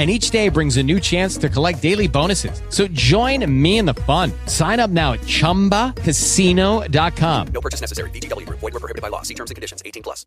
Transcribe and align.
and 0.00 0.10
each 0.10 0.30
day 0.30 0.48
brings 0.48 0.78
a 0.78 0.82
new 0.82 0.98
chance 0.98 1.36
to 1.36 1.50
collect 1.50 1.82
daily 1.82 2.08
bonuses. 2.08 2.62
So 2.70 2.88
join 2.88 3.44
me 3.62 3.76
in 3.76 3.84
the 3.84 3.92
fun. 3.92 4.32
Sign 4.46 4.80
up 4.80 4.88
now 4.88 5.12
at 5.12 5.20
ChumbaCasino.com. 5.20 7.46
No 7.48 7.60
purchase 7.60 7.82
necessary. 7.82 8.08
VGW. 8.08 8.48
Void 8.48 8.62
were 8.62 8.80
prohibited 8.80 9.02
by 9.02 9.08
law. 9.08 9.20
See 9.20 9.34
terms 9.34 9.50
and 9.50 9.56
conditions. 9.56 9.82
18 9.84 10.02
plus. 10.02 10.24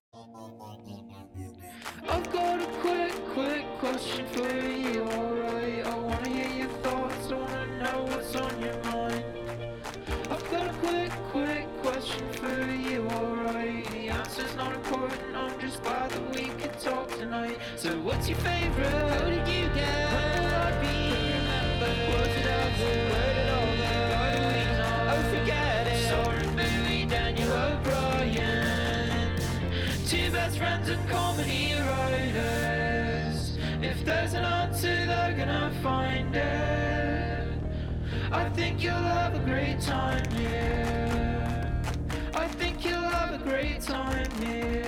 I've 2.07 2.31
got 2.31 2.61
a 2.61 2.65
quick, 2.81 3.13
quick 3.33 3.65
question 3.79 4.27
for 4.27 4.47
you, 4.47 5.01
alright? 5.05 5.87
I 5.87 5.95
wanna 5.95 6.29
hear 6.29 6.49
your 6.49 6.69
thoughts, 6.83 7.31
I 7.31 7.35
wanna 7.35 7.65
know 7.81 8.03
what's 8.09 8.35
on 8.35 8.61
your 8.61 8.77
mind. 8.83 9.23
I've 10.29 10.51
got 10.51 10.67
a 10.67 10.73
quick, 10.83 11.09
quick 11.31 11.65
question 11.81 12.21
for 12.33 12.63
you, 12.71 13.07
alright? 13.09 13.89
The 13.89 14.09
answer's 14.09 14.55
not 14.55 14.75
important, 14.75 15.35
I'm 15.35 15.59
just 15.59 15.81
glad 15.81 16.11
that 16.11 16.35
we 16.35 16.49
could 16.61 16.77
talk 16.79 17.09
tonight. 17.17 17.57
So 17.77 17.97
what's 18.01 18.29
your 18.29 18.37
favorite? 18.39 19.52
Oh, 19.75 20.03
friends 30.57 30.89
and 30.89 31.09
comedy 31.09 31.73
writers. 31.73 33.57
If 33.81 34.05
there's 34.05 34.33
an 34.33 34.45
answer, 34.45 35.05
they're 35.05 35.35
gonna 35.37 35.71
find 35.81 36.35
it. 36.35 37.47
I 38.31 38.49
think 38.49 38.83
you'll 38.83 38.93
have 38.93 39.35
a 39.35 39.39
great 39.39 39.79
time 39.81 40.29
here. 40.31 41.81
I 42.33 42.47
think 42.47 42.85
you'll 42.85 43.09
have 43.19 43.33
a 43.33 43.43
great 43.43 43.81
time 43.81 44.29
here. 44.41 44.82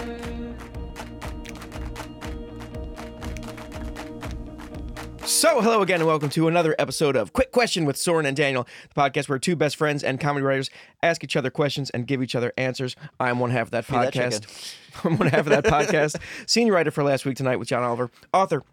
So, 5.35 5.59
hello 5.59 5.81
again, 5.81 5.99
and 5.99 6.07
welcome 6.07 6.29
to 6.29 6.47
another 6.47 6.77
episode 6.79 7.17
of 7.17 7.33
Quick 7.33 7.51
Question 7.51 7.83
with 7.83 7.97
Soren 7.97 8.25
and 8.25 8.37
Daniel, 8.37 8.65
the 8.93 9.01
podcast 9.01 9.27
where 9.27 9.37
two 9.37 9.57
best 9.57 9.75
friends 9.75 10.01
and 10.01 10.17
comedy 10.17 10.45
writers 10.45 10.69
ask 11.03 11.25
each 11.25 11.35
other 11.35 11.49
questions 11.49 11.89
and 11.89 12.07
give 12.07 12.23
each 12.23 12.35
other 12.35 12.53
answers. 12.57 12.95
I'm 13.19 13.39
one 13.39 13.49
half 13.49 13.67
of 13.67 13.71
that 13.71 13.85
that 13.85 14.13
podcast. 14.13 14.75
I'm 15.03 15.17
one 15.17 15.27
half 15.27 15.41
of 15.41 15.47
that 15.47 15.65
podcast. 15.65 16.21
Senior 16.47 16.71
writer 16.71 16.89
for 16.89 17.03
Last 17.03 17.25
Week 17.25 17.35
Tonight 17.35 17.57
with 17.57 17.67
John 17.67 17.83
Oliver, 17.83 18.09
author 18.33 18.63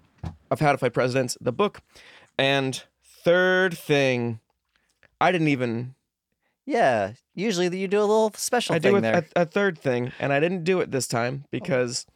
of 0.52 0.60
How 0.60 0.70
to 0.70 0.78
Fight 0.78 0.92
Presidents, 0.92 1.36
the 1.40 1.50
book. 1.50 1.80
And 2.38 2.80
third 3.02 3.76
thing, 3.76 4.38
I 5.20 5.32
didn't 5.32 5.48
even. 5.48 5.96
Yeah, 6.64 7.14
usually 7.34 7.76
you 7.76 7.88
do 7.88 7.98
a 7.98 8.02
little 8.02 8.32
special 8.36 8.76
I 8.76 8.78
thing 8.78 8.92
do 8.92 8.98
a, 8.98 9.00
there. 9.00 9.26
a, 9.34 9.42
a 9.42 9.46
third 9.46 9.80
thing, 9.80 10.12
and 10.20 10.32
I 10.32 10.38
didn't 10.38 10.62
do 10.62 10.78
it 10.78 10.92
this 10.92 11.08
time 11.08 11.42
oh. 11.42 11.48
because 11.50 12.06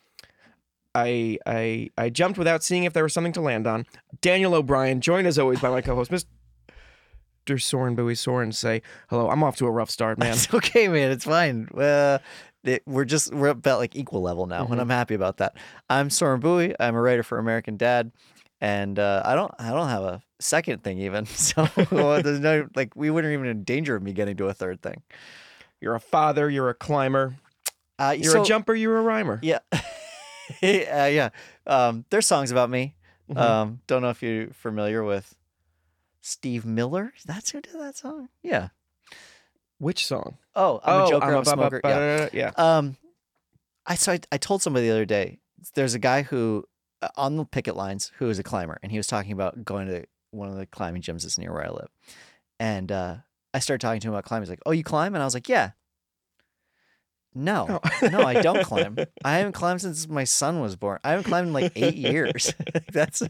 I 0.96 1.38
I 1.46 1.90
I 1.98 2.08
jumped 2.10 2.38
without 2.38 2.62
seeing 2.62 2.84
if 2.84 2.92
there 2.92 3.02
was 3.02 3.12
something 3.12 3.32
to 3.34 3.40
land 3.40 3.66
on. 3.66 3.84
Daniel 4.20 4.54
O'Brien, 4.54 5.00
joined 5.00 5.26
as 5.26 5.38
always 5.38 5.60
by 5.60 5.68
my 5.70 5.82
co-host, 5.82 6.10
Mr. 6.10 7.60
Soren 7.62 7.94
Bowie 7.94 8.14
Soren. 8.14 8.52
Say 8.52 8.82
hello. 9.08 9.28
I'm 9.30 9.42
off 9.44 9.56
to 9.56 9.66
a 9.66 9.70
rough 9.70 9.90
start, 9.90 10.18
man. 10.18 10.32
It's 10.32 10.52
okay, 10.52 10.88
man. 10.88 11.10
It's 11.12 11.24
fine. 11.24 11.68
Uh, 11.76 12.18
it- 12.64 12.82
we're 12.86 13.04
just 13.04 13.32
we're 13.32 13.48
about 13.48 13.78
like 13.78 13.94
equal 13.94 14.22
level 14.22 14.46
now, 14.46 14.64
Mm-hmm. 14.64 14.72
and 14.72 14.80
I'm 14.80 14.88
happy 14.90 15.14
about 15.14 15.36
that. 15.38 15.56
I'm 15.90 16.10
Soren 16.10 16.40
Bowie. 16.40 16.74
I'm 16.80 16.94
a 16.96 17.00
writer 17.00 17.22
for 17.22 17.38
American 17.38 17.76
Dad, 17.76 18.10
and 18.60 18.98
uh, 18.98 19.22
I 19.24 19.34
don't 19.34 19.52
I 19.58 19.70
don't 19.70 19.88
have 19.88 20.02
a 20.02 20.22
second 20.40 20.82
thing 20.82 20.98
even. 20.98 21.26
So 21.36 21.68
there's 22.22 22.40
no 22.40 22.68
like 22.74 22.96
we 22.96 23.10
wouldn't 23.10 23.32
even 23.32 23.46
in 23.46 23.62
danger 23.64 23.94
of 23.96 24.02
me 24.02 24.12
getting 24.12 24.36
to 24.38 24.46
a 24.46 24.54
third 24.54 24.82
thing. 24.82 25.02
You're 25.80 25.94
a 25.94 26.00
father. 26.00 26.48
You're 26.50 26.70
a 26.70 26.74
climber. 26.74 27.36
Uh, 27.98 28.14
You're 28.18 28.32
so- 28.32 28.42
a 28.42 28.44
jumper. 28.44 28.74
You're 28.74 28.98
a 28.98 29.02
rhymer. 29.02 29.38
Yeah, 29.42 29.60
uh, 30.62 31.06
yeah. 31.06 31.30
Um, 31.66 32.04
there's 32.10 32.26
songs 32.26 32.50
about 32.50 32.70
me. 32.70 32.94
Mhm. 33.30 33.36
Um, 33.38 33.80
don't 33.86 34.02
know 34.02 34.10
if 34.10 34.22
you're 34.22 34.48
familiar 34.48 35.02
with 35.02 35.34
Steve 36.20 36.64
Miller. 36.64 37.12
That's 37.24 37.50
who 37.50 37.60
did 37.60 37.74
that 37.74 37.96
song. 37.96 38.28
Yeah. 38.42 38.68
Which 39.78 40.06
song? 40.06 40.38
Oh, 40.54 40.80
I'm 40.84 41.02
a 41.02 41.08
joker. 41.08 41.26
I'm 41.26 41.32
a 41.34 41.36
ba- 41.38 41.44
ba- 41.44 41.50
smoker. 41.50 41.80
ba- 41.82 42.30
Yeah. 42.32 42.52
yeah. 42.56 42.76
Um, 42.78 42.96
I 43.86 43.94
so 43.94 44.12
I, 44.12 44.20
I 44.32 44.38
told 44.38 44.62
somebody 44.62 44.86
the 44.86 44.92
other 44.92 45.04
day. 45.04 45.38
There's 45.74 45.94
a 45.94 45.98
guy 45.98 46.22
who 46.22 46.64
uh, 47.02 47.08
on 47.16 47.36
the 47.36 47.44
picket 47.44 47.76
lines 47.76 48.10
who 48.18 48.28
is 48.30 48.38
a 48.38 48.42
climber, 48.42 48.78
and 48.82 48.90
he 48.90 48.98
was 48.98 49.06
talking 49.06 49.32
about 49.32 49.64
going 49.64 49.86
to 49.88 50.06
one 50.30 50.48
of 50.48 50.56
the 50.56 50.66
climbing 50.66 51.02
gyms 51.02 51.22
that's 51.22 51.38
near 51.38 51.52
where 51.52 51.64
I 51.66 51.70
live. 51.70 51.88
And 52.58 52.90
uh, 52.90 53.16
I 53.52 53.58
started 53.58 53.80
talking 53.84 54.00
to 54.00 54.08
him 54.08 54.14
about 54.14 54.24
climbing. 54.24 54.44
He's 54.44 54.50
like, 54.50 54.62
"Oh, 54.66 54.70
you 54.72 54.82
climb?" 54.84 55.14
And 55.14 55.22
I 55.22 55.26
was 55.26 55.34
like, 55.34 55.48
"Yeah." 55.48 55.72
No, 57.36 57.80
oh. 57.84 58.08
no, 58.08 58.22
I 58.22 58.41
don't 58.41 58.64
climb. 58.64 58.97
I 59.24 59.36
haven't 59.38 59.52
climbed 59.52 59.82
since 59.82 60.08
my 60.08 60.24
son 60.24 60.60
was 60.60 60.74
born. 60.74 60.98
I 61.04 61.10
haven't 61.10 61.24
climbed 61.24 61.48
in 61.48 61.52
like 61.52 61.72
eight 61.76 61.97
years. 61.97 62.54
that's 62.92 63.22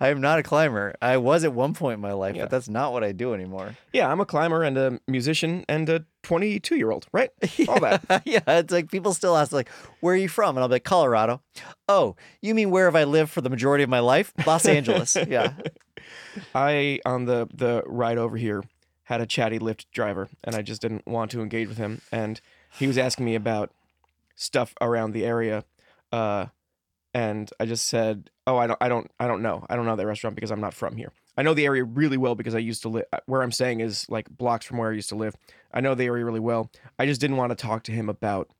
I 0.00 0.08
am 0.08 0.20
not 0.20 0.40
a 0.40 0.42
climber. 0.42 0.94
I 1.00 1.18
was 1.18 1.44
at 1.44 1.52
one 1.52 1.72
point 1.72 1.94
in 1.94 2.00
my 2.00 2.12
life, 2.12 2.34
Yeah. 2.34 2.42
but 2.42 2.50
that's 2.50 2.68
not 2.68 2.92
what 2.92 3.04
I 3.04 3.12
do 3.12 3.34
anymore. 3.34 3.76
Yeah, 3.92 4.10
I'm 4.10 4.20
a 4.20 4.26
climber 4.26 4.64
and 4.64 4.76
a 4.76 5.00
musician 5.06 5.64
and 5.68 5.88
a 5.88 6.04
22 6.24 6.74
year 6.74 6.90
old, 6.90 7.06
right? 7.12 7.30
All 7.68 7.78
that. 7.80 8.22
yeah, 8.24 8.40
it's 8.48 8.72
like 8.72 8.90
people 8.90 9.14
still 9.14 9.36
ask 9.36 9.52
like, 9.52 9.68
"Where 10.00 10.14
are 10.14 10.18
you 10.18 10.28
from?" 10.28 10.56
And 10.56 10.62
I'll 10.62 10.68
be 10.68 10.74
like, 10.74 10.84
"Colorado." 10.84 11.40
Oh, 11.88 12.16
you 12.42 12.52
mean 12.52 12.70
where 12.70 12.86
have 12.86 12.96
I 12.96 13.04
lived 13.04 13.30
for 13.30 13.42
the 13.42 13.50
majority 13.50 13.84
of 13.84 13.90
my 13.90 14.00
life? 14.00 14.32
Los 14.44 14.66
Angeles. 14.66 15.16
Yeah. 15.28 15.52
I 16.54 17.00
on 17.06 17.24
the 17.26 17.48
the 17.54 17.82
ride 17.86 18.18
over 18.18 18.36
here 18.36 18.64
had 19.04 19.20
a 19.20 19.26
chatty 19.26 19.58
Lyft 19.60 19.86
driver, 19.92 20.28
and 20.42 20.56
I 20.56 20.62
just 20.62 20.82
didn't 20.82 21.06
want 21.06 21.30
to 21.30 21.40
engage 21.40 21.68
with 21.68 21.78
him. 21.78 22.00
And 22.10 22.40
he 22.78 22.86
was 22.86 22.98
asking 22.98 23.24
me 23.24 23.34
about 23.34 23.70
stuff 24.34 24.74
around 24.80 25.12
the 25.12 25.24
area, 25.24 25.64
uh, 26.12 26.46
and 27.14 27.50
I 27.58 27.66
just 27.66 27.86
said, 27.86 28.30
"Oh, 28.46 28.56
I 28.56 28.66
don't, 28.66 28.78
I 28.80 28.88
don't, 28.88 29.10
I 29.18 29.26
don't 29.26 29.42
know. 29.42 29.66
I 29.68 29.76
don't 29.76 29.86
know 29.86 29.96
that 29.96 30.06
restaurant 30.06 30.36
because 30.36 30.50
I'm 30.50 30.60
not 30.60 30.74
from 30.74 30.96
here. 30.96 31.12
I 31.36 31.42
know 31.42 31.54
the 31.54 31.66
area 31.66 31.84
really 31.84 32.16
well 32.16 32.34
because 32.34 32.54
I 32.54 32.58
used 32.58 32.82
to 32.82 32.88
live 32.88 33.04
where 33.26 33.42
I'm 33.42 33.52
staying 33.52 33.80
is 33.80 34.08
like 34.08 34.28
blocks 34.30 34.64
from 34.64 34.78
where 34.78 34.90
I 34.90 34.94
used 34.94 35.10
to 35.10 35.16
live. 35.16 35.34
I 35.72 35.80
know 35.80 35.94
the 35.94 36.04
area 36.04 36.24
really 36.24 36.40
well. 36.40 36.70
I 36.98 37.06
just 37.06 37.20
didn't 37.20 37.36
want 37.36 37.50
to 37.50 37.56
talk 37.56 37.82
to 37.84 37.92
him 37.92 38.08
about 38.08 38.50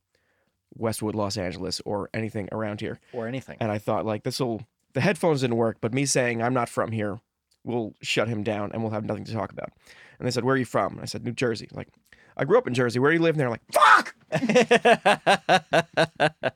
Westwood, 0.75 1.15
Los 1.15 1.37
Angeles, 1.37 1.81
or 1.85 2.09
anything 2.13 2.49
around 2.51 2.81
here. 2.81 2.99
Or 3.13 3.27
anything. 3.27 3.57
And 3.59 3.71
I 3.71 3.79
thought 3.79 4.05
like 4.05 4.23
this 4.23 4.39
will 4.39 4.61
the 4.93 5.01
headphones 5.01 5.41
didn't 5.41 5.57
work, 5.57 5.77
but 5.81 5.93
me 5.93 6.05
saying 6.05 6.41
I'm 6.41 6.53
not 6.53 6.69
from 6.69 6.91
here 6.91 7.19
will 7.63 7.93
shut 8.01 8.27
him 8.27 8.43
down 8.43 8.71
and 8.71 8.81
we'll 8.81 8.91
have 8.91 9.05
nothing 9.05 9.25
to 9.25 9.33
talk 9.33 9.51
about. 9.51 9.71
And 10.19 10.27
they 10.27 10.31
said, 10.31 10.43
Where 10.43 10.55
are 10.55 10.59
you 10.59 10.65
from? 10.65 10.93
And 10.93 11.01
I 11.01 11.05
said, 11.05 11.23
New 11.23 11.33
Jersey. 11.33 11.67
Like, 11.71 11.89
I 12.37 12.45
grew 12.45 12.57
up 12.57 12.67
in 12.67 12.73
Jersey. 12.73 12.99
Where 12.99 13.11
do 13.11 13.17
you 13.17 13.23
live? 13.23 13.35
And 13.35 13.39
they're 13.39 13.49
like, 13.49 13.61
Fuck! 13.73 14.15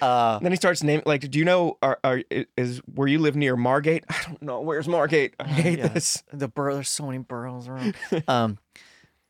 uh, 0.00 0.38
then 0.40 0.52
he 0.52 0.56
starts 0.56 0.82
naming 0.82 1.04
like, 1.06 1.28
do 1.30 1.38
you 1.38 1.44
know 1.44 1.78
are, 1.82 1.98
are 2.02 2.22
is 2.56 2.78
where 2.92 3.08
you 3.08 3.18
live 3.18 3.36
near 3.36 3.56
Margate? 3.56 4.04
I 4.08 4.22
don't 4.26 4.42
know. 4.42 4.60
Where's 4.60 4.88
Margate? 4.88 5.34
I 5.38 5.44
hate 5.44 5.78
yeah, 5.78 5.88
this. 5.88 6.22
The 6.32 6.48
borough. 6.48 6.74
There's 6.74 6.90
so 6.90 7.06
many 7.06 7.18
boroughs 7.18 7.68
around. 7.68 7.94
um, 8.28 8.58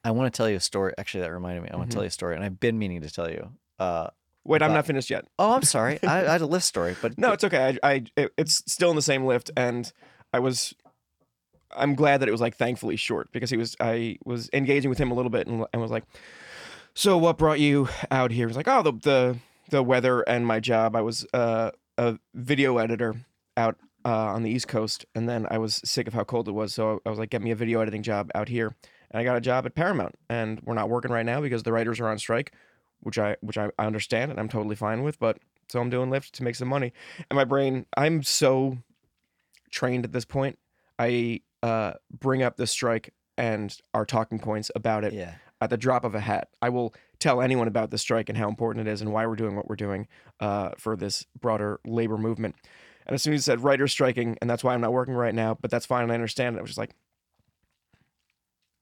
I 0.05 0.11
want 0.11 0.33
to 0.33 0.37
tell 0.37 0.49
you 0.49 0.57
a 0.57 0.61
story. 0.61 0.93
Actually, 0.99 1.23
that 1.23 1.33
reminded 1.33 1.63
me. 1.63 1.71
I 1.71 1.77
want 1.77 1.91
to 1.91 1.95
tell 1.95 2.03
you 2.03 2.09
a 2.09 2.11
story, 2.11 2.35
and 2.35 2.45
I've 2.45 2.61
been 2.61 2.79
meaning 2.79 3.03
to 3.03 3.11
tell 3.11 3.31
you. 3.31 3.51
Uh, 3.79 4.09
Wait, 4.45 4.63
I'm 4.63 4.73
not 4.73 4.87
finished 4.87 5.09
yet. 5.09 5.25
oh, 5.39 5.53
I'm 5.53 5.63
sorry. 5.63 5.99
I, 6.03 6.27
I 6.27 6.33
had 6.33 6.43
a 6.43 6.47
Lyft 6.47 6.63
story, 6.63 6.97
but 7.01 7.17
No, 7.19 7.33
it's 7.33 7.45
okay. 7.45 7.79
I, 7.83 7.91
I 7.91 8.05
it, 8.17 8.33
it's 8.37 8.63
still 8.71 8.91
in 8.91 8.97
the 8.97 9.03
same 9.03 9.23
Lyft, 9.23 9.51
and 9.57 9.91
I 10.33 10.41
was. 10.41 10.75
I'm 11.77 11.95
glad 11.95 12.21
that 12.21 12.29
it 12.29 12.33
was 12.33 12.41
like 12.41 12.57
thankfully 12.57 12.97
short 12.97 13.31
because 13.33 13.51
he 13.51 13.57
was. 13.57 13.77
I 13.81 14.19
was 14.25 14.51
engaging 14.53 14.89
with 14.91 14.99
him 14.99 15.11
a 15.11 15.15
little 15.15 15.31
bit 15.31 15.47
and, 15.47 15.65
and 15.73 15.83
was 15.83 15.91
like, 15.91 16.05
"So 16.95 17.19
what 17.19 17.39
brought 17.39 17.61
you 17.61 17.89
out 18.11 18.31
here?" 18.31 18.49
He's 18.49 18.57
like, 18.57 18.69
"Oh, 18.69 18.83
the 18.83 18.93
the 18.93 19.37
the 19.71 19.83
weather 19.83 20.23
and 20.23 20.47
my 20.47 20.61
job. 20.61 20.95
I 20.97 21.01
was 21.01 21.27
uh, 21.33 21.71
a 21.99 22.19
video 22.35 22.79
editor 22.79 23.17
out 23.57 23.77
uh, 24.05 24.35
on 24.35 24.43
the 24.43 24.51
East 24.51 24.69
Coast, 24.69 25.07
and 25.15 25.29
then 25.29 25.47
I 25.51 25.59
was 25.59 25.81
sick 25.85 26.07
of 26.07 26.15
how 26.15 26.25
cold 26.25 26.49
it 26.49 26.53
was, 26.53 26.75
so 26.75 27.01
I 27.07 27.11
was 27.11 27.19
like, 27.19 27.31
get 27.31 27.43
me 27.43 27.51
a 27.51 27.57
video 27.57 27.81
editing 27.81 28.03
job 28.03 28.31
out 28.35 28.49
here, 28.49 28.77
and 29.11 29.21
I 29.21 29.25
got 29.25 29.37
a 29.37 29.41
job 29.41 29.65
at 29.65 29.75
Paramount, 29.75 30.15
and 30.29 30.61
we're 30.65 30.75
not 30.75 30.91
working 30.91 31.11
right 31.11 31.25
now 31.25 31.41
because 31.41 31.63
the 31.63 31.73
writers 31.73 32.01
are 32.01 32.09
on 32.09 32.19
strike. 32.19 32.53
which 33.01 33.19
I 33.19 33.37
which 33.41 33.59
I, 33.59 33.71
understand 33.79 34.31
and 34.31 34.41
I'm 34.41 34.49
totally 34.49 34.77
fine 34.77 35.03
with. 35.03 35.19
But 35.19 35.39
so 35.69 35.81
I'm 35.81 35.91
doing 35.91 36.11
Lyft 36.11 36.33
to 36.33 36.43
make 36.43 36.57
some 36.57 36.69
money, 36.69 36.93
and 37.31 37.37
my 37.37 37.45
brain 37.45 37.87
I'm 37.97 38.23
so 38.23 38.79
trained 39.71 40.05
at 40.05 40.13
this 40.13 40.25
point. 40.25 40.59
I 40.99 41.41
uh, 41.65 41.95
bring 42.11 42.43
up 42.43 42.57
the 42.57 42.67
strike 42.67 43.13
and 43.39 43.77
our 43.95 44.05
talking 44.05 44.39
points 44.39 44.71
about 44.75 45.03
it 45.05 45.13
Yeah. 45.13 45.35
at 45.61 45.71
the 45.71 45.77
drop 45.77 46.05
of 46.05 46.15
a 46.15 46.21
hat. 46.21 46.49
I 46.63 46.69
will 46.69 46.95
tell 47.19 47.41
anyone 47.41 47.67
about 47.69 47.91
the 47.91 47.99
strike 47.99 48.29
and 48.29 48.37
how 48.37 48.49
important 48.49 48.87
it 48.87 48.91
is 48.93 49.01
and 49.01 49.13
why 49.13 49.27
we're 49.27 49.37
doing 49.37 49.57
what 49.57 49.69
we're 49.69 49.77
doing 49.77 50.07
uh, 50.41 50.71
for 50.79 50.95
this 50.97 51.25
broader 51.41 51.81
labor 51.87 52.19
movement. 52.19 52.55
And 53.07 53.15
as 53.15 53.23
soon 53.23 53.33
as 53.35 53.39
you 53.39 53.43
said 53.43 53.61
writers 53.65 53.93
striking, 53.93 54.37
and 54.41 54.49
that's 54.51 54.63
why 54.63 54.75
I'm 54.75 54.81
not 54.81 54.93
working 54.93 55.15
right 55.15 55.35
now, 55.35 55.57
but 55.61 55.71
that's 55.71 55.87
fine 55.87 56.03
and 56.03 56.13
I 56.13 56.15
understand 56.15 56.57
it. 56.57 56.59
I 56.59 56.63
was 56.63 56.71
just 56.71 56.79
like, 56.79 56.95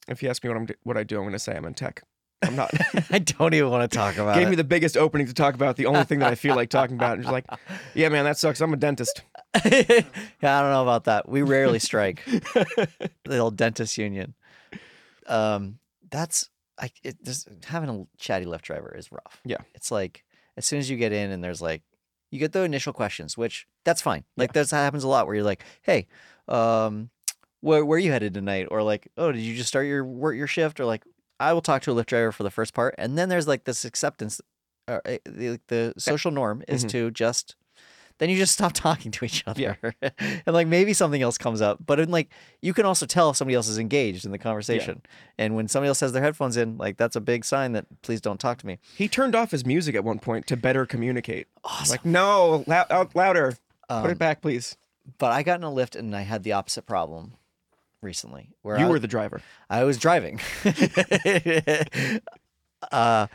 if 0.08 0.22
you 0.22 0.28
ask 0.28 0.42
me 0.42 0.48
what 0.50 0.56
I'm 0.56 0.66
do- 0.66 0.74
what 0.82 0.96
I 0.96 1.04
do, 1.04 1.16
I'm 1.16 1.22
going 1.22 1.32
to 1.32 1.38
say 1.38 1.54
I'm 1.54 1.64
in 1.64 1.74
tech. 1.74 2.02
I'm 2.42 2.56
not. 2.56 2.72
I 3.10 3.20
don't 3.20 3.54
even 3.54 3.70
want 3.70 3.88
to 3.88 3.96
talk 3.96 4.16
about 4.16 4.36
it. 4.36 4.40
Gave 4.40 4.48
it. 4.48 4.50
me 4.50 4.56
the 4.56 4.64
biggest 4.64 4.96
opening 4.96 5.28
to 5.28 5.34
talk 5.34 5.54
about 5.54 5.76
the 5.76 5.86
only 5.86 6.02
thing 6.04 6.18
that 6.18 6.32
I 6.32 6.34
feel 6.34 6.56
like 6.56 6.70
talking 6.70 6.96
about. 6.96 7.12
And 7.14 7.22
just 7.22 7.32
like, 7.32 7.46
yeah, 7.94 8.08
man, 8.08 8.24
that 8.24 8.36
sucks. 8.36 8.60
I'm 8.60 8.72
a 8.72 8.76
dentist. 8.76 9.22
yeah, 9.64 10.02
I 10.42 10.60
don't 10.62 10.70
know 10.70 10.82
about 10.82 11.04
that. 11.04 11.28
We 11.28 11.42
rarely 11.42 11.78
strike. 11.78 12.24
the 13.24 13.38
old 13.38 13.56
dentist 13.56 13.98
union. 13.98 14.34
Um, 15.26 15.78
that's 16.10 16.48
I. 16.78 16.90
It, 17.02 17.22
just 17.24 17.48
having 17.64 17.88
a 17.90 18.06
chatty 18.18 18.46
Lyft 18.46 18.62
driver 18.62 18.94
is 18.96 19.12
rough. 19.12 19.40
Yeah. 19.44 19.58
it's 19.74 19.90
like 19.90 20.24
as 20.56 20.66
soon 20.66 20.78
as 20.78 20.88
you 20.90 20.96
get 20.96 21.12
in 21.12 21.30
and 21.30 21.42
there's 21.44 21.60
like 21.62 21.82
you 22.30 22.38
get 22.38 22.52
the 22.52 22.62
initial 22.62 22.92
questions, 22.92 23.36
which 23.36 23.66
that's 23.84 24.00
fine. 24.02 24.24
Like 24.36 24.52
that's 24.52 24.70
that 24.70 24.76
happens 24.84 25.04
a 25.04 25.08
lot 25.08 25.26
where 25.26 25.34
you're 25.34 25.44
like, 25.44 25.64
hey, 25.82 26.06
um, 26.48 27.10
where 27.60 27.84
where 27.84 27.96
are 27.96 28.00
you 28.00 28.10
headed 28.10 28.34
tonight? 28.34 28.68
Or 28.70 28.82
like, 28.82 29.08
oh, 29.18 29.32
did 29.32 29.42
you 29.42 29.54
just 29.54 29.68
start 29.68 29.86
your 29.86 30.04
work 30.04 30.36
your 30.36 30.46
shift? 30.46 30.80
Or 30.80 30.86
like, 30.86 31.04
I 31.38 31.52
will 31.52 31.60
talk 31.62 31.82
to 31.82 31.92
a 31.92 31.94
Lyft 31.94 32.06
driver 32.06 32.32
for 32.32 32.42
the 32.42 32.50
first 32.50 32.72
part, 32.74 32.94
and 32.98 33.18
then 33.18 33.28
there's 33.28 33.46
like 33.48 33.64
this 33.64 33.84
acceptance. 33.84 34.40
Uh, 34.88 34.98
eh, 35.04 35.18
the, 35.24 35.60
the 35.68 35.94
social 35.98 36.30
norm 36.32 36.64
is 36.66 36.84
Mhm. 36.84 36.88
to 36.88 37.10
just 37.12 37.54
then 38.18 38.30
you 38.30 38.36
just 38.36 38.52
stop 38.52 38.72
talking 38.86 39.10
to 39.12 39.24
each 39.24 39.42
other 39.46 39.78
Yeah. 39.82 40.10
and 40.18 40.54
like 40.54 40.66
maybe 40.66 40.92
something 40.92 41.20
else 41.22 41.38
comes 41.38 41.60
up 41.60 41.78
but 41.84 41.98
in 42.00 42.10
like 42.10 42.30
you 42.60 42.72
can 42.74 42.84
also 42.86 43.06
tell 43.06 43.30
if 43.30 43.36
somebody 43.36 43.54
else 43.54 43.68
is 43.68 43.78
engaged 43.78 44.24
in 44.24 44.30
the 44.32 44.38
conversation 44.38 45.02
and 45.38 45.54
when 45.56 45.68
somebody 45.68 45.88
else 45.88 46.00
has 46.00 46.12
their 46.12 46.22
headphones 46.22 46.56
in 46.56 46.76
like 46.78 46.96
that's 46.96 47.16
a 47.16 47.20
big 47.20 47.44
sign 47.44 47.72
that 47.72 47.86
please 48.02 48.20
don't 48.20 48.38
talk 48.40 48.58
to 48.58 48.66
me 48.66 48.78
He 48.96 49.08
turned 49.08 49.34
off 49.34 49.50
his 49.50 49.64
music 49.66 49.94
at 49.94 50.04
one 50.04 50.18
point 50.18 50.46
to 50.48 50.56
better 50.56 50.86
communicate. 50.86 51.46
awesome 51.64 51.90
Like, 51.92 52.04
no, 52.04 52.64
lou- 52.66 52.74
out 52.74 53.14
louder. 53.14 53.52
Put 53.88 53.94
Um, 53.96 54.10
it 54.10 54.18
back, 54.18 54.40
please. 54.42 54.76
but 55.18 55.32
i 55.32 55.42
got 55.42 55.58
in 55.60 55.64
a 55.64 55.70
Lyft 55.70 55.96
and 55.96 56.14
i 56.16 56.22
had 56.22 56.42
the 56.44 56.52
opposite 56.52 56.86
problem 56.86 57.34
recently 58.00 58.50
where 58.62 58.78
You 58.78 58.86
I, 58.86 58.88
were 58.90 58.98
the 58.98 59.06
driver. 59.08 59.40
I 59.70 59.84
was 59.84 59.96
driving 59.98 60.40
uh 62.90 63.26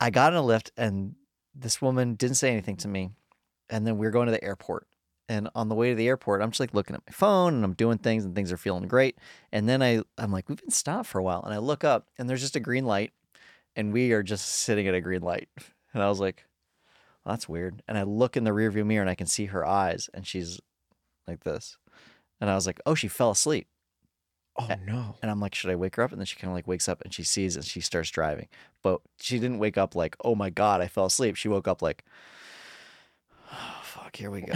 i 0.00 0.10
got 0.10 0.32
in 0.32 0.38
a 0.38 0.42
Lyft 0.42 0.70
and 0.76 1.14
this 1.54 1.82
woman 1.82 2.14
didn't 2.14 2.36
say 2.36 2.50
anything 2.50 2.76
to 2.76 2.88
me 2.88 3.10
and 3.72 3.84
then 3.86 3.98
we 3.98 4.06
were 4.06 4.12
going 4.12 4.26
to 4.26 4.32
the 4.32 4.44
airport 4.44 4.86
and 5.28 5.48
on 5.54 5.68
the 5.68 5.74
way 5.74 5.88
to 5.90 5.94
the 5.96 6.06
airport 6.06 6.42
i'm 6.42 6.50
just 6.50 6.60
like 6.60 6.74
looking 6.74 6.94
at 6.94 7.02
my 7.06 7.12
phone 7.12 7.54
and 7.54 7.64
i'm 7.64 7.72
doing 7.72 7.98
things 7.98 8.24
and 8.24 8.34
things 8.34 8.52
are 8.52 8.56
feeling 8.56 8.86
great 8.86 9.16
and 9.50 9.68
then 9.68 9.82
i 9.82 10.00
i'm 10.18 10.30
like 10.30 10.48
we've 10.48 10.60
been 10.60 10.70
stopped 10.70 11.08
for 11.08 11.18
a 11.18 11.22
while 11.22 11.42
and 11.42 11.52
i 11.54 11.58
look 11.58 11.82
up 11.82 12.06
and 12.18 12.28
there's 12.28 12.40
just 12.40 12.56
a 12.56 12.60
green 12.60 12.84
light 12.84 13.12
and 13.74 13.92
we 13.92 14.12
are 14.12 14.22
just 14.22 14.46
sitting 14.46 14.86
at 14.86 14.94
a 14.94 15.00
green 15.00 15.22
light 15.22 15.48
and 15.94 16.02
i 16.02 16.08
was 16.08 16.20
like 16.20 16.44
well, 17.24 17.34
that's 17.34 17.48
weird 17.48 17.82
and 17.88 17.96
i 17.96 18.02
look 18.02 18.36
in 18.36 18.44
the 18.44 18.50
rearview 18.50 18.84
mirror 18.84 19.02
and 19.02 19.10
i 19.10 19.14
can 19.14 19.26
see 19.26 19.46
her 19.46 19.64
eyes 19.66 20.10
and 20.12 20.26
she's 20.26 20.60
like 21.26 21.44
this 21.44 21.78
and 22.40 22.50
i 22.50 22.54
was 22.54 22.66
like 22.66 22.80
oh 22.86 22.94
she 22.94 23.08
fell 23.08 23.30
asleep 23.30 23.66
Oh, 24.58 24.68
no. 24.84 25.16
and 25.22 25.30
I'm 25.30 25.40
like, 25.40 25.54
should 25.54 25.70
I 25.70 25.76
wake 25.76 25.96
her 25.96 26.02
up? 26.02 26.10
And 26.12 26.20
then 26.20 26.26
she 26.26 26.36
kind 26.36 26.50
of 26.50 26.54
like 26.54 26.66
wakes 26.68 26.86
up 26.86 27.00
and 27.00 27.12
she 27.14 27.22
sees 27.22 27.56
and 27.56 27.64
she 27.64 27.80
starts 27.80 28.10
driving. 28.10 28.48
But 28.82 29.00
she 29.18 29.38
didn't 29.38 29.60
wake 29.60 29.78
up 29.78 29.94
like, 29.94 30.14
oh 30.22 30.34
my 30.34 30.50
God, 30.50 30.82
I 30.82 30.88
fell 30.88 31.06
asleep. 31.06 31.36
She 31.36 31.48
woke 31.48 31.66
up 31.66 31.80
like, 31.80 32.04
oh, 33.52 33.80
fuck, 33.84 34.16
here 34.16 34.30
we 34.30 34.40
go. 34.40 34.54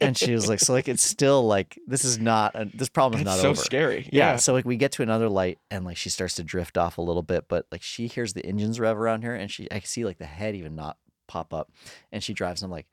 and 0.00 0.16
she 0.16 0.32
was 0.32 0.48
like, 0.48 0.60
so 0.60 0.72
like, 0.72 0.88
it's 0.88 1.02
still 1.02 1.46
like, 1.46 1.78
this 1.86 2.04
is 2.04 2.18
not, 2.18 2.52
a, 2.54 2.64
this 2.72 2.88
problem 2.88 3.20
is 3.20 3.24
That's 3.24 3.36
not 3.38 3.42
so 3.42 3.50
over. 3.50 3.60
scary. 3.60 4.08
Yeah. 4.12 4.32
Yeah. 4.32 4.36
So 4.36 4.52
like 4.52 4.64
we 4.64 4.76
get 4.76 4.92
to 4.92 5.02
another 5.02 5.28
light 5.28 5.58
and 5.70 5.84
like 5.84 5.96
she 5.96 6.08
starts 6.08 6.36
to 6.36 6.44
drift 6.44 6.78
off 6.78 6.98
a 6.98 7.02
little 7.02 7.22
bit, 7.22 7.46
but 7.48 7.66
like 7.72 7.82
she 7.82 8.06
hears 8.06 8.32
the 8.32 8.44
engines 8.46 8.78
rev 8.80 8.96
around 8.96 9.22
her 9.24 9.34
and 9.34 9.50
she, 9.50 9.70
I 9.70 9.80
see 9.80 10.04
like 10.04 10.18
the 10.18 10.26
head 10.26 10.54
even 10.54 10.74
not 10.76 10.96
pop 11.28 11.52
up 11.52 11.70
and 12.12 12.22
she 12.22 12.32
drives. 12.32 12.62
And 12.62 12.68
I'm 12.68 12.72
like, 12.72 12.86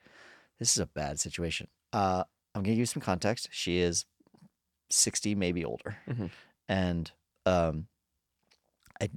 this 0.57 0.71
is 0.71 0.79
a 0.79 0.85
bad 0.87 1.19
situation. 1.19 1.67
Uh, 1.93 2.23
I'm 2.55 2.61
going 2.63 2.65
to 2.65 2.71
give 2.71 2.79
you 2.79 2.85
some 2.85 3.01
context. 3.01 3.49
She 3.51 3.79
is 3.79 4.05
60, 4.89 5.35
maybe 5.35 5.63
older. 5.63 5.97
Mhm. 6.09 6.29
And, 6.67 7.11
um, 7.45 7.87
I, 9.01 9.09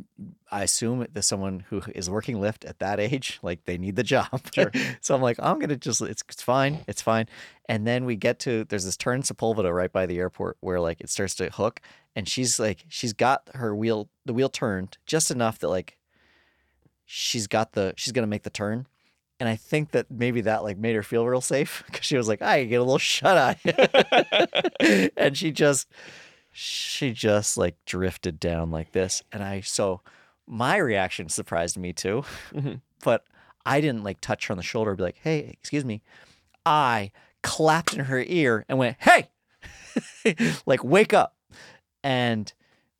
I 0.50 0.62
assume 0.62 1.06
that 1.12 1.22
someone 1.22 1.64
who 1.68 1.82
is 1.94 2.08
working 2.08 2.36
Lyft 2.36 2.68
at 2.68 2.78
that 2.78 3.00
age, 3.00 3.38
like 3.42 3.64
they 3.64 3.78
need 3.78 3.96
the 3.96 4.02
job. 4.02 4.40
Sure. 4.54 4.70
so 5.00 5.14
I'm 5.14 5.22
like, 5.22 5.38
I'm 5.40 5.58
gonna 5.58 5.76
just 5.76 6.00
it's 6.00 6.22
it's 6.28 6.42
fine, 6.42 6.80
it's 6.86 7.02
fine. 7.02 7.26
And 7.68 7.86
then 7.86 8.04
we 8.04 8.16
get 8.16 8.38
to 8.40 8.64
there's 8.64 8.84
this 8.84 8.96
turn 8.96 9.16
in 9.16 9.22
Sepulveda 9.22 9.74
right 9.74 9.92
by 9.92 10.06
the 10.06 10.18
airport 10.18 10.56
where 10.60 10.80
like 10.80 11.00
it 11.00 11.10
starts 11.10 11.34
to 11.36 11.50
hook, 11.50 11.80
and 12.14 12.28
she's 12.28 12.60
like 12.60 12.84
she's 12.88 13.12
got 13.12 13.48
her 13.54 13.74
wheel 13.74 14.08
the 14.24 14.32
wheel 14.32 14.48
turned 14.48 14.98
just 15.06 15.30
enough 15.30 15.58
that 15.58 15.68
like 15.68 15.96
she's 17.04 17.46
got 17.46 17.72
the 17.72 17.94
she's 17.96 18.12
gonna 18.12 18.26
make 18.26 18.44
the 18.44 18.50
turn. 18.50 18.86
And 19.40 19.48
I 19.48 19.56
think 19.56 19.90
that 19.90 20.08
maybe 20.08 20.42
that 20.42 20.62
like 20.62 20.78
made 20.78 20.94
her 20.94 21.02
feel 21.02 21.26
real 21.26 21.40
safe 21.40 21.82
because 21.86 22.06
she 22.06 22.16
was 22.16 22.28
like, 22.28 22.42
I 22.42 22.62
get 22.64 22.76
a 22.76 22.84
little 22.84 22.98
shut 22.98 23.36
eye. 23.36 25.10
and 25.16 25.36
she 25.36 25.50
just 25.50 25.88
she 26.52 27.12
just 27.12 27.56
like 27.56 27.76
drifted 27.86 28.38
down 28.38 28.70
like 28.70 28.92
this. 28.92 29.22
And 29.32 29.42
I 29.42 29.60
so 29.62 30.00
my 30.46 30.76
reaction 30.76 31.28
surprised 31.28 31.76
me 31.76 31.92
too. 31.92 32.24
Mhm. 32.52 32.80
But 33.02 33.24
I 33.64 33.80
didn't 33.80 34.04
like 34.04 34.20
touch 34.20 34.46
her 34.46 34.52
on 34.52 34.58
the 34.58 34.62
shoulder 34.62 34.90
and 34.90 34.98
be 34.98 35.04
like, 35.04 35.18
hey, 35.22 35.38
excuse 35.60 35.84
me. 35.84 36.02
I 36.66 37.10
clapped 37.42 37.94
in 37.94 38.04
her 38.04 38.22
ear 38.22 38.64
and 38.68 38.78
went, 38.78 38.96
hey, 39.00 39.30
like 40.66 40.84
wake 40.84 41.12
up. 41.12 41.36
And 42.04 42.52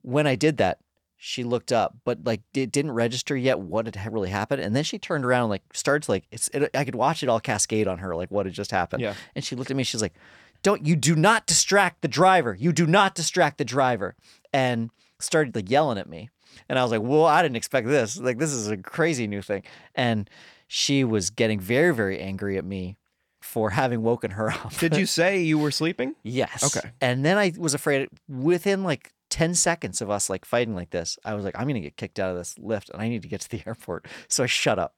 when 0.03 0.27
I 0.27 0.35
did 0.35 0.57
that, 0.59 0.79
she 1.17 1.45
looked 1.45 1.71
up, 1.73 1.97
but 2.05 2.25
like 2.25 2.41
it 2.53 2.73
didn't 2.73 2.91
register 2.93 3.37
yet 3.37 3.61
what 3.61 3.95
had 3.95 4.13
really 4.13 4.31
happened. 4.31 4.61
And 4.61 4.75
then 4.75 4.83
she 4.83 4.99
turned 4.99 5.25
around 5.25 5.43
and 5.45 5.51
like 5.51 5.63
started 5.73 6.05
to 6.07 6.11
like 6.11 6.25
it's 6.33 6.49
it, 6.49 6.71
I 6.75 6.85
could 6.85 6.97
watch 6.97 7.23
it 7.23 7.29
all 7.29 7.39
cascade 7.39 7.87
on 7.87 7.99
her 7.99 8.17
like 8.17 8.31
what 8.33 8.47
had 8.47 8.55
just 8.55 8.73
happened. 8.73 9.03
Yeah. 9.03 9.15
And 9.37 9.45
she 9.45 9.55
looked 9.55 9.71
at 9.71 9.77
me. 9.77 9.85
She's 9.85 10.03
like, 10.03 10.15
"Don't 10.63 10.87
you 10.87 10.97
do 10.97 11.15
not 11.15 11.47
distract 11.47 12.03
the 12.03 12.09
driver. 12.09 12.57
You 12.59 12.73
do 12.73 12.87
not 12.87 13.15
distract 13.15 13.59
the 13.59 13.65
driver." 13.65 14.15
And 14.53 14.91
started 15.19 15.55
like 15.55 15.71
yelling 15.71 15.99
at 15.99 16.09
me. 16.09 16.31
And 16.69 16.79
I 16.79 16.83
was 16.83 16.91
like, 16.91 17.03
"Well, 17.03 17.25
I 17.25 17.43
didn't 17.43 17.57
expect 17.57 17.89
this. 17.89 18.19
Like 18.19 18.39
this 18.39 18.53
is 18.53 18.69
a 18.69 18.77
crazy 18.77 19.27
new 19.27 19.43
thing." 19.43 19.63
And 19.95 20.29
she 20.67 21.05
was 21.05 21.31
getting 21.31 21.61
very 21.61 21.95
very 21.95 22.19
angry 22.21 22.59
at 22.59 22.65
me 22.65 22.97
for 23.41 23.71
having 23.81 24.03
woken 24.03 24.33
her 24.33 24.51
up. 24.51 24.77
Did 24.79 24.97
you 24.97 25.07
say 25.07 25.43
you 25.43 25.59
were 25.59 25.71
sleeping? 25.71 26.15
Yes. 26.23 26.77
Okay. 26.77 26.91
And 27.01 27.25
then 27.25 27.39
I 27.39 27.53
was 27.59 27.75
afraid 27.75 28.09
within 28.29 28.85
like 28.85 29.13
10 29.33 29.55
seconds 29.55 30.03
of 30.03 30.11
us 30.11 30.29
like 30.29 30.45
fighting 30.45 30.75
like 30.75 30.91
this, 30.91 31.19
I 31.25 31.33
was 31.35 31.43
like, 31.43 31.57
I'm 31.57 31.65
going 31.65 31.75
to 31.75 31.81
get 31.81 31.97
kicked 31.97 32.21
out 32.21 32.33
of 32.33 32.37
this 32.37 32.55
Lyft 32.57 32.91
and 32.91 33.01
I 33.01 33.09
need 33.09 33.23
to 33.23 33.29
get 33.29 33.41
to 33.41 33.51
the 33.51 33.63
airport. 33.67 34.07
So 34.29 34.45
I 34.45 34.47
shut 34.47 34.79
up. 34.79 34.95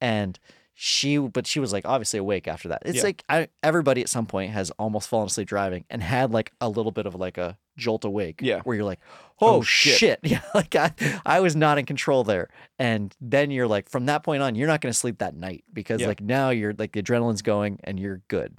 And 0.00 0.38
she, 0.74 1.18
but 1.18 1.46
she 1.46 1.60
was 1.60 1.72
like 1.72 1.84
obviously 1.86 2.18
awake 2.18 2.48
after 2.48 2.68
that. 2.68 2.82
It's 2.84 2.96
Yeah. 2.98 3.02
like 3.02 3.24
I, 3.28 3.48
everybody 3.62 4.00
at 4.00 4.08
some 4.08 4.26
point 4.26 4.52
has 4.52 4.70
almost 4.72 5.08
fallen 5.08 5.26
asleep 5.26 5.48
driving 5.48 5.84
and 5.90 6.02
had 6.02 6.30
like 6.30 6.52
a 6.60 6.68
little 6.68 6.92
bit 6.92 7.06
of 7.06 7.14
like 7.14 7.36
a 7.38 7.58
jolt 7.76 8.04
awake. 8.04 8.40
Yeah. 8.42 8.60
Where 8.62 8.74
you're 8.76 8.84
like, 8.84 9.00
oh, 9.40 9.56
Oh, 9.56 9.62
shit. 9.62 9.98
shit. 9.98 10.20
Yeah. 10.24 10.40
Like 10.54 10.74
I, 10.74 10.92
I 11.26 11.40
was 11.40 11.54
not 11.54 11.78
in 11.78 11.84
control 11.86 12.24
there. 12.24 12.48
And 12.78 13.14
then 13.20 13.50
you're 13.50 13.66
like, 13.68 13.88
from 13.90 14.06
that 14.06 14.22
point 14.24 14.42
on, 14.42 14.54
you're 14.54 14.66
not 14.66 14.80
going 14.80 14.92
to 14.92 14.98
sleep 14.98 15.18
that 15.18 15.34
night 15.36 15.62
because 15.72 16.00
Yeah. 16.00 16.08
like 16.08 16.20
now 16.22 16.50
you're 16.50 16.74
like 16.76 16.92
the 16.92 17.02
adrenaline's 17.02 17.42
going 17.42 17.78
and 17.84 18.00
you're 18.00 18.22
good. 18.28 18.56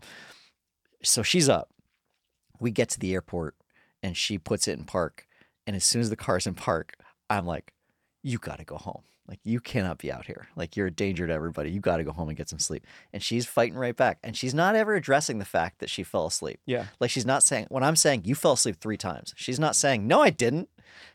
So 1.03 1.23
she's 1.23 1.49
up. 1.49 1.69
We 2.59 2.71
get 2.71 2.89
to 2.89 2.99
the 2.99 3.13
airport 3.13 3.55
and 4.01 4.15
she 4.15 4.37
puts 4.37 4.67
it 4.67 4.77
in 4.77 4.85
park. 4.85 5.25
And 5.65 5.75
as 5.75 5.83
soon 5.83 6.01
as 6.01 6.09
the 6.09 6.15
car's 6.15 6.45
in 6.45 6.53
park, 6.53 6.93
I'm 7.29 7.45
like, 7.45 7.73
you 8.21 8.37
got 8.37 8.59
to 8.59 8.65
go 8.65 8.77
home. 8.77 9.03
Like, 9.27 9.39
you 9.43 9.61
cannot 9.61 9.99
be 9.99 10.11
out 10.11 10.25
here. 10.25 10.47
Like, 10.55 10.75
you're 10.75 10.87
a 10.87 10.91
danger 10.91 11.25
to 11.25 11.33
everybody. 11.33 11.71
You 11.71 11.79
got 11.79 11.97
to 11.97 12.03
go 12.03 12.11
home 12.11 12.27
and 12.27 12.37
get 12.37 12.49
some 12.49 12.59
sleep. 12.59 12.85
And 13.13 13.23
she's 13.23 13.45
fighting 13.45 13.77
right 13.77 13.95
back. 13.95 14.19
And 14.21 14.35
she's 14.35 14.53
not 14.53 14.75
ever 14.75 14.95
addressing 14.95 15.39
the 15.39 15.45
fact 15.45 15.79
that 15.79 15.89
she 15.89 16.03
fell 16.03 16.25
asleep. 16.25 16.59
Yeah. 16.65 16.87
Like, 16.99 17.09
she's 17.09 17.25
not 17.25 17.41
saying, 17.41 17.67
when 17.69 17.83
I'm 17.83 17.95
saying 17.95 18.23
you 18.25 18.35
fell 18.35 18.53
asleep 18.53 18.77
three 18.81 18.97
times, 18.97 19.33
she's 19.37 19.59
not 19.59 19.77
saying, 19.77 20.07
no, 20.07 20.21
I 20.21 20.29
didn't. 20.29 20.69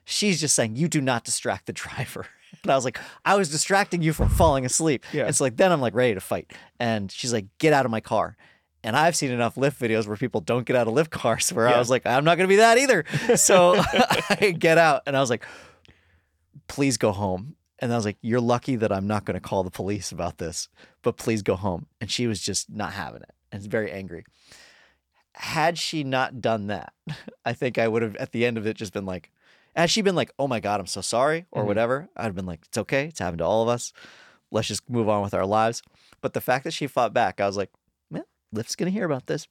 She's 0.06 0.40
just 0.40 0.54
saying, 0.54 0.76
you 0.76 0.88
do 0.88 1.02
not 1.02 1.24
distract 1.24 1.66
the 1.66 1.72
driver. 1.74 2.26
And 2.62 2.72
I 2.72 2.74
was 2.74 2.84
like, 2.84 2.98
I 3.26 3.36
was 3.36 3.50
distracting 3.50 4.00
you 4.00 4.14
from 4.14 4.30
falling 4.30 4.64
asleep. 4.64 5.04
Yeah. 5.12 5.26
And 5.26 5.36
so, 5.36 5.44
like, 5.44 5.56
then 5.56 5.70
I'm 5.70 5.82
like 5.82 5.94
ready 5.94 6.14
to 6.14 6.20
fight. 6.20 6.52
And 6.80 7.12
she's 7.12 7.32
like, 7.32 7.46
get 7.58 7.74
out 7.74 7.84
of 7.84 7.90
my 7.90 8.00
car. 8.00 8.36
And 8.82 8.96
I've 8.96 9.16
seen 9.16 9.30
enough 9.30 9.56
Lyft 9.56 9.76
videos 9.76 10.06
where 10.06 10.16
people 10.16 10.40
don't 10.40 10.64
get 10.64 10.76
out 10.76 10.88
of 10.88 10.94
Lyft 10.94 11.10
cars 11.10 11.52
where 11.52 11.68
I 11.68 11.78
was 11.78 11.90
like, 11.90 12.06
I'm 12.06 12.24
not 12.24 12.36
going 12.38 12.48
to 12.48 12.52
be 12.52 12.56
that 12.56 12.78
either. 12.78 13.04
So 13.36 13.74
I 14.30 14.54
get 14.58 14.78
out 14.78 15.02
and 15.06 15.16
I 15.16 15.20
was 15.20 15.28
like, 15.28 15.44
please 16.68 16.96
go 16.96 17.12
home. 17.12 17.54
And 17.80 17.92
I 17.92 17.96
was 17.96 18.04
like, 18.04 18.18
you're 18.20 18.40
lucky 18.40 18.76
that 18.76 18.90
I'm 18.92 19.06
not 19.06 19.24
going 19.24 19.34
to 19.34 19.40
call 19.40 19.62
the 19.62 19.70
police 19.70 20.10
about 20.10 20.38
this, 20.38 20.68
but 21.02 21.16
please 21.16 21.42
go 21.42 21.54
home. 21.54 21.86
And 22.00 22.10
she 22.10 22.26
was 22.26 22.40
just 22.40 22.68
not 22.70 22.92
having 22.92 23.22
it 23.22 23.30
and 23.52 23.62
very 23.62 23.92
angry. 23.92 24.24
Had 25.34 25.78
she 25.78 26.02
not 26.02 26.40
done 26.40 26.66
that, 26.66 26.92
I 27.44 27.52
think 27.52 27.78
I 27.78 27.86
would 27.86 28.02
have 28.02 28.16
at 28.16 28.32
the 28.32 28.44
end 28.44 28.58
of 28.58 28.66
it 28.66 28.76
just 28.76 28.92
been 28.92 29.06
like, 29.06 29.30
had 29.76 29.90
she 29.90 30.02
been 30.02 30.16
like, 30.16 30.32
oh 30.38 30.48
my 30.48 30.58
God, 30.58 30.80
I'm 30.80 30.86
so 30.86 31.00
sorry 31.00 31.46
or 31.52 31.62
Mhm. 31.62 31.66
whatever, 31.66 32.08
I'd 32.16 32.24
have 32.24 32.34
been 32.34 32.46
like, 32.46 32.60
it's 32.66 32.78
okay. 32.78 33.04
It's 33.06 33.20
happened 33.20 33.38
to 33.38 33.44
all 33.44 33.62
of 33.62 33.68
us. 33.68 33.92
let's 34.50 34.66
just 34.66 34.88
move 34.88 35.08
on 35.10 35.22
with 35.22 35.34
our 35.34 35.44
lives. 35.44 35.82
But 36.22 36.32
the 36.32 36.40
fact 36.40 36.64
that 36.64 36.72
she 36.72 36.86
fought 36.86 37.12
back, 37.12 37.38
I 37.38 37.46
was 37.46 37.56
like, 37.58 37.70
well, 38.10 38.24
Lyft's 38.52 38.76
gonna 38.76 38.90
hear 38.90 39.04
about 39.04 39.26
this, 39.26 39.46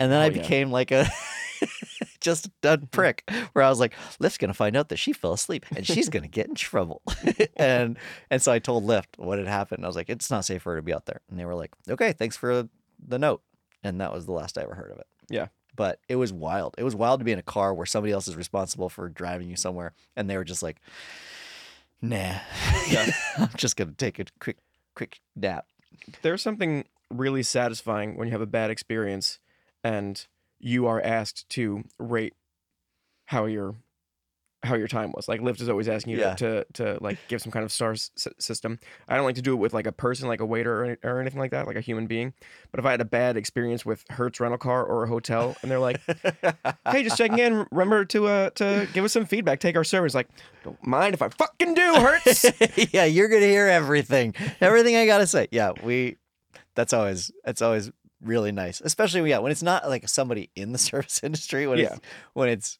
and 0.00 0.10
then 0.10 0.18
I 0.20 0.24
hell 0.24 0.32
yeah. 0.36 0.42
became 0.42 0.70
like 0.72 0.90
a 0.90 1.06
just 2.20 2.48
a 2.62 2.78
prick, 2.78 3.28
where 3.52 3.64
I 3.64 3.68
was 3.68 3.80
like, 3.80 3.94
Lyft's 4.20 4.38
gonna 4.38 4.54
find 4.54 4.76
out 4.76 4.88
that 4.88 4.96
she 4.96 5.12
fell 5.12 5.32
asleep 5.32 5.64
and 5.74 5.86
she's 5.86 6.08
gonna 6.08 6.28
get 6.28 6.48
in 6.48 6.54
trouble, 6.54 7.02
and 7.56 7.98
and 8.30 8.42
so 8.42 8.52
I 8.52 8.58
told 8.58 8.84
Lyft 8.84 9.18
what 9.18 9.38
had 9.38 9.48
happened. 9.48 9.84
I 9.84 9.86
was 9.88 9.96
like, 9.96 10.08
it's 10.10 10.30
not 10.30 10.44
safe 10.44 10.62
for 10.62 10.72
her 10.72 10.78
to 10.78 10.82
be 10.82 10.92
out 10.94 11.06
there, 11.06 11.20
and 11.30 11.38
they 11.38 11.44
were 11.44 11.54
like, 11.54 11.72
okay, 11.88 12.12
thanks 12.12 12.36
for 12.36 12.68
the 13.06 13.18
note, 13.18 13.42
and 13.82 14.00
that 14.00 14.12
was 14.12 14.26
the 14.26 14.32
last 14.32 14.58
I 14.58 14.62
ever 14.62 14.74
heard 14.74 14.90
of 14.90 14.98
it. 14.98 15.06
Yeah. 15.28 15.48
But 15.76 16.00
it 16.08 16.16
was 16.16 16.32
wild. 16.32 16.74
It 16.76 16.82
was 16.82 16.96
wild 16.96 17.20
to 17.20 17.24
be 17.24 17.30
in 17.30 17.38
a 17.38 17.42
car 17.42 17.72
where 17.72 17.86
somebody 17.86 18.12
else 18.12 18.26
is 18.26 18.34
responsible 18.34 18.88
for 18.88 19.08
driving 19.08 19.48
you 19.48 19.56
somewhere, 19.56 19.92
and 20.16 20.28
they 20.28 20.36
were 20.36 20.44
just 20.44 20.62
like, 20.62 20.80
"Nah, 22.02 22.38
Yeah. 22.88 23.10
I'm 23.36 23.50
just 23.56 23.76
gonna 23.76 23.92
take 23.92 24.18
a 24.18 24.24
quick, 24.40 24.58
quick 24.94 25.20
nap." 25.36 25.66
There's 26.22 26.42
something 26.42 26.84
really 27.10 27.42
satisfying 27.42 28.16
when 28.16 28.28
you 28.28 28.32
have 28.32 28.40
a 28.40 28.46
bad 28.46 28.70
experience 28.70 29.38
and 29.84 30.26
you 30.60 30.86
are 30.86 31.00
asked 31.00 31.48
to 31.50 31.84
rate 31.98 32.34
how 33.26 33.46
your 33.46 33.74
how 34.64 34.74
your 34.74 34.88
time 34.88 35.12
was. 35.12 35.28
Like 35.28 35.40
Lyft 35.40 35.60
is 35.60 35.68
always 35.68 35.88
asking 35.88 36.14
you 36.14 36.18
Yeah. 36.18 36.34
to, 36.34 36.64
to 36.72 36.96
to 36.96 36.98
like 37.00 37.16
give 37.28 37.40
some 37.40 37.52
kind 37.52 37.64
of 37.64 37.70
star 37.70 37.92
s- 37.92 38.10
system. 38.40 38.80
I 39.06 39.14
don't 39.14 39.24
like 39.24 39.36
to 39.36 39.42
do 39.42 39.52
it 39.52 39.56
with 39.58 39.72
like 39.72 39.86
a 39.86 39.92
person, 39.92 40.26
like 40.26 40.40
a 40.40 40.46
waiter 40.46 40.84
or, 40.84 40.98
or 41.04 41.20
anything 41.20 41.38
like 41.38 41.52
that, 41.52 41.68
like 41.68 41.76
a 41.76 41.80
human 41.80 42.08
being. 42.08 42.34
But 42.72 42.80
if 42.80 42.86
I 42.86 42.90
had 42.90 43.00
a 43.00 43.04
bad 43.04 43.36
experience 43.36 43.86
with 43.86 44.04
Hertz 44.10 44.40
rental 44.40 44.58
car 44.58 44.84
or 44.84 45.04
a 45.04 45.08
hotel, 45.08 45.54
and 45.62 45.70
they're 45.70 45.78
like, 45.78 46.00
"Hey, 46.90 47.04
just 47.04 47.16
checking 47.16 47.38
in. 47.38 47.66
Remember 47.70 48.04
to 48.06 48.26
uh 48.26 48.50
to 48.56 48.88
give 48.92 49.04
us 49.04 49.12
some 49.12 49.26
feedback. 49.26 49.60
Take 49.60 49.76
our 49.76 49.84
service." 49.84 50.12
Like, 50.12 50.26
don't 50.64 50.84
mind 50.84 51.14
if 51.14 51.22
I 51.22 51.28
fucking 51.28 51.74
do, 51.74 51.94
Hertz. 51.94 52.44
yeah, 52.92 53.04
you're 53.04 53.28
gonna 53.28 53.42
hear 53.46 53.68
everything, 53.68 54.34
everything 54.60 54.96
I 54.96 55.06
gotta 55.06 55.28
say. 55.28 55.46
Yeah, 55.52 55.70
we. 55.84 56.16
That's 56.74 56.92
always 56.92 57.30
that's 57.44 57.62
always 57.62 57.92
really 58.22 58.52
nice, 58.52 58.80
especially 58.80 59.28
yeah 59.30 59.38
when 59.38 59.52
it's 59.52 59.62
not 59.62 59.88
like 59.88 60.08
somebody 60.08 60.50
in 60.56 60.72
the 60.72 60.78
service 60.90 61.20
industry. 61.22 61.66
When 61.66 61.78
Yeah. 61.78 61.94
it's 61.94 62.00
when 62.34 62.48
it's 62.48 62.78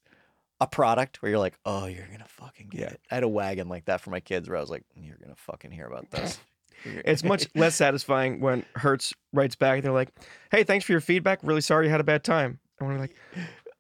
a 0.61 0.67
product 0.67 1.23
where 1.23 1.31
you're 1.31 1.39
like, 1.39 1.57
oh, 1.65 1.87
you're 1.87 2.07
gonna 2.11 2.25
fucking 2.27 2.69
get 2.69 2.81
Yeah. 2.81 2.87
it. 2.89 3.01
I 3.11 3.15
had 3.17 3.23
a 3.25 3.29
wagon 3.29 3.69
like 3.69 3.85
that 3.85 4.01
for 4.01 4.11
my 4.11 4.21
kids 4.21 4.49
where 4.49 4.59
I 4.59 4.61
was 4.61 4.71
like, 4.71 4.85
you're 4.95 5.17
gonna 5.23 5.37
fucking 5.37 5.71
hear 5.71 5.87
about 5.87 6.11
this. 6.11 6.39
It's 7.05 7.25
much 7.25 7.49
less 7.57 7.75
satisfying 7.75 8.41
when 8.41 8.65
Hertz 8.77 9.13
writes 9.33 9.57
back 9.57 9.75
and 9.79 9.85
they're 9.85 9.93
like, 9.93 10.11
"Hey, 10.53 10.63
thanks 10.63 10.85
for 10.85 10.93
your 10.93 11.01
feedback. 11.01 11.41
Really 11.43 11.61
sorry 11.61 11.87
you 11.87 11.91
had 11.91 12.01
a 12.01 12.05
bad 12.05 12.23
time." 12.23 12.61
And 12.79 12.89
we're 12.89 12.99
like, 12.99 13.17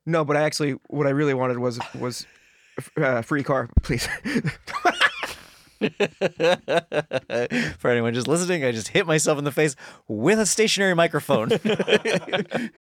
"No, 0.04 0.24
but 0.24 0.36
I 0.36 0.40
actually, 0.42 0.72
what 0.88 1.06
I 1.06 1.10
really 1.10 1.32
wanted 1.32 1.58
was 1.60 1.78
was 1.96 2.26
uh, 2.96 3.22
free 3.22 3.44
car, 3.44 3.68
please." 3.84 4.08
For 7.78 7.90
anyone 7.90 8.14
just 8.14 8.28
listening, 8.28 8.64
I 8.64 8.72
just 8.72 8.88
hit 8.88 9.06
myself 9.06 9.38
in 9.38 9.44
the 9.44 9.52
face 9.52 9.76
with 10.08 10.40
a 10.40 10.46
stationary 10.46 10.94
microphone. 10.94 11.50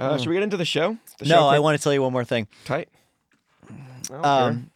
Uh, 0.00 0.18
should 0.18 0.28
we 0.28 0.34
get 0.34 0.42
into 0.42 0.56
the 0.56 0.64
show? 0.64 0.96
The 1.18 1.26
show 1.26 1.36
no, 1.36 1.48
I 1.48 1.58
want 1.60 1.78
to 1.78 1.82
tell 1.82 1.92
you 1.92 2.02
one 2.02 2.12
more 2.12 2.24
thing. 2.24 2.48
tight. 2.64 2.88
Um, 4.10 4.70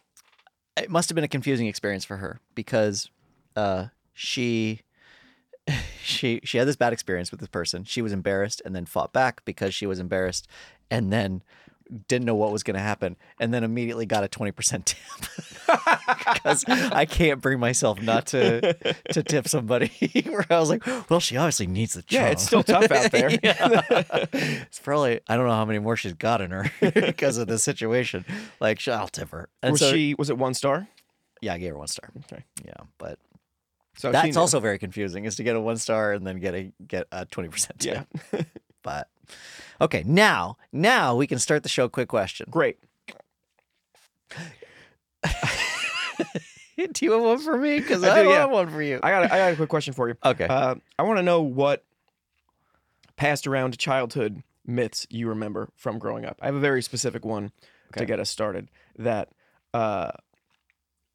it 0.77 0.89
must 0.89 1.09
have 1.09 1.15
been 1.15 1.23
a 1.23 1.29
confusing 1.29 1.67
experience 1.67 2.05
for 2.05 2.17
her 2.17 2.39
because 2.55 3.09
uh, 3.55 3.87
she 4.13 4.81
she 6.03 6.39
she 6.43 6.57
had 6.57 6.67
this 6.67 6.75
bad 6.75 6.93
experience 6.93 7.31
with 7.31 7.39
this 7.39 7.49
person. 7.49 7.83
She 7.83 8.01
was 8.01 8.11
embarrassed 8.11 8.61
and 8.65 8.75
then 8.75 8.85
fought 8.85 9.13
back 9.13 9.43
because 9.45 9.73
she 9.73 9.85
was 9.85 9.99
embarrassed, 9.99 10.47
and 10.89 11.11
then 11.11 11.43
didn't 12.07 12.25
know 12.25 12.35
what 12.35 12.51
was 12.51 12.63
going 12.63 12.75
to 12.75 12.81
happen, 12.81 13.17
and 13.39 13.53
then 13.53 13.63
immediately 13.63 14.05
got 14.05 14.23
a 14.23 14.27
twenty 14.27 14.51
percent 14.51 14.85
tip 14.85 15.29
because 16.33 16.63
I 16.67 17.05
can't 17.05 17.41
bring 17.41 17.59
myself 17.59 18.01
not 18.01 18.27
to 18.27 18.73
to 19.11 19.23
tip 19.23 19.47
somebody. 19.47 19.91
Where 20.25 20.45
I 20.49 20.59
was 20.59 20.69
like, 20.69 20.85
well, 21.09 21.19
she 21.19 21.37
obviously 21.37 21.67
needs 21.67 21.93
the 21.93 22.01
job. 22.01 22.11
yeah, 22.11 22.27
it's 22.27 22.43
still 22.43 22.63
tough 22.63 22.91
out 22.91 23.11
there. 23.11 23.29
It's 24.31 24.79
probably 24.79 25.19
I 25.27 25.35
don't 25.35 25.47
know 25.47 25.53
how 25.53 25.65
many 25.65 25.79
more 25.79 25.95
she's 25.95 26.13
got 26.13 26.41
in 26.41 26.51
her 26.51 26.71
because 26.79 27.37
of 27.37 27.47
the 27.47 27.57
situation. 27.57 28.25
Like, 28.59 28.85
I'll 28.87 29.07
tip 29.07 29.29
her. 29.31 29.49
And 29.61 29.71
was 29.73 29.81
so, 29.81 29.91
she? 29.91 30.15
Was 30.17 30.29
it 30.29 30.37
one 30.37 30.53
star? 30.53 30.87
yeah, 31.41 31.53
I 31.53 31.57
gave 31.57 31.71
her 31.71 31.77
one 31.77 31.87
star. 31.87 32.09
Okay. 32.25 32.43
Yeah, 32.63 32.73
but 32.97 33.19
So 33.95 34.11
that's 34.11 34.37
also 34.37 34.59
very 34.59 34.77
confusing. 34.77 35.25
Is 35.25 35.35
to 35.37 35.43
get 35.43 35.55
a 35.55 35.61
one 35.61 35.77
star 35.77 36.13
and 36.13 36.25
then 36.25 36.39
get 36.39 36.53
a 36.53 36.71
get 36.85 37.07
a 37.11 37.25
twenty 37.25 37.49
percent. 37.49 37.79
Tip. 37.79 38.07
Yeah. 38.31 38.41
But 38.83 39.07
okay, 39.81 40.03
now 40.05 40.57
now 40.71 41.15
we 41.15 41.27
can 41.27 41.39
start 41.39 41.63
the 41.63 41.69
show. 41.69 41.89
Quick 41.89 42.09
question. 42.09 42.47
Great. 42.49 42.77
Do 46.77 47.05
you 47.05 47.11
have 47.11 47.21
one 47.21 47.39
for 47.39 47.57
me? 47.57 47.79
Because 47.79 48.03
I 48.03 48.19
I, 48.19 48.23
do, 48.23 48.29
yeah. 48.29 48.39
have 48.39 48.51
one 48.51 48.69
for 48.69 48.81
you. 48.81 48.99
I 49.03 49.09
got. 49.09 49.23
A, 49.23 49.33
I 49.33 49.37
got 49.37 49.53
a 49.53 49.55
quick 49.57 49.69
question 49.69 49.93
for 49.93 50.07
you. 50.07 50.15
Okay. 50.23 50.45
Uh, 50.45 50.75
I 50.97 51.03
want 51.03 51.17
to 51.17 51.23
know 51.23 51.41
what 51.41 51.83
passed 53.17 53.47
around 53.47 53.77
childhood 53.77 54.43
myths 54.65 55.05
you 55.09 55.27
remember 55.27 55.69
from 55.75 55.99
growing 55.99 56.25
up. 56.25 56.37
I 56.41 56.45
have 56.45 56.55
a 56.55 56.59
very 56.59 56.81
specific 56.81 57.25
one 57.25 57.51
to 57.97 58.05
get 58.05 58.19
us 58.19 58.29
started 58.29 58.69
that 58.97 59.29
uh, 59.73 60.11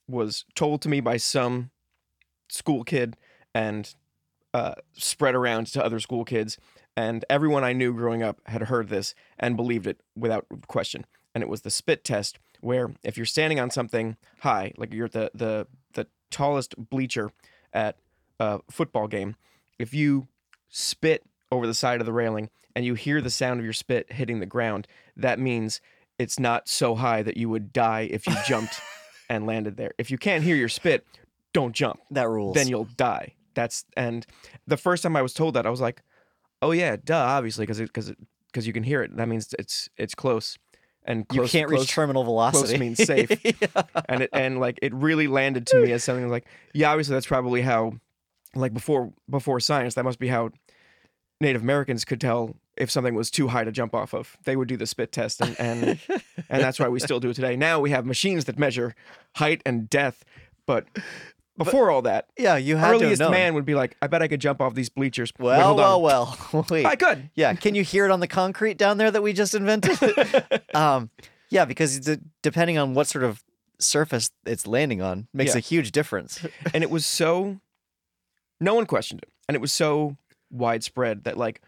was 0.09 0.44
told 0.54 0.83
to 0.83 0.88
me 0.88 1.00
by 1.00 1.16
some 1.16 1.71
school 2.49 2.85
kid 2.85 3.16
and 3.54 3.94
uh, 4.52 4.75
spread 4.92 5.35
around 5.35 5.68
to 5.68 5.85
other 5.85 6.00
school 6.00 6.25
kids. 6.25 6.59
And 6.97 7.25
everyone 7.29 7.65
I 7.65 7.73
knew 7.73 7.93
growing 7.93 8.23
up 8.23 8.41
had 8.47 8.63
heard 8.63 8.89
this 8.89 9.15
and 9.39 9.57
believed 9.57 9.87
it 9.87 10.01
without 10.17 10.47
question. 10.69 11.07
And 11.35 11.43
it 11.43 11.49
was 11.49 11.63
the 11.63 11.71
spit 11.71 12.05
test, 12.05 12.39
where 12.61 12.93
if 13.03 13.17
you're 13.17 13.27
standing 13.27 13.59
on 13.59 13.71
something 13.71 14.17
high, 14.41 14.73
like 14.77 14.95
you're 14.95 15.07
at 15.07 15.13
the 15.13 15.31
the 15.35 15.67
the 15.95 16.07
tallest 16.31 16.75
bleacher 16.79 17.33
at 17.73 17.97
a 18.39 18.61
football 18.71 19.09
game, 19.09 19.35
if 19.79 19.93
you 19.93 20.29
spit 20.69 21.25
over 21.51 21.67
the 21.67 21.75
side 21.75 22.01
of 22.01 22.07
the 22.07 22.13
railing 22.13 22.51
and 22.77 22.85
you 22.85 22.95
hear 22.95 23.21
the 23.21 23.31
sound 23.31 23.61
of 23.61 23.65
your 23.65 23.73
spit 23.73 24.13
hitting 24.13 24.41
the 24.41 24.47
ground, 24.47 24.87
that 25.17 25.39
means 25.39 25.81
it's 26.19 26.39
not 26.39 26.69
so 26.69 26.95
high 26.95 27.23
that 27.23 27.37
you 27.37 27.49
would 27.49 27.73
die 27.73 28.09
if 28.11 28.27
you 28.27 28.35
jumped 28.47 28.81
and 29.29 29.47
landed 29.47 29.77
there. 29.77 29.93
If 29.99 30.11
you 30.11 30.19
can't 30.19 30.45
hear 30.45 30.57
your 30.57 30.69
spit, 30.69 31.05
don't 31.53 31.75
jump. 31.75 32.01
that 32.11 32.29
rules. 32.29 32.55
Then 32.55 32.69
you'll 32.69 32.89
die. 32.97 33.35
That's 33.55 33.85
and 33.97 34.27
the 34.67 34.77
first 34.77 35.03
time 35.03 35.17
I 35.17 35.23
was 35.23 35.33
told 35.33 35.55
that, 35.55 35.67
I 35.67 35.71
was 35.71 35.81
like, 35.81 36.03
"Oh 36.64 36.73
yeah, 36.73 36.97
duh, 37.02 37.16
obviously, 37.16 37.66
because 37.66 37.80
because 37.80 38.12
because 38.47 38.66
you 38.66 38.73
can 38.73 38.83
hear 38.83 39.02
it. 39.02 39.16
That 39.16 39.28
means 39.28 39.54
it's 39.59 39.88
it's 39.97 40.14
close." 40.14 40.59
And 41.06 41.26
you 41.33 41.44
can't 41.44 41.68
reach 41.68 41.88
terminal 41.88 42.25
velocity. 42.25 42.68
Close 42.68 42.80
means 42.80 43.04
safe. 43.04 43.30
and 44.09 44.23
it 44.23 44.30
and 44.33 44.59
like 44.59 44.78
it 44.80 44.94
really 44.94 45.26
landed 45.26 45.66
to 45.68 45.80
me 45.80 45.92
as 45.92 46.02
something 46.02 46.28
like 46.28 46.47
yeah 46.73 46.90
obviously 46.90 47.12
that's 47.14 47.26
probably 47.26 47.61
how 47.61 47.92
like 48.54 48.73
before 48.73 49.12
before 49.28 49.61
science 49.61 49.94
that 49.94 50.04
must 50.04 50.18
be 50.18 50.28
how 50.28 50.50
native 51.40 51.62
americans 51.62 52.04
could 52.04 52.21
tell 52.21 52.56
if 52.76 52.90
something 52.90 53.14
was 53.14 53.30
too 53.30 53.49
high 53.49 53.64
to 53.64 53.73
jump 53.73 53.94
off 53.94 54.14
of 54.14 54.37
they 54.44 54.56
would 54.56 54.68
do 54.68 54.76
the 54.76 54.87
spit 54.87 55.12
test 55.12 55.40
and 55.40 55.59
and, 55.61 56.00
and 56.49 56.62
that's 56.62 56.78
why 56.78 56.88
we 56.88 57.00
still 57.00 57.21
do 57.21 57.30
it 57.30 57.35
today 57.35 57.56
now 57.56 57.80
we 57.80 57.90
have 57.90 58.06
machines 58.06 58.44
that 58.47 58.59
measure 58.59 58.94
height 59.37 59.61
and 59.66 59.90
depth 59.90 60.25
but 60.66 60.87
before 61.57 61.91
all 61.91 62.03
that 62.03 62.29
yeah, 62.39 62.57
you 62.57 62.77
had 62.77 62.87
to 62.89 62.93
have 62.95 63.03
earliest 63.03 63.21
known. 63.21 63.31
man 63.31 63.55
would 63.55 63.65
be 63.65 63.75
like 63.75 63.97
i 64.03 64.07
bet 64.07 64.21
i 64.23 64.29
could 64.29 64.41
jump 64.41 64.61
off 64.61 64.75
these 64.75 64.89
bleachers 64.89 65.33
Wait, 65.39 65.45
Well, 65.47 65.67
hold 65.69 65.81
on. 65.81 66.03
well, 66.03 66.39
well. 66.53 66.67
Wait. 66.71 66.85
i 66.87 66.97
could 66.97 67.31
Yeah, 67.35 67.55
can 67.55 67.75
you 67.75 67.83
hear 67.85 68.05
it 68.05 68.11
on 68.11 68.21
the 68.21 68.27
concrete 68.27 68.77
down 68.79 68.99
there 68.99 69.11
that 69.11 69.23
we 69.23 69.33
just 69.33 69.55
invented? 69.55 69.99
um, 70.75 71.11
yeah, 71.51 71.65
because 71.65 72.01
d- 72.01 72.19
depending 72.43 72.79
on 72.79 72.95
what 72.95 73.07
sort 73.07 73.23
of 73.25 73.45
surface 73.79 74.31
it's 74.47 74.67
landing 74.67 75.01
on 75.03 75.29
makes 75.33 75.53
Yeah. 75.53 75.59
a 75.59 75.61
huge 75.61 75.93
difference. 75.93 76.45
and 76.75 76.83
it 76.83 76.91
was 76.91 77.05
so 77.07 77.61
no 78.61 78.75
one 78.75 78.87
questioned 78.87 79.21
it 79.23 79.29
and 79.49 79.55
it 79.55 79.61
was 79.61 79.73
so 79.73 80.17
widespread 80.51 81.25
that 81.25 81.37
like 81.37 81.61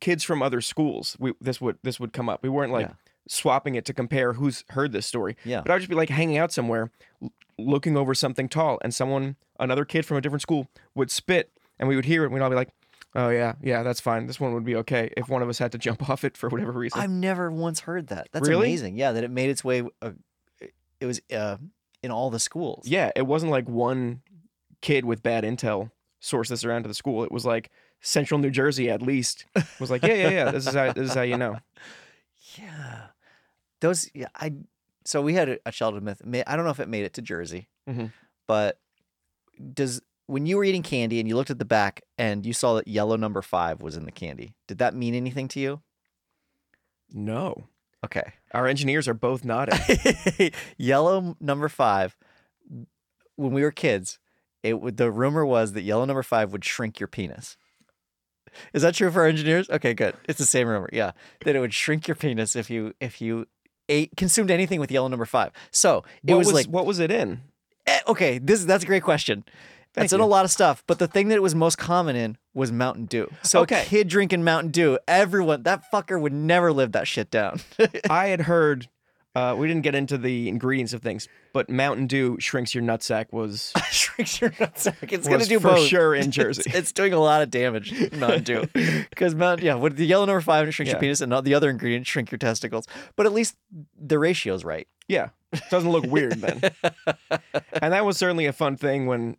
kids 0.00 0.24
from 0.24 0.42
other 0.42 0.60
schools 0.60 1.16
we 1.18 1.32
this 1.40 1.60
would 1.60 1.78
this 1.82 1.98
would 2.00 2.12
come 2.12 2.28
up 2.28 2.42
we 2.42 2.48
weren't 2.48 2.72
like 2.72 2.86
Yeah. 2.88 2.94
Swapping 3.28 3.74
it 3.74 3.84
to 3.84 3.92
compare 3.94 4.32
who's 4.34 4.64
heard 4.70 4.92
this 4.92 5.06
story 5.06 5.36
Yeah. 5.44 5.60
but 5.62 5.70
i'd 5.70 5.78
just 5.78 5.88
be 5.90 5.94
like 5.96 6.08
hanging 6.10 6.38
out 6.38 6.52
somewhere 6.52 6.90
l- 7.22 7.32
looking 7.58 7.96
over 7.96 8.14
something 8.14 8.48
tall 8.48 8.78
and 8.82 8.94
someone 8.94 9.36
another 9.60 9.84
kid 9.84 10.04
from 10.04 10.16
a 10.16 10.20
different 10.20 10.42
school 10.42 10.66
would 10.94 11.10
spit 11.10 11.50
and 11.78 11.88
we 11.88 11.96
would 11.96 12.04
hear 12.04 12.22
it 12.22 12.26
and 12.26 12.34
we'd 12.34 12.40
all 12.40 12.50
be 12.50 12.56
like 12.56 12.70
oh 13.14 13.28
yeah 13.28 13.54
yeah 13.62 13.82
that's 13.82 14.00
fine 14.00 14.26
this 14.26 14.40
one 14.40 14.52
would 14.54 14.64
be 14.64 14.74
okay 14.74 15.10
if 15.16 15.28
one 15.28 15.42
of 15.42 15.48
us 15.48 15.58
had 15.58 15.70
to 15.72 15.78
jump 15.86 16.08
off 16.10 16.24
it 16.24 16.36
for 16.36 16.48
whatever 16.48 16.72
reason 16.72 17.00
I've 17.00 17.10
never 17.10 17.50
once 17.50 17.80
heard 17.80 18.08
that. 18.08 18.28
That's 18.32 18.48
Really? 18.48 18.66
amazing. 18.68 18.96
Yeah, 18.96 19.12
that 19.12 19.22
it 19.22 19.30
made 19.30 19.50
its 19.50 19.62
way. 19.62 19.82
Uh, 20.00 20.12
it 21.00 21.06
was 21.06 21.20
uh, 21.34 21.58
in 22.02 22.10
all 22.10 22.30
the 22.30 22.38
schools. 22.40 22.86
yeah 22.88 23.10
it 23.14 23.22
wasn't 23.26 23.52
like 23.52 23.68
one 23.68 24.22
kid 24.80 25.04
with 25.04 25.22
bad 25.22 25.44
intel 25.44 25.90
source 26.20 26.48
this 26.48 26.64
around 26.64 26.82
to 26.84 26.88
the 26.88 26.94
school. 26.94 27.22
It 27.22 27.30
was 27.32 27.44
like 27.44 27.70
Central 28.00 28.38
New 28.40 28.50
Jersey 28.50 28.88
at 28.90 29.02
least 29.02 29.44
was 29.78 29.90
like, 29.90 30.02
yeah, 30.02 30.14
yeah, 30.14 30.30
yeah. 30.30 30.50
This 30.50 30.66
is 30.66 30.74
how 30.74 30.92
this 30.92 31.08
is 31.10 31.14
how 31.14 31.22
you 31.22 31.36
know. 31.36 31.58
Those. 33.82 34.08
Yeah, 34.14 34.28
I. 34.34 34.54
So 35.04 35.20
we 35.20 35.34
had 35.34 35.48
a, 35.48 35.58
a 35.66 35.72
childhood 35.72 36.02
myth. 36.02 36.22
I 36.46 36.56
don't 36.56 36.64
know 36.64 36.70
if 36.70 36.80
it 36.80 36.88
made 36.88 37.04
it 37.04 37.12
to 37.14 37.22
Jersey, 37.22 37.68
Mhm. 37.88 38.12
but 38.48 38.78
does 39.74 40.00
when 40.26 40.46
you 40.46 40.56
were 40.56 40.64
eating 40.64 40.82
candy 40.82 41.18
and 41.20 41.28
you 41.28 41.36
looked 41.36 41.50
at 41.50 41.58
the 41.58 41.64
back 41.64 42.00
and 42.16 42.46
you 42.46 42.52
saw 42.52 42.74
that 42.74 42.88
yellow 42.88 43.16
number 43.16 43.42
five 43.42 43.82
was 43.82 43.96
in 43.96 44.04
the 44.04 44.12
candy, 44.12 44.54
did 44.68 44.78
that 44.78 44.94
mean 44.94 45.14
anything 45.14 45.48
to 45.48 45.60
you? 45.60 45.82
No, 47.12 47.64
Okay. 48.04 48.32
our 48.52 48.66
engineers 48.66 49.06
are 49.08 49.14
both 49.14 49.44
nodding. 49.44 49.78
yellow 50.78 51.36
number 51.40 51.68
five. 51.68 52.16
When 53.36 53.52
we 53.52 53.62
were 53.62 53.70
kids, 53.72 54.18
it 54.62 54.80
would. 54.80 54.96
The 54.96 55.10
rumor 55.10 55.44
was 55.44 55.72
that 55.72 55.82
yellow 55.82 56.04
number 56.04 56.22
five 56.22 56.52
would 56.52 56.64
shrink 56.64 57.00
your 57.00 57.08
penis. 57.08 57.56
Is 58.72 58.82
that 58.82 58.94
true 58.94 59.10
for 59.10 59.24
engineers? 59.24 59.68
Okay, 59.70 59.94
good. 59.94 60.14
It's 60.28 60.38
the 60.38 60.44
same 60.46 60.68
rumor. 60.68 60.88
Yeah, 60.92 61.12
that 61.44 61.56
it 61.56 61.60
would 61.60 61.74
shrink 61.74 62.06
your 62.06 62.14
penis 62.14 62.54
if 62.56 62.70
you 62.70 62.94
if 63.00 63.20
you 63.20 63.46
ate 63.92 64.16
consumed 64.16 64.50
anything 64.50 64.80
with 64.80 64.90
yellow 64.90 65.08
number 65.08 65.24
five. 65.26 65.52
So 65.70 66.04
it 66.26 66.32
What 66.32 66.38
was, 66.38 66.46
was 66.48 66.54
like 66.54 66.66
what 66.66 66.86
was 66.86 66.98
it 66.98 67.10
in? 67.10 67.40
eh, 67.86 68.00
okay. 68.08 68.38
This 68.38 68.64
that's 68.64 68.84
a 68.84 68.86
great 68.86 69.02
question. 69.02 69.44
Thank 69.94 70.04
It's 70.06 70.12
in 70.14 70.20
a 70.20 70.26
lot 70.26 70.46
of 70.46 70.50
stuff, 70.50 70.82
but 70.86 70.98
the 70.98 71.06
thing 71.06 71.28
that 71.28 71.34
it 71.36 71.42
was 71.42 71.54
most 71.54 71.76
common 71.76 72.16
in 72.16 72.38
was 72.54 72.72
Mountain 72.72 73.04
Dew. 73.06 73.30
So 73.42 73.60
Okay. 73.60 73.82
a 73.82 73.84
kid 73.84 74.08
drinking 74.08 74.42
Mountain 74.42 74.70
Dew, 74.70 74.98
everyone 75.06 75.64
that 75.64 75.82
fucker 75.92 76.18
would 76.18 76.32
never 76.32 76.72
live 76.72 76.92
that 76.92 77.06
shit 77.06 77.30
down. 77.30 77.60
I 78.10 78.28
had 78.28 78.42
heard. 78.42 78.88
Uh, 79.34 79.54
we 79.56 79.66
didn't 79.66 79.82
get 79.82 79.94
into 79.94 80.18
the 80.18 80.46
ingredients 80.48 80.92
of 80.92 81.00
things, 81.00 81.26
but 81.54 81.70
Mountain 81.70 82.06
Dew 82.06 82.36
shrinks 82.38 82.74
your 82.74 82.84
nutsack 82.84 83.32
was 83.32 83.72
shrinks 83.90 84.38
your 84.40 84.50
nutsack. 84.50 85.10
It's 85.10 85.26
gonna 85.26 85.46
do 85.46 85.58
for 85.58 85.68
both. 85.68 85.86
sure 85.86 86.14
in 86.14 86.30
Jersey. 86.32 86.70
It's, 86.74 86.92
doing 86.92 87.14
a 87.14 87.18
lot 87.18 87.40
of 87.40 87.50
damage. 87.50 88.12
Mountain 88.12 88.42
Dew, 88.42 88.66
because 89.10 89.34
Mountain, 89.34 89.64
yeah, 89.64 89.74
with 89.74 89.96
the 89.96 90.04
yellow 90.04 90.26
number 90.26 90.42
five 90.42 90.72
shrinks 90.74 90.92
your 90.92 91.00
penis, 91.00 91.22
and 91.22 91.32
the 91.44 91.54
other 91.54 91.70
ingredient 91.70 92.06
shrink 92.06 92.30
your 92.30 92.38
testicles. 92.38 92.86
But 93.16 93.24
at 93.24 93.32
least 93.32 93.56
the 93.98 94.18
ratio's 94.18 94.64
right. 94.64 94.86
Yeah, 95.08 95.30
it 95.52 95.62
doesn't 95.70 95.90
look 95.90 96.04
weird 96.04 96.34
then. 96.34 96.60
and 97.80 97.92
that 97.92 98.04
was 98.04 98.18
certainly 98.18 98.44
a 98.44 98.52
fun 98.52 98.76
thing 98.76 99.06
when 99.06 99.38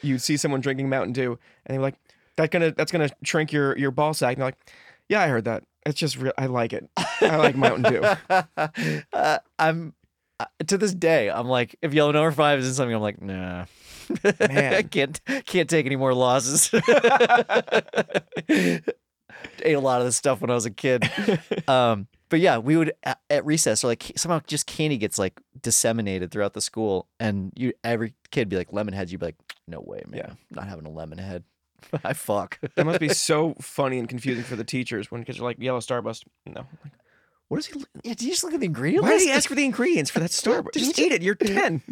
you 0.00 0.18
see 0.18 0.36
someone 0.36 0.60
drinking 0.60 0.88
Mountain 0.88 1.12
Dew 1.12 1.38
and 1.66 1.74
they're 1.74 1.82
like, 1.82 1.96
"That 2.36 2.52
gonna 2.52 2.70
that's 2.70 2.92
gonna 2.92 3.10
shrink 3.24 3.52
your 3.52 3.76
your 3.76 3.90
ball 3.90 4.14
sack." 4.14 4.36
And 4.36 4.42
they're 4.42 4.48
like, 4.48 4.72
"Yeah, 5.08 5.22
I 5.22 5.26
heard 5.26 5.44
that. 5.46 5.64
It's 5.84 5.98
just 5.98 6.16
real. 6.16 6.32
I 6.38 6.46
like 6.46 6.72
it. 6.72 6.88
I 6.96 7.36
like 7.36 7.56
Mountain 7.56 7.92
Dew." 7.92 8.02
uh, 9.12 9.38
I'm 9.58 9.94
uh, 10.38 10.46
to 10.66 10.78
this 10.78 10.94
day. 10.94 11.30
I'm 11.30 11.48
like, 11.48 11.76
if 11.82 11.92
yellow 11.94 12.12
number 12.12 12.30
five 12.32 12.58
is 12.60 12.68
in 12.68 12.74
something, 12.74 12.94
I'm 12.94 13.02
like, 13.02 13.20
nah. 13.20 13.64
I 14.24 14.82
can't 14.88 15.20
can't 15.46 15.68
take 15.70 15.86
any 15.86 15.96
more 15.96 16.14
losses. 16.14 16.70
Ate 19.64 19.74
a 19.74 19.80
lot 19.80 20.00
of 20.00 20.06
this 20.06 20.16
stuff 20.16 20.40
when 20.40 20.50
I 20.50 20.54
was 20.54 20.66
a 20.66 20.70
kid. 20.70 21.08
Um, 21.68 22.06
but 22.28 22.40
yeah, 22.40 22.58
we 22.58 22.76
would 22.76 22.92
at, 23.02 23.20
at 23.30 23.44
recess 23.44 23.82
or 23.84 23.88
like 23.88 24.12
somehow 24.16 24.40
just 24.46 24.66
candy 24.66 24.98
gets 24.98 25.18
like 25.18 25.40
disseminated 25.62 26.30
throughout 26.30 26.52
the 26.54 26.60
school, 26.60 27.08
and 27.20 27.52
you 27.56 27.72
every 27.84 28.14
kid 28.30 28.48
be 28.48 28.56
like 28.56 28.72
lemon 28.72 28.94
heads. 28.94 29.10
You'd 29.12 29.18
be 29.20 29.26
like, 29.26 29.36
no 29.66 29.80
way, 29.80 30.02
man, 30.06 30.18
Yeah. 30.18 30.32
not 30.50 30.68
having 30.68 30.86
a 30.86 30.90
lemon 30.90 31.18
head. 31.18 31.44
I 32.04 32.12
fuck. 32.12 32.58
That 32.76 32.84
must 32.86 33.00
be 33.00 33.08
so 33.30 33.54
funny 33.60 33.98
and 33.98 34.08
confusing 34.08 34.44
for 34.44 34.56
the 34.56 34.64
teachers 34.64 35.10
when 35.10 35.24
kids 35.24 35.40
are 35.40 35.44
like, 35.44 35.58
"Yellow 35.58 35.80
Starburst." 35.80 36.24
No. 36.46 36.66
Like, 36.84 36.92
what 37.48 37.58
is 37.58 37.66
he? 37.66 37.74
li- 37.78 37.84
Yeah, 38.04 38.14
did 38.14 38.22
you 38.22 38.30
just 38.30 38.44
look 38.44 38.54
at 38.54 38.60
the 38.60 38.66
ingredients? 38.66 39.02
Why 39.02 39.10
did 39.10 39.14
list? 39.16 39.26
he 39.26 39.32
ask 39.32 39.48
for 39.48 39.54
the 39.54 39.64
ingredients 39.64 40.10
for 40.10 40.20
that 40.20 40.30
Starburst? 40.42 40.72
Just 40.74 40.98
eat 40.98 41.12
it. 41.12 41.22
You're 41.22 41.34
ten. 41.34 41.82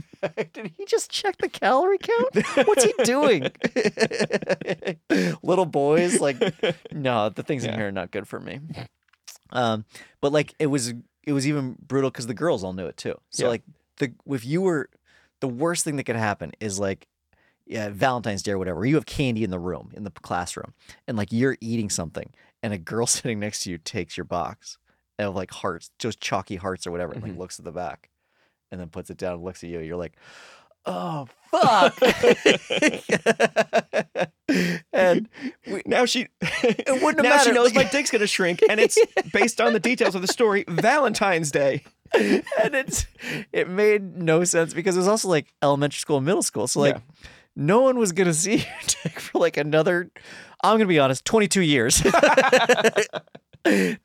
Did 0.52 0.72
he 0.76 0.84
just 0.86 1.10
check 1.10 1.36
the 1.38 1.48
calorie 1.48 1.98
count? 1.98 2.66
What's 2.66 2.84
he 2.84 2.92
doing? 3.04 3.50
Little 5.42 5.66
boys, 5.66 6.20
like, 6.20 6.36
no, 6.92 7.28
the 7.30 7.42
things 7.42 7.64
in 7.64 7.70
Yeah. 7.70 7.76
here 7.76 7.88
are 7.88 7.92
not 7.92 8.10
good 8.10 8.26
for 8.28 8.38
me. 8.40 8.60
Um, 9.50 9.84
but 10.20 10.32
like, 10.32 10.54
it 10.58 10.66
was 10.66 10.94
it 11.26 11.32
was 11.32 11.46
even 11.46 11.76
brutal 11.86 12.10
because 12.10 12.26
the 12.26 12.34
girls 12.34 12.64
all 12.64 12.72
knew 12.72 12.86
it 12.86 12.96
too. 12.96 13.14
So 13.30 13.44
Yeah. 13.44 13.48
like, 13.50 13.62
the 13.98 14.12
if 14.26 14.44
you 14.44 14.62
were 14.62 14.88
the 15.40 15.48
worst 15.48 15.84
thing 15.84 15.96
that 15.96 16.04
could 16.04 16.16
happen 16.16 16.52
is 16.60 16.78
like. 16.78 17.06
Yeah, 17.70 17.90
Valentine's 17.90 18.42
Day 18.42 18.50
or 18.50 18.58
whatever. 18.58 18.84
You 18.84 18.96
have 18.96 19.06
candy 19.06 19.44
in 19.44 19.50
the 19.50 19.60
room, 19.60 19.92
in 19.94 20.02
the 20.02 20.10
classroom, 20.10 20.74
and 21.06 21.16
like 21.16 21.28
you're 21.30 21.56
eating 21.60 21.88
something, 21.88 22.28
and 22.64 22.72
a 22.72 22.78
girl 22.78 23.06
sitting 23.06 23.38
next 23.38 23.60
to 23.60 23.70
you 23.70 23.78
takes 23.78 24.16
your 24.16 24.24
box 24.24 24.76
of 25.20 25.36
like 25.36 25.52
hearts, 25.52 25.92
just 25.98 26.20
chalky 26.20 26.56
hearts 26.56 26.84
or 26.84 26.90
whatever, 26.90 27.12
and 27.12 27.22
like 27.22 27.30
mm-hmm. 27.30 27.40
looks 27.40 27.60
at 27.60 27.64
the 27.64 27.70
back, 27.70 28.10
and 28.72 28.80
then 28.80 28.88
puts 28.88 29.08
it 29.08 29.18
down 29.18 29.34
and 29.34 29.44
looks 29.44 29.62
at 29.62 29.70
you. 29.70 29.78
You're 29.78 29.96
like, 29.96 30.16
oh 30.84 31.28
fuck 31.50 31.96
and 34.92 35.28
now 35.84 36.06
she 36.06 36.26
it 36.40 37.02
wouldn't 37.02 37.24
have 37.24 37.36
now 37.36 37.38
she 37.38 37.52
knows 37.52 37.72
my 37.72 37.84
dick's 37.84 38.10
gonna 38.10 38.26
shrink, 38.26 38.62
and 38.68 38.80
it's 38.80 38.98
based 39.32 39.60
on 39.60 39.72
the 39.72 39.80
details 39.80 40.16
of 40.16 40.22
the 40.22 40.28
story. 40.28 40.64
Valentine's 40.66 41.52
Day. 41.52 41.84
and 42.12 42.74
it's 42.74 43.06
it 43.52 43.68
made 43.68 44.16
no 44.16 44.42
sense 44.42 44.74
because 44.74 44.96
it 44.96 44.98
was 44.98 45.06
also 45.06 45.28
like 45.28 45.54
elementary 45.62 46.00
school 46.00 46.16
and 46.16 46.26
middle 46.26 46.42
school 46.42 46.66
so 46.66 46.80
like 46.80 46.96
Yeah. 46.96 47.02
No 47.56 47.80
one 47.80 47.98
was 47.98 48.12
gonna 48.12 48.34
see 48.34 48.56
your 48.56 48.66
dick 49.04 49.18
for 49.20 49.38
like 49.38 49.56
another 49.56 50.10
i'm 50.62 50.74
gonna 50.76 50.86
be 50.86 50.98
honest 50.98 51.24
22 51.24 51.62
years 51.62 52.02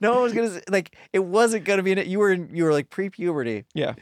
no 0.01 0.13
one 0.13 0.21
was 0.23 0.33
gonna 0.33 0.49
see, 0.49 0.61
like 0.69 0.95
it 1.13 1.19
wasn't 1.19 1.63
gonna 1.63 1.83
be 1.83 1.91
in 1.91 1.97
it 1.97 2.07
you 2.07 2.19
were 2.19 2.31
in 2.31 2.49
you 2.53 2.63
were 2.63 2.73
like 2.73 2.89
pre-puberty 2.89 3.65
Yeah. 3.73 3.93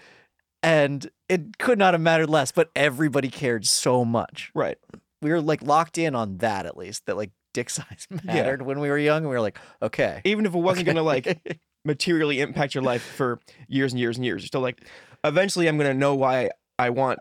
and 0.61 1.09
it 1.29 1.57
could 1.59 1.77
not 1.77 1.93
have 1.93 2.01
mattered 2.01 2.29
less 2.29 2.51
but 2.51 2.69
everybody 2.75 3.29
cared 3.29 3.65
so 3.65 4.03
much 4.03 4.51
Right. 4.55 4.77
we 5.21 5.29
were 5.29 5.41
like 5.41 5.61
locked 5.61 5.97
in 5.97 6.15
on 6.15 6.37
that 6.37 6.65
at 6.65 6.75
least 6.77 7.05
that 7.05 7.17
like 7.17 7.31
dick 7.53 7.69
size 7.69 8.07
mattered 8.23 8.63
when 8.63 8.79
we 8.79 8.89
were 8.89 8.97
young 8.97 9.17
and 9.17 9.29
we 9.29 9.35
were 9.35 9.41
like 9.41 9.59
okay 9.81 10.21
Even 10.23 10.45
if 10.45 10.55
it 10.55 10.59
wasn't 10.59 10.87
gonna 10.87 11.03
like 11.03 11.59
materially 11.85 12.39
impact 12.41 12.73
your 12.73 12.83
life 12.83 13.03
for 13.03 13.39
years 13.67 13.91
and 13.91 13.99
years 13.99 14.15
and 14.15 14.25
years, 14.25 14.41
you're 14.41 14.47
still 14.47 14.61
like, 14.61 14.85
eventually, 15.25 15.67
I'm 15.67 15.77
gonna 15.77 15.93
know 15.93 16.15
why 16.15 16.49
I 16.79 16.91
want 16.91 17.19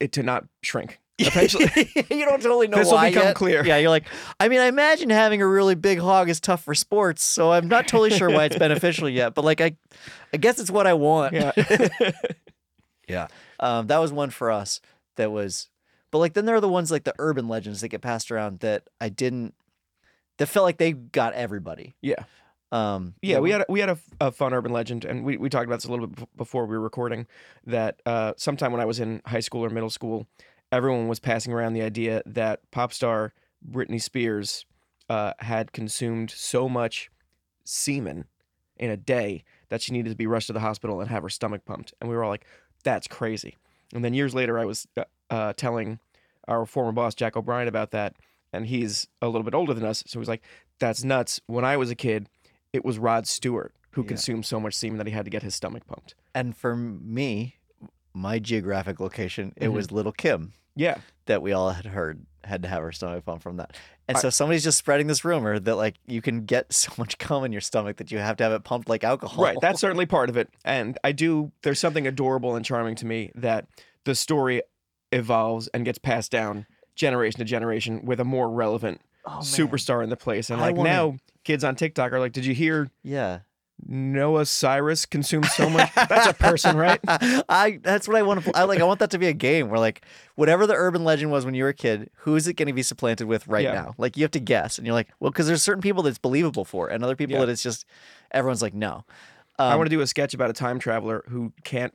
it 0.00 0.10
to 0.14 0.24
not 0.24 0.46
shrink. 0.64 0.98
Eventually. 1.26 1.90
you 2.10 2.24
don't 2.24 2.42
totally 2.42 2.68
know 2.68 2.78
This 2.78 2.90
will 2.90 3.00
become 3.00 3.22
yet. 3.24 3.34
clear. 3.36 3.64
Yeah, 3.64 3.76
you're 3.78 3.90
like, 3.90 4.06
I 4.38 4.48
mean, 4.48 4.60
I 4.60 4.66
imagine 4.66 5.10
having 5.10 5.42
a 5.42 5.46
really 5.46 5.74
big 5.74 5.98
hog 5.98 6.28
is 6.28 6.40
tough 6.40 6.64
for 6.64 6.74
sports, 6.74 7.22
so 7.22 7.52
I'm 7.52 7.68
not 7.68 7.86
totally 7.88 8.10
sure 8.10 8.30
why 8.30 8.44
it's 8.46 8.56
beneficial 8.58 9.08
yet. 9.08 9.34
But 9.34 9.44
like, 9.44 9.60
I, 9.60 9.76
I 10.32 10.36
guess 10.36 10.58
it's 10.58 10.70
what 10.70 10.86
I 10.86 10.94
want. 10.94 11.34
Yeah. 11.34 11.52
yeah. 13.08 13.26
Um, 13.58 13.86
that 13.88 13.98
was 13.98 14.12
one 14.12 14.30
for 14.30 14.50
us. 14.50 14.80
That 15.16 15.30
was, 15.30 15.68
but 16.10 16.18
like, 16.18 16.34
then 16.34 16.44
there 16.46 16.54
are 16.56 16.60
the 16.60 16.68
ones 16.68 16.90
like 16.90 17.04
the 17.04 17.14
urban 17.18 17.48
legends 17.48 17.80
that 17.80 17.88
get 17.88 18.00
passed 18.00 18.30
around 18.30 18.60
that 18.60 18.84
I 19.00 19.08
didn't. 19.08 19.54
That 20.38 20.46
felt 20.46 20.64
like 20.64 20.78
they 20.78 20.92
got 20.92 21.34
everybody. 21.34 21.94
yeah. 22.00 22.24
Um, 22.72 23.14
Yeah, 23.20 23.40
we 23.40 23.50
had 23.50 23.62
a, 23.62 23.66
we 23.68 23.80
had 23.80 23.90
a, 23.90 23.98
a 24.20 24.30
fun 24.30 24.54
urban 24.54 24.72
legend, 24.72 25.04
and 25.04 25.24
we, 25.24 25.36
we 25.36 25.48
talked 25.50 25.66
about 25.66 25.76
this 25.76 25.86
a 25.86 25.90
little 25.90 26.06
bit 26.06 26.28
before 26.36 26.66
we 26.66 26.76
were 26.78 26.82
recording. 26.82 27.26
That 27.66 28.00
uh, 28.06 28.34
sometime 28.36 28.70
when 28.70 28.80
I 28.80 28.84
was 28.84 29.00
in 29.00 29.20
high 29.26 29.40
school 29.40 29.64
or 29.64 29.70
middle 29.70 29.90
school, 29.90 30.26
everyone 30.72 31.08
was 31.08 31.20
passing 31.20 31.52
around 31.52 31.72
the 31.72 31.82
idea 31.82 32.22
that 32.26 32.60
pop 32.70 32.92
star 32.92 33.32
Britney 33.68 34.00
Spears 34.00 34.64
uh, 35.08 35.32
had 35.40 35.72
consumed 35.72 36.30
so 36.30 36.68
much 36.68 37.10
semen 37.64 38.24
in 38.76 38.90
a 38.90 38.96
day 38.96 39.44
that 39.68 39.82
she 39.82 39.92
needed 39.92 40.10
to 40.10 40.16
be 40.16 40.26
rushed 40.26 40.46
to 40.46 40.52
the 40.52 40.60
hospital 40.60 41.00
and 41.00 41.10
have 41.10 41.22
her 41.22 41.28
stomach 41.28 41.64
pumped, 41.64 41.92
and 42.00 42.08
we 42.08 42.16
were 42.16 42.24
all 42.24 42.30
like, 42.30 42.46
"That's 42.84 43.06
crazy." 43.06 43.56
And 43.92 44.04
then 44.04 44.14
years 44.14 44.34
later, 44.34 44.58
I 44.58 44.64
was 44.64 44.86
uh, 44.96 45.04
uh, 45.30 45.52
telling 45.54 45.98
our 46.48 46.64
former 46.66 46.92
boss 46.92 47.14
Jack 47.14 47.36
O'Brien 47.36 47.68
about 47.68 47.90
that, 47.90 48.14
and 48.52 48.66
he's 48.66 49.06
a 49.20 49.26
little 49.26 49.42
bit 49.42 49.54
older 49.54 49.74
than 49.74 49.84
us, 49.84 50.02
so 50.06 50.18
he's 50.18 50.28
like, 50.28 50.42
"That's 50.78 51.04
nuts." 51.04 51.40
When 51.46 51.64
I 51.64 51.76
was 51.76 51.90
a 51.90 51.94
kid 51.96 52.28
it 52.72 52.84
was 52.84 53.00
Rod 53.00 53.26
Stewart 53.26 53.74
who 53.92 54.02
Yeah. 54.02 54.08
consumed 54.08 54.46
so 54.46 54.60
much 54.60 54.74
semen 54.74 54.98
that 54.98 55.06
he 55.08 55.12
had 55.12 55.24
to 55.24 55.30
get 55.30 55.42
his 55.42 55.56
stomach 55.56 55.84
pumped. 55.88 56.14
and 56.36 56.56
for 56.56 56.76
me, 56.76 57.56
my 58.14 58.38
geographic 58.38 59.00
location, 59.00 59.52
it 59.56 59.66
Mhm. 59.68 59.72
was 59.72 59.90
Lil' 59.90 60.12
Kim. 60.12 60.52
Yeah. 60.76 60.98
that 61.26 61.42
we 61.42 61.52
all 61.52 61.70
had 61.70 61.86
heard 61.86 62.24
had 62.42 62.62
to 62.62 62.68
have 62.68 62.82
our 62.82 62.90
stomach 62.92 63.24
pumped 63.26 63.42
from 63.42 63.58
that. 63.58 63.76
And 64.08 64.16
I- 64.16 64.20
so 64.20 64.30
somebody's 64.30 64.64
just 64.64 64.78
spreading 64.78 65.06
this 65.06 65.24
rumor 65.24 65.58
that 65.58 65.76
like 65.76 65.96
you 66.06 66.22
can 66.22 66.44
get 66.46 66.72
so 66.72 66.90
much 66.98 67.18
cum 67.18 67.44
in 67.44 67.52
your 67.52 67.60
stomach 67.60 67.98
that 67.98 68.10
you 68.10 68.18
have 68.18 68.36
to 68.38 68.44
have 68.44 68.52
it 68.52 68.64
pumped 68.64 68.88
like 68.88 69.04
alcohol. 69.04 69.44
Right. 69.44 69.58
That's 69.60 69.80
certainly 69.80 70.06
part 70.06 70.28
of 70.30 70.36
it. 70.36 70.48
And 70.64 70.98
I 71.04 71.12
do, 71.12 71.52
there's 71.62 71.78
something 71.78 72.06
adorable 72.06 72.56
and 72.56 72.64
charming 72.64 72.94
to 72.96 73.06
me 73.06 73.30
that 73.34 73.66
the 74.04 74.14
story 74.14 74.62
evolves 75.12 75.68
and 75.68 75.84
gets 75.84 75.98
passed 75.98 76.30
down 76.30 76.66
generation 76.94 77.38
to 77.38 77.44
generation 77.44 78.04
with 78.04 78.20
a 78.20 78.24
more 78.24 78.50
relevant 78.50 79.00
Oh, 79.26 79.40
superstar 79.42 80.02
in 80.02 80.08
the 80.08 80.16
place. 80.16 80.48
And 80.48 80.60
like 80.60 80.74
wanna- 80.76 80.88
now, 80.90 81.16
kids 81.44 81.62
on 81.62 81.76
TikTok 81.76 82.10
are 82.12 82.18
like, 82.20 82.32
did 82.32 82.46
you 82.46 82.54
hear 82.54 82.88
Yeah. 83.02 83.40
Noah 83.86 84.46
Cyrus 84.46 85.06
consumes 85.06 85.52
so 85.52 85.68
much? 85.70 85.90
That's 85.94 86.26
a 86.28 86.32
person, 86.34 86.76
right? 86.76 87.00
I 87.48 87.78
that's 87.82 88.06
what 88.08 88.16
I 88.16 88.22
want 88.22 88.44
to 88.44 88.56
I 88.56 88.64
like 88.64 88.80
I 88.80 88.84
want 88.84 89.00
that 89.00 89.10
to 89.12 89.18
be 89.18 89.26
a 89.26 89.32
game 89.32 89.68
where 89.70 89.80
like 89.80 90.02
whatever 90.36 90.66
the 90.66 90.74
urban 90.74 91.04
legend 91.04 91.30
was 91.32 91.44
when 91.44 91.54
you 91.54 91.62
were 91.64 91.70
a 91.70 91.74
kid, 91.74 92.10
who 92.18 92.36
is 92.36 92.46
it 92.46 92.54
going 92.54 92.68
to 92.68 92.72
be 92.74 92.82
supplanted 92.82 93.26
with 93.26 93.46
right 93.48 93.64
Yeah. 93.64 93.72
now? 93.74 93.94
Like 93.98 94.16
you 94.16 94.22
have 94.24 94.30
to 94.32 94.40
guess 94.40 94.78
and 94.78 94.86
you're 94.86 94.94
like, 94.94 95.08
well 95.20 95.32
cuz 95.32 95.46
there's 95.46 95.62
certain 95.62 95.82
people 95.82 96.02
that's 96.02 96.18
believable 96.18 96.64
for 96.64 96.88
and 96.88 97.02
other 97.04 97.16
people 97.16 97.34
Yeah. 97.34 97.40
that 97.46 97.48
it's 97.52 97.62
just 97.62 97.84
everyone's 98.30 98.62
like 98.62 98.74
no. 98.74 99.04
I 99.58 99.72
Um, 99.72 99.78
want 99.78 99.90
to 99.90 99.96
do 99.96 100.00
a 100.00 100.06
sketch 100.06 100.32
about 100.34 100.48
a 100.50 100.54
time 100.54 100.78
traveler 100.78 101.22
who 101.28 101.52
can't 101.64 101.92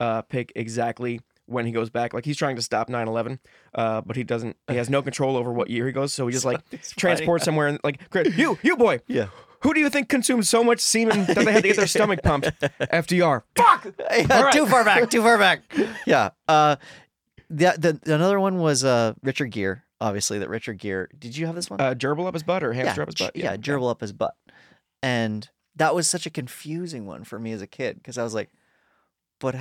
uh, 0.00 0.22
pick 0.22 0.50
exactly 0.56 1.20
when 1.46 1.66
he 1.66 1.72
goes 1.72 1.90
back. 1.90 2.14
Like 2.14 2.24
he's 2.24 2.36
trying 2.38 2.56
to 2.56 2.62
stop 2.62 2.88
9/11, 2.88 3.38
uh, 3.74 4.00
but 4.00 4.16
he 4.16 4.24
doesn't. 4.24 4.56
He 4.68 4.76
has 4.76 4.88
no 4.88 5.02
control 5.02 5.36
over 5.36 5.52
what 5.52 5.68
year 5.68 5.86
he 5.86 5.92
goes, 5.92 6.14
so 6.14 6.26
he 6.26 6.32
just 6.32 6.44
like 6.50 6.60
transports 6.96 7.44
somewhere 7.44 7.66
and 7.68 7.78
like, 7.84 8.00
you, 8.36 8.58
you 8.62 8.76
boy, 8.76 9.00
Yeah. 9.06 9.26
Who 9.62 9.74
do 9.74 9.80
you 9.80 9.88
think 9.90 10.08
consumed 10.08 10.46
so 10.46 10.62
much 10.62 10.80
semen 10.80 11.26
that 11.26 11.36
they 11.36 11.52
had 11.52 11.62
to 11.62 11.68
get 11.68 11.76
their 11.76 11.86
stomach 11.86 12.20
pumped? 12.24 12.50
FDR. 12.60 13.42
Fuck. 13.56 13.86
Yeah, 13.98 14.26
All 14.30 14.44
right. 14.44 14.52
Too 14.52 14.66
far 14.66 14.84
back. 14.84 15.10
Too 15.10 15.22
far 15.22 15.38
back. 15.38 15.62
Yeah. 16.06 16.30
Uh, 16.48 16.76
the, 17.48 17.98
the 18.04 18.14
another 18.14 18.40
one 18.40 18.58
was 18.58 18.84
uh 18.84 19.14
Richard 19.22 19.50
Gere. 19.50 19.82
Obviously, 20.00 20.38
that 20.40 20.48
Richard 20.48 20.78
Gere. 20.78 21.06
Did 21.16 21.36
you 21.36 21.46
have 21.46 21.54
this 21.54 21.70
one? 21.70 21.80
Uh, 21.80 21.94
gerbil 21.94 22.26
up 22.26 22.34
his 22.34 22.42
butt 22.42 22.64
or 22.64 22.72
hamster 22.72 23.00
yeah, 23.00 23.02
up 23.02 23.08
his 23.08 23.26
butt? 23.26 23.34
ch- 23.34 23.38
yeah, 23.38 23.56
gerbil 23.56 23.90
up 23.90 24.00
his 24.00 24.12
butt, 24.12 24.34
and 25.02 25.48
that 25.76 25.94
was 25.94 26.08
such 26.08 26.26
a 26.26 26.30
confusing 26.30 27.06
one 27.06 27.24
for 27.24 27.38
me 27.38 27.52
as 27.52 27.62
a 27.62 27.66
kid 27.66 27.96
because 27.96 28.18
I 28.18 28.24
was 28.24 28.34
like, 28.34 28.50
but 29.38 29.54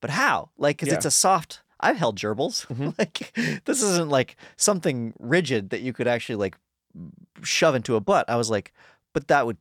but 0.00 0.10
how? 0.10 0.50
Like, 0.56 0.78
because 0.78 0.92
it's 0.94 1.04
a 1.04 1.10
soft. 1.10 1.62
I've 1.80 1.96
held 1.96 2.18
gerbils. 2.18 2.66
Mhm. 2.68 2.94
like, 2.98 3.32
this 3.64 3.82
isn't 3.82 4.08
like 4.08 4.36
something 4.56 5.12
rigid 5.18 5.70
that 5.70 5.80
you 5.80 5.92
could 5.92 6.08
actually 6.08 6.36
like 6.36 6.56
shove 7.42 7.74
into 7.74 7.94
a 7.96 8.00
butt. 8.00 8.28
I 8.28 8.36
was 8.36 8.50
like, 8.50 8.72
but 9.18 9.28
that 9.28 9.46
would. 9.46 9.56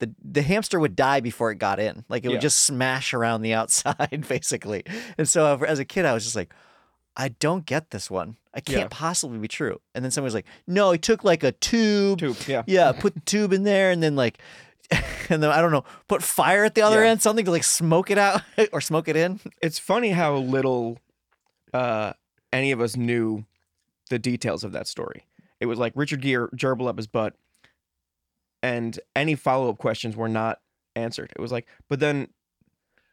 The, 0.00 0.14
the 0.22 0.42
hamster 0.42 0.78
would 0.78 0.94
die 0.94 1.18
before 1.18 1.50
it 1.50 1.56
got 1.56 1.80
in. 1.80 2.04
Like 2.08 2.24
it 2.24 2.28
Yeah. 2.28 2.32
would 2.34 2.40
just 2.40 2.60
smash 2.60 3.12
around 3.12 3.42
the 3.42 3.52
outside, 3.54 4.24
basically. 4.28 4.84
And 5.18 5.28
so 5.28 5.56
as 5.64 5.80
a 5.80 5.84
kid, 5.84 6.04
I 6.04 6.12
was 6.14 6.22
just 6.22 6.36
like, 6.36 6.54
I 7.16 7.30
don't 7.30 7.66
get 7.66 7.90
this 7.90 8.08
one. 8.08 8.36
I 8.54 8.60
can't 8.60 8.78
Yeah. 8.82 8.86
possibly 8.90 9.38
be 9.38 9.48
true. 9.48 9.80
And 9.96 10.04
then 10.04 10.12
somebody 10.12 10.26
was 10.28 10.34
like, 10.34 10.46
no, 10.68 10.92
he 10.92 10.98
took 10.98 11.24
like 11.24 11.42
a 11.42 11.50
tube. 11.50 12.20
Tube, 12.20 12.36
yeah. 12.46 12.62
Yeah, 12.68 12.92
put 12.92 13.14
the 13.14 13.20
tube 13.22 13.52
in 13.52 13.64
there 13.64 13.90
and 13.90 14.00
then 14.00 14.14
like 14.14 14.38
and 15.28 15.42
then 15.42 15.50
I 15.50 15.60
don't 15.60 15.72
know, 15.72 15.82
put 16.06 16.22
fire 16.22 16.64
at 16.64 16.76
the 16.76 16.82
other 16.82 17.02
Yeah. 17.02 17.10
end, 17.10 17.20
something 17.20 17.44
to 17.46 17.50
like 17.50 17.64
smoke 17.64 18.08
it 18.12 18.18
out 18.18 18.42
or 18.72 18.80
smoke 18.80 19.08
it 19.08 19.16
in. 19.16 19.40
It's 19.60 19.80
funny 19.80 20.10
how 20.10 20.36
little 20.36 20.98
uh, 21.74 22.12
any 22.52 22.70
of 22.70 22.80
us 22.80 22.96
knew 22.96 23.44
the 24.10 24.18
details 24.20 24.62
of 24.62 24.70
that 24.72 24.86
story. 24.86 25.26
It 25.58 25.66
was 25.66 25.78
like 25.80 25.92
Richard 25.96 26.20
Gere 26.22 26.46
gerbil 26.54 26.86
up 26.88 26.98
his 26.98 27.08
butt, 27.08 27.34
and 28.62 28.98
any 29.16 29.34
follow 29.34 29.68
up 29.70 29.78
questions 29.78 30.16
were 30.16 30.28
not 30.28 30.58
answered. 30.96 31.32
It 31.36 31.40
was 31.40 31.52
like, 31.52 31.66
but 31.88 32.00
then, 32.00 32.28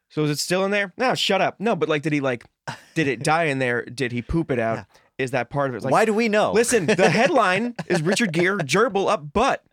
so 0.10 0.24
is 0.24 0.30
it 0.32 0.40
still 0.40 0.64
in 0.66 0.72
there? 0.72 0.94
No, 0.98 1.16
shut 1.16 1.42
up. 1.42 1.60
No, 1.60 1.76
but 1.76 1.90
like, 1.90 2.02
did 2.02 2.14
he 2.14 2.22
like, 2.22 2.46
did 2.94 3.08
it 3.08 3.24
die 3.24 3.46
in 3.46 3.60
there? 3.60 3.84
Did 3.86 4.12
he 4.12 4.22
poop 4.22 4.52
it 4.52 4.60
out? 4.60 4.78
Yeah. 4.78 4.84
Is 5.18 5.32
that 5.32 5.50
part 5.50 5.70
of 5.70 5.76
it? 5.76 5.78
It's 5.78 5.86
like, 5.86 5.92
Why 5.94 6.04
do 6.06 6.14
we 6.14 6.28
know? 6.28 6.52
Listen, 6.52 6.88
the 6.88 7.10
headline 7.22 7.76
is 7.88 8.02
Richard 8.02 8.34
Gere 8.34 8.58
gerbil 8.58 9.10
up 9.10 9.32
butt. 9.32 9.64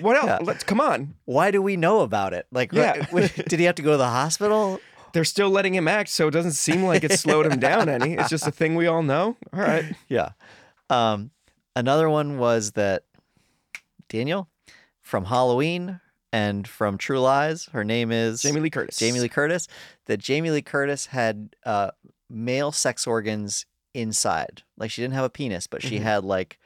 What 0.00 0.16
else? 0.16 0.26
Yeah. 0.26 0.38
Let's 0.40 0.64
come 0.64 0.80
on. 0.80 1.14
Why 1.26 1.50
do 1.50 1.60
we 1.60 1.76
know 1.76 2.00
about 2.00 2.32
it? 2.32 2.46
Like 2.50 2.72
Yeah. 2.72 3.04
did 3.48 3.58
he 3.58 3.66
have 3.66 3.74
to 3.74 3.82
go 3.82 3.90
to 3.92 3.96
the 3.98 4.08
hospital? 4.08 4.80
They're 5.12 5.24
still 5.24 5.50
letting 5.50 5.74
him 5.74 5.86
act, 5.86 6.08
so 6.08 6.28
it 6.28 6.30
doesn't 6.30 6.52
seem 6.52 6.82
like 6.82 7.04
it 7.04 7.12
slowed 7.12 7.44
him 7.46 7.58
down 7.58 7.88
any. 7.90 8.14
It's 8.14 8.30
just 8.30 8.46
a 8.46 8.50
thing 8.50 8.74
we 8.74 8.86
all 8.86 9.02
know. 9.02 9.36
All 9.52 9.60
right. 9.60 9.84
Yeah. 10.08 10.30
Um 10.88 11.30
another 11.74 12.08
one 12.08 12.38
was 12.38 12.72
that 12.72 13.04
Daniel 14.08 14.48
from 15.06 15.24
Halloween 15.26 16.00
and 16.32 16.66
from 16.66 16.98
True 16.98 17.20
Lies, 17.20 17.66
her 17.72 17.84
name 17.84 18.10
is 18.10 18.42
Jamie 18.42 18.60
Lee 18.60 18.70
Curtis. 18.70 18.98
Jamie 18.98 19.20
Lee 19.20 19.28
Curtis, 19.28 19.68
that 20.06 20.16
Jamie 20.18 20.50
Lee 20.50 20.62
Curtis 20.62 21.06
had 21.06 21.54
uh, 21.64 21.92
male 22.28 22.72
sex 22.72 23.06
organs 23.06 23.66
inside. 23.94 24.62
Like 24.76 24.90
she 24.90 25.02
didn't 25.02 25.14
have 25.14 25.24
a 25.24 25.30
penis, 25.30 25.68
but 25.68 25.80
she 25.80 25.98
Mhm. 25.98 26.02
had 26.02 26.24
like, 26.24 26.58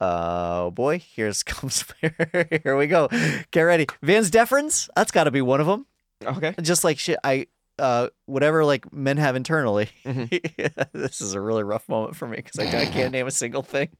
uh, 0.00 0.64
oh 0.64 0.70
boy, 0.70 0.98
here's 0.98 1.42
comes 1.44 1.84
here 2.00 2.76
we 2.76 2.86
go. 2.86 3.08
Get 3.50 3.62
ready, 3.62 3.86
vas 4.02 4.30
deferens. 4.30 4.88
That's 4.96 5.12
got 5.12 5.24
to 5.24 5.30
be 5.30 5.42
one 5.42 5.60
of 5.60 5.66
them. 5.66 5.86
Okay. 6.24 6.54
Just 6.62 6.84
like 6.84 6.98
shit, 6.98 7.18
I 7.22 7.46
uh, 7.78 8.08
whatever 8.26 8.64
like 8.64 8.92
men 8.94 9.18
have 9.18 9.36
internally. 9.36 9.90
Mhm. 10.06 10.88
this 10.92 11.20
is 11.20 11.34
a 11.34 11.40
really 11.40 11.64
rough 11.64 11.86
moment 11.88 12.16
for 12.16 12.26
me 12.26 12.36
because 12.38 12.58
I, 12.58 12.64
I 12.80 12.86
can't 12.86 13.12
name 13.16 13.26
a 13.26 13.30
single 13.30 13.62
thing. 13.62 13.90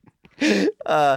Uh, 0.87 1.17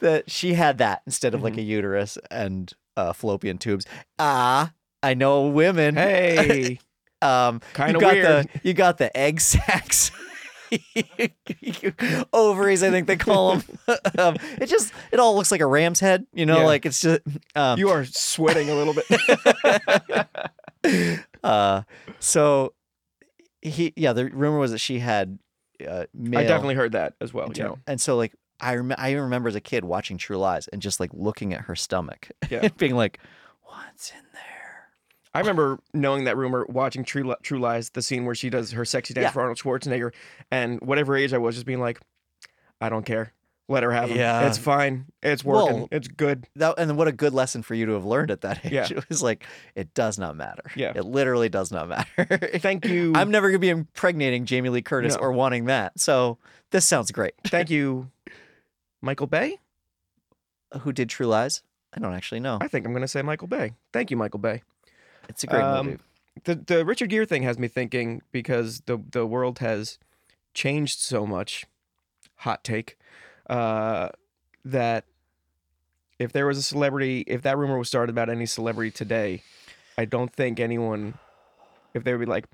that 0.00 0.30
she 0.30 0.54
had 0.54 0.78
that 0.78 1.02
instead 1.06 1.34
of 1.34 1.42
like 1.42 1.54
Mm-hmm. 1.54 1.60
a 1.60 1.64
uterus 1.64 2.18
and 2.30 2.72
uh, 2.96 3.12
fallopian 3.12 3.58
tubes. 3.58 3.84
Ah, 4.20 4.72
I 5.02 5.14
know 5.14 5.48
women. 5.48 5.96
Hey. 5.96 6.78
Um, 7.22 7.60
you 7.86 7.92
got 8.00 8.14
weird. 8.14 8.24
The, 8.26 8.60
you 8.62 8.72
got 8.72 8.96
the 8.96 9.14
egg 9.14 9.42
sacs. 9.42 10.10
Ovaries, 12.32 12.82
I 12.82 12.88
think 12.90 13.06
they 13.06 13.16
call 13.16 13.56
them. 13.56 13.78
um, 14.18 14.36
it 14.58 14.68
just, 14.68 14.94
it 15.12 15.20
all 15.20 15.36
looks 15.36 15.50
like 15.50 15.60
a 15.60 15.66
ram's 15.66 16.00
head, 16.00 16.26
you 16.32 16.46
know, 16.46 16.60
Yeah. 16.60 16.64
like 16.64 16.86
it's 16.86 17.00
just. 17.00 17.20
Um, 17.54 17.78
You 17.78 17.90
are 17.90 18.06
sweating 18.06 18.70
a 18.70 18.74
little 18.74 18.94
bit. 18.94 19.06
uh, 21.44 21.82
so 22.20 22.72
he, 23.60 23.92
yeah, 23.96 24.12
the 24.14 24.26
rumor 24.30 24.58
was 24.58 24.70
that 24.70 24.78
she 24.78 24.98
had 25.00 25.38
uh. 25.86 26.04
I 26.34 26.44
definitely 26.44 26.74
heard 26.76 26.92
that 26.92 27.14
as 27.20 27.34
well. 27.34 27.50
Yeah. 27.54 27.74
And 27.86 28.00
so, 28.00 28.16
like, 28.16 28.32
I 28.60 28.76
rem- 28.76 28.94
I 28.98 29.12
remember 29.12 29.48
as 29.48 29.54
a 29.54 29.60
kid 29.60 29.84
watching 29.84 30.18
True 30.18 30.36
Lies 30.38 30.68
and 30.68 30.80
just 30.82 31.00
like 31.00 31.10
looking 31.12 31.52
at 31.54 31.62
her 31.62 31.76
stomach, 31.76 32.30
Yeah. 32.50 32.60
and 32.62 32.76
being 32.76 32.96
like, 32.96 33.18
"What's 33.62 34.10
in 34.10 34.24
there?" 34.32 34.40
I 35.34 35.38
remember 35.40 35.78
knowing 35.94 36.24
that 36.24 36.36
rumor, 36.36 36.66
watching 36.68 37.04
True, 37.04 37.22
Li- 37.28 37.36
True 37.42 37.60
Lies, 37.60 37.90
the 37.90 38.02
scene 38.02 38.24
where 38.24 38.34
she 38.34 38.50
does 38.50 38.72
her 38.72 38.84
sexy 38.84 39.14
dance 39.14 39.24
Yeah. 39.26 39.30
for 39.30 39.40
Arnold 39.42 39.58
Schwarzenegger, 39.58 40.12
and 40.50 40.80
whatever 40.80 41.16
age 41.16 41.32
I 41.32 41.38
was, 41.38 41.54
just 41.54 41.66
being 41.66 41.80
like, 41.80 42.00
I 42.80 42.88
don't 42.88 43.06
care. 43.06 43.32
Let 43.68 43.84
her 43.84 43.92
have 43.92 44.10
him. 44.10 44.16
Yeah. 44.16 44.48
It's 44.48 44.58
fine. 44.58 45.04
It's 45.22 45.44
working. 45.44 45.76
Well, 45.76 45.88
it's 45.92 46.08
good. 46.08 46.48
That 46.56 46.74
and 46.78 46.96
what 46.96 47.06
a 47.06 47.12
good 47.12 47.32
lesson 47.32 47.62
for 47.62 47.76
you 47.76 47.86
to 47.86 47.92
have 47.92 48.04
learned 48.04 48.32
at 48.32 48.40
that 48.40 48.64
age. 48.66 48.72
Yeah. 48.72 48.88
It 48.90 49.08
was 49.08 49.22
like 49.22 49.46
it 49.76 49.94
does 49.94 50.18
not 50.18 50.34
matter. 50.36 50.64
Yeah. 50.74 50.92
It 50.96 51.04
literally 51.04 51.48
does 51.48 51.70
not 51.70 51.88
matter. 51.88 52.48
Thank 52.58 52.84
you. 52.86 53.12
I'm 53.14 53.30
never 53.30 53.48
gonna 53.48 53.60
be 53.60 53.68
impregnating 53.68 54.44
Jamie 54.44 54.70
Lee 54.70 54.82
Curtis 54.82 55.14
No. 55.14 55.20
or 55.20 55.30
wanting 55.30 55.66
that. 55.66 56.00
So 56.00 56.38
this 56.72 56.84
sounds 56.84 57.12
great. 57.12 57.34
Thank 57.46 57.70
you, 57.70 58.10
Michael 59.02 59.26
Bay. 59.26 59.58
Who 60.80 60.92
did 60.92 61.08
True 61.08 61.26
Lies? 61.26 61.62
I 61.92 61.98
don't 62.00 62.14
actually 62.14 62.40
know. 62.40 62.58
I 62.60 62.68
think 62.68 62.86
I'm 62.86 62.92
going 62.92 63.02
to 63.02 63.08
say 63.08 63.22
Michael 63.22 63.48
Bay. 63.48 63.72
Thank 63.92 64.10
you, 64.10 64.16
Michael 64.16 64.38
Bay. 64.38 64.62
It's 65.28 65.42
a 65.42 65.46
great 65.48 65.62
Um, 65.62 65.86
movie. 65.86 65.98
The 66.44 66.54
the 66.54 66.84
Richard 66.84 67.10
Gere 67.10 67.26
thing 67.26 67.42
has 67.42 67.58
me 67.58 67.66
thinking 67.68 68.22
because 68.32 68.82
the 68.86 68.98
the 69.10 69.26
world 69.26 69.58
has 69.58 69.98
changed 70.54 71.00
so 71.00 71.26
much. 71.26 71.66
Hot 72.36 72.64
take, 72.64 72.96
uh, 73.50 74.08
that 74.64 75.04
if 76.18 76.32
there 76.32 76.46
was 76.46 76.56
a 76.56 76.62
celebrity, 76.62 77.22
if 77.26 77.42
that 77.42 77.58
rumor 77.58 77.76
was 77.78 77.88
started 77.88 78.10
about 78.10 78.30
any 78.30 78.46
celebrity 78.46 78.90
today, 78.90 79.42
I 79.98 80.06
don't 80.06 80.32
think 80.32 80.58
anyone, 80.58 81.14
if 81.92 82.02
they 82.04 82.12
would 82.12 82.20
be 82.20 82.24
like, 82.26 82.46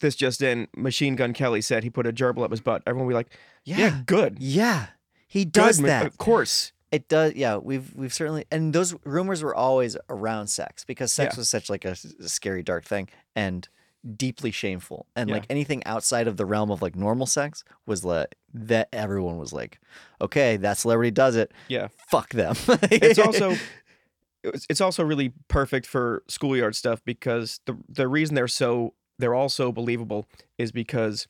this 0.00 0.16
just 0.16 0.42
in, 0.42 0.66
Machine 0.76 1.14
Gun 1.14 1.32
Kelly 1.32 1.60
said 1.60 1.84
he 1.84 1.90
put 1.90 2.06
a 2.08 2.12
gerbil 2.12 2.42
up 2.42 2.50
his 2.50 2.60
butt. 2.60 2.82
Everyone 2.88 3.06
would 3.06 3.12
be 3.12 3.14
like, 3.14 3.38
yeah, 3.64 3.76
Yeah. 3.78 4.02
good, 4.04 4.38
Yeah. 4.40 4.86
He 5.34 5.44
does 5.44 5.78
that. 5.78 6.06
Of 6.06 6.16
course, 6.16 6.72
It 6.92 7.08
does. 7.08 7.34
Yeah, 7.34 7.56
we've 7.56 7.92
we've 7.96 8.14
certainly 8.14 8.44
and 8.52 8.72
those 8.72 8.94
rumors 9.04 9.42
were 9.42 9.54
always 9.54 9.96
around 10.08 10.46
sex 10.46 10.84
because 10.84 11.12
sex 11.12 11.34
Yeah. 11.34 11.40
was 11.40 11.48
such 11.48 11.68
like 11.68 11.84
a 11.84 11.96
scary 12.28 12.62
dark 12.62 12.84
thing 12.84 13.08
and 13.34 13.68
deeply 14.16 14.52
shameful 14.52 15.06
and 15.16 15.28
Yeah. 15.28 15.36
like 15.36 15.46
anything 15.50 15.82
outside 15.86 16.28
of 16.28 16.36
the 16.36 16.44
realm 16.46 16.70
of 16.70 16.82
like 16.82 16.94
normal 16.94 17.26
sex 17.26 17.64
was 17.86 18.04
like 18.04 18.36
that 18.52 18.88
everyone 18.92 19.38
was 19.38 19.52
like, 19.52 19.80
okay, 20.20 20.56
that 20.58 20.78
celebrity 20.78 21.10
does 21.10 21.34
it. 21.34 21.50
yeah. 21.68 21.88
Fuck 22.10 22.30
them. 22.30 22.54
it's 22.92 23.18
also 23.18 23.56
it's, 24.44 24.66
it's 24.70 24.80
also 24.80 25.02
really 25.02 25.32
perfect 25.48 25.86
for 25.86 26.22
schoolyard 26.28 26.76
stuff 26.76 27.02
because 27.04 27.60
the 27.66 27.76
the 27.88 28.06
reason 28.06 28.36
they're 28.36 28.46
so 28.46 28.94
they're 29.18 29.34
all 29.34 29.48
so 29.48 29.72
believable 29.72 30.28
is 30.58 30.70
because 30.70 31.26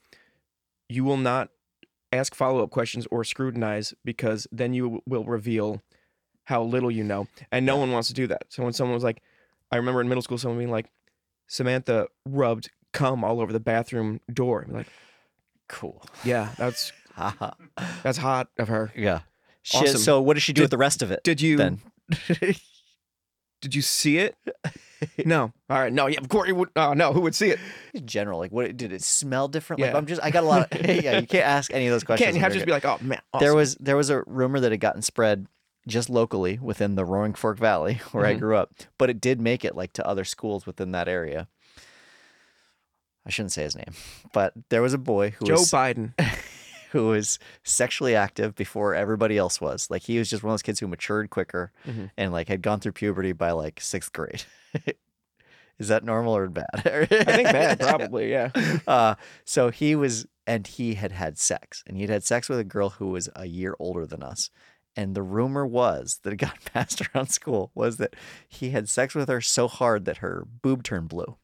you 0.90 1.05
will 1.05 1.17
not 1.17 1.49
ask 2.14 2.35
follow-up 2.35 2.70
questions 2.70 3.07
or 3.11 3.24
scrutinize 3.24 3.94
because 4.05 4.46
then 4.50 4.72
you 4.74 5.00
will 5.07 5.24
reveal 5.24 5.83
how 6.44 6.62
little 6.62 6.90
you 6.90 7.03
know 7.05 7.27
and 7.53 7.64
no 7.64 7.77
one 7.77 7.90
wants 7.92 8.09
to 8.09 8.14
do 8.14 8.27
that 8.27 8.42
so 8.48 8.62
when 8.62 8.72
someone 8.72 8.94
was 8.94 9.05
like 9.05 9.22
i 9.72 9.77
remember 9.77 10.00
in 10.00 10.09
middle 10.09 10.22
school 10.22 10.37
someone 10.38 10.59
being 10.59 10.70
like 10.70 10.87
samantha 11.46 12.07
rubbed 12.27 12.70
cum 12.92 13.24
all 13.24 13.40
over 13.40 13.53
the 13.53 13.61
bathroom 13.61 14.20
door 14.33 14.64
be 14.68 14.72
like 14.72 14.87
cool. 15.68 16.05
yeah 16.24 16.50
that's 16.59 16.92
that's 18.03 18.18
hot 18.18 18.48
of 18.59 18.68
her 18.68 18.92
yeah. 18.96 19.20
Shit, 19.62 19.83
Awesome. 19.88 20.00
so 20.00 20.20
what 20.20 20.35
does 20.35 20.42
she 20.42 20.53
do 20.53 20.61
Did- 20.61 20.64
with 20.64 20.70
the 20.72 20.77
rest 20.79 21.00
of 21.00 21.11
it? 21.11 21.22
did 21.24 21.40
you 21.40 21.57
then? 21.57 21.81
did 23.64 23.74
you 23.74 23.81
see 23.83 24.18
it 24.18 24.37
no 25.24 25.53
all 25.70 25.79
right 25.79 25.92
no 25.92 26.07
yeah 26.07 26.20
of 26.20 26.29
course 26.29 26.46
you 26.48 26.55
would 26.55 26.68
oh 26.77 26.92
no 26.92 27.12
who 27.14 27.20
would 27.22 27.35
see 27.35 27.48
it 27.48 27.59
In 27.94 28.07
general, 28.07 28.38
like 28.38 28.53
what 28.53 28.77
did 28.77 28.92
it 28.92 29.03
smell 29.03 29.48
different? 29.48 29.81
Like 29.81 29.92
Yeah. 29.92 29.96
I'm 29.96 30.05
just 30.07 30.22
I 30.22 30.31
got 30.31 30.44
a 30.44 30.46
lot 30.46 30.70
of 30.72 30.87
yeah, 31.03 31.18
you 31.18 31.27
can't 31.27 31.46
ask 31.46 31.72
any 31.72 31.87
of 31.87 31.92
those 31.92 32.05
questions. 32.05 32.27
can't 32.27 32.37
you 32.37 32.42
have 32.42 32.53
to 32.53 32.57
just 32.59 32.66
be 32.66 32.72
like, 32.72 32.85
oh 32.85 32.98
man, 33.00 33.20
There 33.40 33.48
awesome. 33.50 33.57
was 33.57 33.74
there 33.77 33.96
was 33.96 34.11
a 34.11 34.22
rumor 34.27 34.61
that 34.61 34.70
had 34.70 34.81
gotten 34.81 35.00
spread 35.03 35.46
just 35.88 36.09
locally 36.11 36.59
within 36.61 36.94
the 36.94 37.05
Roaring 37.05 37.35
Fork 37.35 37.59
Valley 37.59 37.94
where 38.12 38.27
I 38.27 38.35
Mhm. 38.35 38.38
grew 38.40 38.57
up, 38.57 38.72
but 38.98 39.09
it 39.11 39.20
did 39.20 39.40
make 39.40 39.64
it 39.64 39.74
like 39.74 39.92
to 39.94 40.07
other 40.07 40.24
schools 40.24 40.66
within 40.66 40.92
that 40.92 41.09
area. 41.09 41.48
I 43.27 43.31
shouldn't 43.31 43.53
say 43.53 43.62
his 43.62 43.74
name, 43.77 43.94
but 44.35 44.53
there 44.68 44.83
was 44.83 44.92
a 44.92 44.98
boy 44.98 45.31
who 45.31 45.46
Joe 45.46 45.55
was 45.55 45.70
Biden. 45.70 46.12
Who 46.94 47.09
was 47.09 47.38
sexually 47.64 48.14
active 48.16 48.54
before 48.54 48.94
everybody 48.94 49.37
else 49.37 49.61
was. 49.61 49.90
Like 49.90 50.02
he 50.04 50.18
was 50.18 50.30
just 50.30 50.42
one 50.42 50.50
of 50.50 50.54
those 50.54 50.62
kids 50.62 50.80
who 50.80 50.88
matured 50.88 51.28
quicker 51.28 51.72
Mhm. 51.87 52.11
and 52.16 52.33
like 52.33 52.48
had 52.48 52.62
gone 52.62 52.80
through 52.80 52.92
puberty 52.92 53.33
by 53.33 53.50
like 53.50 53.80
sixth 53.83 54.12
grade. 54.12 54.44
Is 55.78 55.88
that 55.88 56.04
normal 56.04 56.37
or 56.37 56.48
bad? 56.48 56.66
I 56.72 57.04
think 57.07 57.48
bad, 57.50 57.80
probably. 57.80 58.30
Yeah. 58.30 58.50
Uh, 58.87 59.16
so 59.44 59.70
he 59.70 59.96
was, 59.96 60.24
and 60.46 60.64
he 60.68 60.94
had 60.94 61.11
had 61.11 61.37
sex, 61.37 61.83
and 61.87 61.96
he'd 61.96 62.11
had 62.11 62.22
sex 62.22 62.48
with 62.48 62.61
a 62.61 62.64
girl 62.64 62.90
who 62.90 63.09
was 63.09 63.28
a 63.35 63.46
year 63.46 63.74
older 63.80 64.07
than 64.07 64.22
us. 64.22 64.50
And 64.96 65.16
the 65.16 65.22
rumor 65.22 65.66
was 65.66 66.20
that 66.22 66.33
it 66.33 66.37
got 66.37 66.64
passed 66.72 67.02
around 67.12 67.26
school 67.30 67.72
was 67.74 67.96
that 67.96 68.14
he 68.48 68.70
had 68.70 68.88
sex 68.88 69.16
with 69.16 69.28
her 69.28 69.40
so 69.40 69.66
hard 69.66 70.04
that 70.04 70.18
her 70.18 70.46
boob 70.62 70.85
turned 70.85 71.09
blue. 71.09 71.37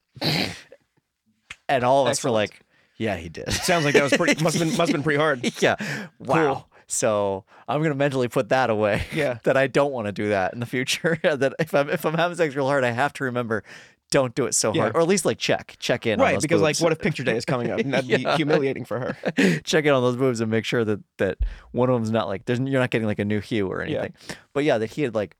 and 1.69 1.83
all 1.85 2.03
of 2.07 2.11
us 2.11 2.23
were 2.23 2.31
like, 2.31 2.61
"Yeah, 3.01 3.17
he 3.17 3.29
did." 3.29 3.51
Sounds 3.53 3.85
like 3.85 3.95
that 3.95 4.03
was 4.03 4.13
pretty. 4.13 4.43
Must 4.43 4.57
have 4.59 4.69
been. 4.69 4.77
Must 4.77 4.89
have 4.91 4.95
been 4.97 5.03
pretty 5.03 5.19
hard. 5.19 5.51
yeah. 5.63 5.77
Wow. 6.19 6.35
Cool. 6.55 6.67
So 6.87 7.45
I'm 7.69 7.83
gonna 7.83 7.95
mentally 7.95 8.29
put 8.29 8.49
that 8.51 8.69
away. 8.71 9.05
Yeah. 9.15 9.39
that 9.45 9.57
I 9.57 9.67
don't 9.69 9.93
want 9.93 10.07
to 10.07 10.13
do 10.13 10.29
that 10.31 10.53
in 10.53 10.61
the 10.61 10.67
future. 10.67 11.19
that 11.23 11.55
if 11.59 11.75
I'm 11.75 11.89
if 11.89 12.05
I'm 12.05 12.15
having 12.15 12.37
sex 12.37 12.55
real 12.55 12.67
hard, 12.67 12.85
I 12.85 12.91
have 12.91 13.13
to 13.15 13.25
remember, 13.25 13.63
don't 14.11 14.35
do 14.35 14.47
it 14.47 14.55
so 14.55 14.75
Yeah. 14.75 14.83
hard, 14.83 14.97
or 14.97 15.01
at 15.01 15.07
least 15.09 15.25
like 15.25 15.39
check 15.39 15.77
check 15.79 16.05
in. 16.07 16.21
on 16.21 16.25
Right, 16.27 16.41
because 16.43 16.61
like, 16.61 16.79
what 16.81 16.91
if 16.93 16.99
picture 16.99 17.23
day 17.25 17.37
is 17.37 17.45
coming 17.45 17.71
up? 17.71 17.79
And 17.81 17.95
that'd 17.95 18.09
be 18.09 18.23
Yeah. 18.23 18.37
humiliating 18.37 18.85
for 18.85 18.99
her. 18.99 19.61
check 19.63 19.85
in 19.85 19.93
on 19.93 20.03
those 20.03 20.17
boobs 20.17 20.41
and 20.41 20.51
make 20.51 20.65
sure 20.65 20.85
that 20.85 21.01
that 21.19 21.39
one 21.71 21.89
of 21.89 21.95
them's 21.95 22.11
not 22.11 22.27
like 22.27 22.45
there's 22.45 22.59
you're 22.59 22.81
not 22.81 22.91
getting 22.91 23.07
like 23.07 23.21
a 23.21 23.25
new 23.25 23.41
hue 23.41 23.69
or 23.69 23.83
anything. 23.83 24.13
Yeah. 24.29 24.35
But 24.53 24.65
yeah, 24.65 24.79
that 24.79 24.91
he 24.91 25.03
had 25.03 25.15
like, 25.15 25.37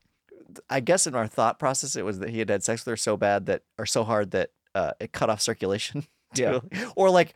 I 0.69 0.79
guess 0.79 1.05
in 1.05 1.15
our 1.15 1.27
thought 1.27 1.59
process, 1.59 1.97
it 1.97 2.05
was 2.05 2.19
that 2.19 2.29
he 2.29 2.39
had 2.39 2.49
had 2.49 2.63
sex 2.63 2.85
with 2.85 2.91
her 2.93 2.97
so 2.97 3.17
bad 3.17 3.45
that 3.47 3.63
or 3.77 3.85
so 3.85 4.05
hard 4.05 4.31
that 4.31 4.51
uh, 4.73 4.91
it 5.01 5.11
cut 5.11 5.29
off 5.29 5.41
circulation. 5.41 6.05
Yeah. 6.35 6.59
or 6.95 7.09
like 7.09 7.33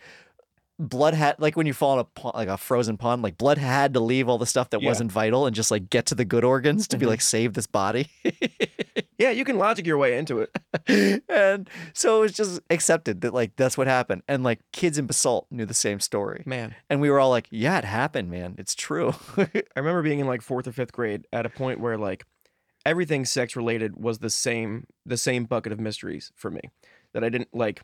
blood 0.78 1.14
had 1.14 1.40
like 1.40 1.56
when 1.56 1.66
you 1.68 1.74
fall 1.74 1.94
in 1.94 2.00
a 2.00 2.04
pond, 2.04 2.36
like 2.36 2.50
a 2.50 2.58
frozen 2.58 2.98
pond, 2.98 3.22
like 3.22 3.38
blood 3.38 3.58
had 3.58 3.94
to 3.94 4.00
leave 4.02 4.28
all 4.28 4.38
the 4.38 4.46
stuff 4.46 4.70
that 4.72 4.82
Yeah. 4.82 4.90
wasn't 4.90 5.12
vital 5.12 5.46
and 5.46 5.56
just 5.56 5.72
like 5.72 5.90
get 5.90 6.06
to 6.08 6.16
the 6.16 6.26
good 6.26 6.44
organs 6.44 6.88
to 6.90 6.98
be 6.98 7.06
Mhm. 7.06 7.10
like 7.10 7.22
save 7.22 7.54
this 7.54 7.68
body. 7.68 8.10
Yeah, 9.18 9.30
you 9.32 9.46
can 9.46 9.58
logic 9.58 9.86
your 9.88 9.98
way 9.98 10.18
into 10.18 10.40
it. 10.42 11.24
and 11.30 11.70
so 11.94 12.18
it 12.18 12.22
was 12.22 12.34
just 12.34 12.60
accepted 12.70 13.22
that 13.22 13.34
like 13.34 13.56
that's 13.56 13.78
what 13.78 13.88
happened. 13.88 14.24
And 14.28 14.44
like 14.44 14.60
kids 14.74 14.98
in 14.98 15.06
Basalt 15.06 15.48
knew 15.50 15.66
the 15.66 15.74
same 15.74 16.02
story. 16.02 16.44
Man, 16.46 16.76
And 16.90 17.00
we 17.00 17.10
were 17.10 17.22
all 17.22 17.30
like, 17.30 17.48
yeah, 17.50 17.78
it 17.78 17.86
happened, 17.86 18.30
man. 18.30 18.56
It's 18.58 18.76
true. 18.76 19.14
I 19.38 19.50
remember 19.78 20.02
being 20.04 20.20
in 20.20 20.28
like 20.28 20.42
fourth 20.42 20.68
or 20.68 20.74
fifth 20.74 20.92
grade 20.92 21.28
at 21.32 21.46
a 21.46 21.50
point 21.50 21.80
where 21.80 21.98
like 21.98 22.26
everything 22.86 23.24
sex 23.24 23.56
related 23.56 23.96
was 23.96 24.20
the 24.20 24.30
same, 24.30 24.86
the 25.06 25.18
same 25.18 25.46
bucket 25.46 25.72
of 25.72 25.80
mysteries 25.80 26.34
for 26.36 26.52
me. 26.52 26.60
That 27.14 27.24
I 27.24 27.30
didn't 27.30 27.50
like. 27.54 27.82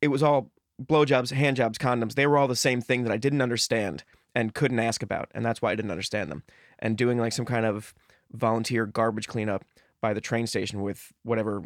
It 0.00 0.08
was 0.08 0.22
all 0.22 0.50
blowjobs, 0.82 1.32
hand 1.32 1.56
jobs, 1.56 1.78
condoms. 1.78 2.14
They 2.14 2.26
were 2.26 2.38
all 2.38 2.48
the 2.48 2.56
same 2.56 2.80
thing 2.80 3.04
that 3.04 3.12
I 3.12 3.16
didn't 3.16 3.42
understand 3.42 4.04
and 4.34 4.54
couldn't 4.54 4.78
ask 4.78 5.02
about, 5.02 5.28
and 5.34 5.44
that's 5.44 5.60
why 5.60 5.72
I 5.72 5.74
didn't 5.74 5.90
understand 5.90 6.30
them. 6.30 6.42
And 6.78 6.96
doing 6.96 7.18
like 7.18 7.32
some 7.32 7.44
kind 7.44 7.66
of 7.66 7.92
volunteer 8.32 8.86
garbage 8.86 9.28
cleanup 9.28 9.64
by 10.00 10.14
the 10.14 10.20
train 10.20 10.46
station 10.46 10.80
with 10.80 11.12
whatever 11.22 11.62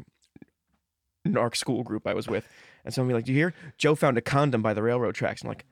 narc 1.27 1.57
school 1.57 1.83
group 1.83 2.07
I 2.07 2.15
was 2.15 2.27
with, 2.27 2.49
and 2.85 2.93
someone 2.93 3.09
be 3.09 3.15
like, 3.15 3.25
"Do 3.25 3.33
you 3.33 3.39
hear? 3.39 3.55
Joe 3.79 3.95
found 3.95 4.19
a 4.19 4.23
condom 4.23 4.63
by 4.63 4.75
the 4.75 4.83
railroad 4.83 5.15
tracks." 5.15 5.43
I'm 5.43 5.49
like, 5.49 5.65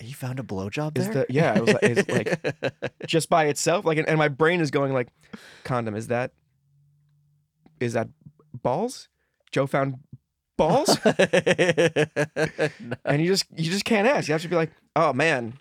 he 0.00 0.12
found 0.12 0.40
a 0.40 0.42
blowjob 0.42 0.96
is 0.96 1.10
there. 1.10 1.26
the 1.26 1.32
yeah 1.32 1.54
it 1.54 1.60
was 1.60 1.74
like, 1.74 1.82
is 1.82 2.08
like 2.08 2.86
just 3.06 3.28
by 3.28 3.46
itself 3.46 3.84
like 3.84 3.98
and, 3.98 4.08
and 4.08 4.18
my 4.18 4.28
brain 4.28 4.60
is 4.60 4.70
going 4.70 4.92
like 4.92 5.08
condom 5.62 5.94
is 5.94 6.06
that 6.08 6.32
is 7.80 7.92
that 7.92 8.08
balls 8.62 9.08
joe 9.52 9.66
found 9.66 9.96
balls 10.60 10.98
and 13.04 13.20
you 13.22 13.26
just 13.26 13.44
you 13.56 13.70
just 13.70 13.84
can't 13.84 14.06
ask 14.06 14.28
you 14.28 14.32
have 14.32 14.42
to 14.42 14.48
be 14.48 14.56
like 14.56 14.70
oh 14.96 15.12
man 15.12 15.54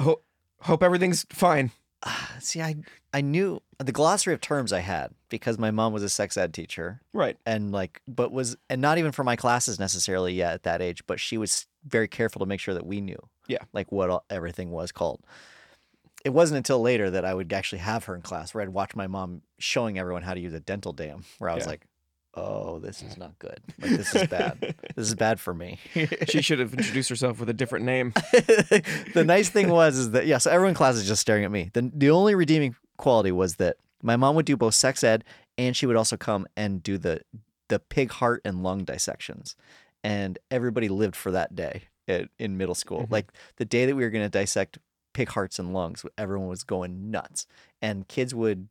hope 0.00 0.24
hope 0.62 0.82
everything's 0.82 1.24
fine 1.30 1.70
See, 2.40 2.60
I 2.60 2.74
I 3.14 3.20
knew 3.20 3.60
the 3.78 3.92
glossary 3.92 4.34
of 4.34 4.40
terms 4.40 4.72
I 4.72 4.80
had 4.80 5.12
because 5.28 5.56
my 5.58 5.70
mom 5.70 5.92
was 5.92 6.02
a 6.02 6.08
sex 6.08 6.36
ed 6.36 6.52
teacher, 6.52 7.00
right 7.12 7.36
and 7.46 7.70
like, 7.70 8.02
but 8.08 8.32
was 8.32 8.56
and 8.68 8.80
not 8.82 8.98
even 8.98 9.12
for 9.12 9.22
my 9.22 9.36
classes 9.36 9.78
necessarily 9.78 10.32
yet 10.34 10.54
at 10.54 10.62
that 10.64 10.82
age, 10.82 11.06
but 11.06 11.20
she 11.20 11.38
was 11.38 11.66
very 11.86 12.08
careful 12.08 12.40
to 12.40 12.46
make 12.46 12.58
sure 12.58 12.74
that 12.74 12.86
we 12.86 13.00
knew, 13.00 13.18
Yeah. 13.46 13.58
like 13.72 13.92
what 13.92 14.10
all, 14.10 14.24
everything 14.30 14.72
was 14.72 14.90
called. 14.90 15.20
It 16.24 16.30
wasn't 16.30 16.56
until 16.56 16.80
later 16.80 17.08
that 17.10 17.24
I 17.24 17.34
would 17.34 17.52
actually 17.52 17.78
have 17.80 18.04
her 18.06 18.16
in 18.16 18.22
class 18.22 18.52
where 18.52 18.62
I'd 18.62 18.70
watch 18.70 18.96
my 18.96 19.06
mom 19.06 19.42
showing 19.60 19.96
everyone 19.98 20.22
how 20.22 20.34
to 20.34 20.40
use 20.40 20.54
a 20.54 20.60
dental 20.60 20.92
dam, 20.92 21.22
where 21.38 21.50
I 21.50 21.54
was 21.54 21.64
Yeah. 21.66 21.70
like, 21.70 21.86
"Oh, 22.34 22.78
this 22.78 23.02
is 23.02 23.16
not 23.16 23.38
good. 23.38 23.60
Like 23.80 23.92
this 23.92 24.14
is 24.14 24.26
bad. 24.28 24.74
this 24.96 25.08
is 25.08 25.14
bad 25.14 25.40
for 25.40 25.54
me." 25.54 25.78
she 26.28 26.42
should 26.42 26.58
have 26.58 26.74
introduced 26.74 27.08
herself 27.08 27.40
with 27.40 27.48
a 27.48 27.54
different 27.54 27.84
name 27.84 28.12
the 28.32 29.24
nice 29.26 29.48
thing 29.48 29.68
was 29.68 29.96
is 29.96 30.10
that 30.12 30.26
yeah, 30.26 30.38
so 30.38 30.50
everyone 30.50 30.70
in 30.70 30.74
class 30.74 30.94
is 30.96 31.06
just 31.06 31.20
staring 31.20 31.44
at 31.44 31.50
me. 31.50 31.70
The 31.72 31.90
the 31.94 32.10
only 32.10 32.34
redeeming 32.34 32.76
quality 32.96 33.32
was 33.32 33.56
that 33.56 33.76
my 34.02 34.16
mom 34.16 34.34
would 34.36 34.46
do 34.46 34.56
both 34.56 34.74
sex 34.74 35.04
ed 35.04 35.24
and 35.58 35.76
she 35.76 35.86
would 35.86 35.96
also 35.96 36.16
come 36.16 36.46
and 36.56 36.82
do 36.82 36.98
the 36.98 37.20
the 37.68 37.78
pig 37.78 38.10
heart 38.10 38.42
and 38.44 38.62
lung 38.62 38.84
dissections. 38.84 39.56
And 40.04 40.38
everybody 40.50 40.88
lived 40.88 41.16
for 41.16 41.30
that 41.30 41.54
day 41.54 41.84
at, 42.08 42.28
in 42.38 42.56
middle 42.58 42.74
school. 42.74 43.02
Mm-hmm. 43.02 43.12
Like 43.12 43.32
the 43.56 43.64
day 43.64 43.86
that 43.86 43.96
we 43.96 44.02
were 44.02 44.10
going 44.10 44.24
to 44.24 44.30
dissect 44.30 44.78
pig 45.14 45.30
hearts 45.30 45.58
and 45.58 45.72
lungs, 45.72 46.04
everyone 46.18 46.48
was 46.48 46.64
going 46.64 47.10
nuts. 47.10 47.46
And 47.80 48.06
kids 48.08 48.34
would 48.34 48.68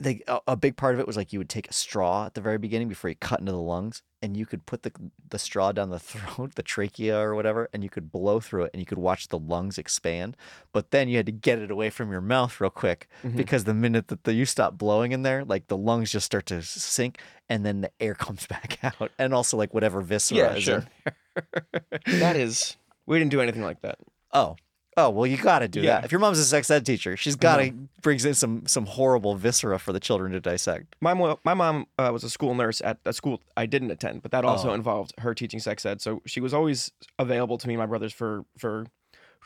they, 0.00 0.22
a, 0.28 0.38
a 0.48 0.56
big 0.56 0.76
part 0.76 0.94
of 0.94 1.00
it 1.00 1.06
was 1.06 1.16
like 1.16 1.32
you 1.32 1.38
would 1.40 1.48
take 1.48 1.68
a 1.68 1.72
straw 1.72 2.26
at 2.26 2.34
the 2.34 2.40
very 2.40 2.58
beginning 2.58 2.88
before 2.88 3.10
you 3.10 3.16
cut 3.16 3.40
into 3.40 3.52
the 3.52 3.58
lungs, 3.58 4.02
and 4.22 4.36
you 4.36 4.46
could 4.46 4.64
put 4.66 4.82
the 4.82 4.92
the 5.30 5.38
straw 5.38 5.72
down 5.72 5.90
the 5.90 5.98
throat, 6.10 6.54
the 6.54 6.62
trachea 6.62 7.18
or 7.18 7.34
whatever, 7.34 7.68
and 7.72 7.82
you 7.82 7.90
could 7.90 8.10
blow 8.12 8.40
through 8.40 8.64
it, 8.64 8.70
and 8.72 8.80
you 8.80 8.86
could 8.86 8.98
watch 8.98 9.28
the 9.28 9.38
lungs 9.38 9.78
expand. 9.78 10.36
But 10.72 10.90
then 10.90 11.08
you 11.08 11.16
had 11.16 11.26
to 11.26 11.32
get 11.32 11.58
it 11.58 11.70
away 11.70 11.90
from 11.90 12.10
your 12.10 12.20
mouth 12.20 12.60
real 12.60 12.70
quick 12.70 13.08
Mhm. 13.24 13.36
because 13.36 13.64
the 13.64 13.74
minute 13.74 14.08
that 14.08 14.24
the, 14.24 14.32
you 14.32 14.44
stop 14.44 14.78
blowing 14.78 15.12
in 15.12 15.22
there, 15.22 15.44
like 15.44 15.66
the 15.68 15.76
lungs 15.76 16.10
just 16.12 16.26
start 16.26 16.46
to 16.46 16.62
sink, 16.62 17.18
and 17.48 17.64
then 17.66 17.80
the 17.80 17.90
air 18.00 18.14
comes 18.26 18.46
back 18.46 18.78
out, 18.82 19.10
and 19.18 19.34
also 19.34 19.56
like 19.56 19.74
whatever 19.74 20.00
viscera 20.00 20.38
Yeah, 20.38 20.54
is 20.54 20.62
sure. 20.64 20.84
that 22.06 22.36
is 22.36 22.76
we 23.06 23.18
didn't 23.18 23.30
do 23.30 23.40
anything 23.40 23.62
like 23.62 23.80
that 23.82 23.98
Oh. 24.32 24.56
Oh 25.00 25.10
well, 25.10 25.26
you 25.26 25.36
got 25.36 25.60
to 25.60 25.68
do 25.68 25.80
Yeah. 25.80 25.96
that. 26.00 26.04
If 26.06 26.12
your 26.12 26.18
mom's 26.18 26.38
a 26.40 26.44
sex 26.44 26.68
ed 26.70 26.84
teacher, 26.84 27.16
she's 27.16 27.36
got 27.36 27.58
to 27.58 27.70
know. 27.70 27.88
brings 28.02 28.24
in 28.24 28.34
some 28.34 28.66
some 28.66 28.84
horrible 28.86 29.36
viscera 29.36 29.78
for 29.78 29.92
the 29.92 30.00
children 30.00 30.32
to 30.32 30.40
dissect. 30.40 30.96
My 31.00 31.14
mo- 31.14 31.38
my 31.44 31.54
mom 31.54 31.86
uh, 31.98 32.10
was 32.12 32.24
a 32.24 32.30
school 32.30 32.54
nurse 32.54 32.80
at 32.82 32.98
a 33.04 33.12
school 33.12 33.40
I 33.56 33.66
didn't 33.66 33.92
attend, 33.92 34.22
but 34.22 34.32
that 34.32 34.44
also 34.44 34.70
Oh. 34.70 34.74
involved 34.74 35.14
her 35.18 35.34
teaching 35.34 35.60
sex 35.60 35.86
ed. 35.86 36.00
So 36.00 36.20
she 36.26 36.40
was 36.40 36.52
always 36.52 36.90
available 37.18 37.58
to 37.58 37.68
me 37.68 37.74
and 37.74 37.78
my 37.80 37.86
brothers 37.86 38.12
for 38.12 38.44
for 38.58 38.86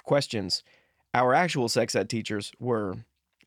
questions. 0.04 0.62
Our 1.14 1.34
actual 1.34 1.68
sex 1.68 1.94
ed 1.94 2.08
teachers 2.08 2.52
were 2.58 2.94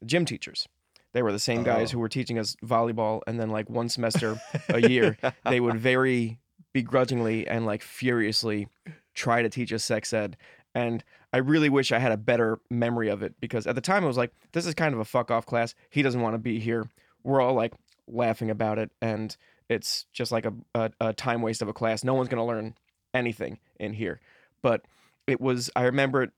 gym 0.06 0.26
teachers. 0.26 0.68
They 1.14 1.24
were 1.24 1.32
the 1.32 1.40
same 1.40 1.64
guys 1.64 1.90
Oh. 1.90 1.94
who 1.94 2.00
were 2.00 2.10
teaching 2.10 2.38
us 2.38 2.56
volleyball, 2.64 3.22
and 3.26 3.40
then 3.40 3.50
like 3.50 3.70
one 3.70 3.90
semester 3.90 4.40
a 4.70 4.80
year, 4.92 5.18
they 5.46 5.60
would 5.60 5.78
very 5.80 6.38
begrudgingly 6.74 7.48
and 7.48 7.66
like 7.66 7.82
furiously 7.82 8.68
try 9.14 9.42
to 9.42 9.50
teach 9.50 9.72
us 9.72 9.84
sex 9.84 10.12
ed. 10.14 10.36
And 10.76 11.04
I 11.32 11.38
really 11.38 11.70
wish 11.70 11.94
I 11.94 12.00
had 12.00 12.12
a 12.12 12.18
better 12.18 12.60
memory 12.70 13.08
of 13.08 13.24
it 13.24 13.34
because 13.40 13.66
at 13.66 13.76
the 13.76 13.82
time 13.82 14.04
I 14.04 14.08
was 14.08 14.18
like, 14.18 14.34
this 14.52 14.66
is 14.66 14.74
kind 14.74 14.94
of 14.94 15.00
a 15.00 15.06
fuck 15.06 15.32
off 15.32 15.46
class. 15.46 15.74
He 15.90 16.02
doesn't 16.02 16.20
want 16.22 16.34
to 16.34 16.38
be 16.38 16.60
here. 16.60 16.90
We're 17.24 17.42
all 17.42 17.54
like 17.54 17.74
laughing 18.08 18.52
about 18.52 18.78
it, 18.78 18.92
and 19.02 19.36
it's 19.70 20.06
just 20.14 20.32
like 20.32 20.46
a, 20.46 20.54
a, 20.76 20.92
a 21.00 21.14
time 21.14 21.42
waste 21.42 21.62
of 21.62 21.70
a 21.70 21.74
class. 21.74 22.04
No 22.04 22.14
one's 22.14 22.30
going 22.30 22.38
to 22.38 22.44
learn 22.44 22.76
anything 23.14 23.58
in 23.80 23.94
here. 23.94 24.20
But 24.62 24.86
it 25.26 25.42
was, 25.42 25.72
I 25.76 25.84
remember 25.84 26.24
it, 26.24 26.32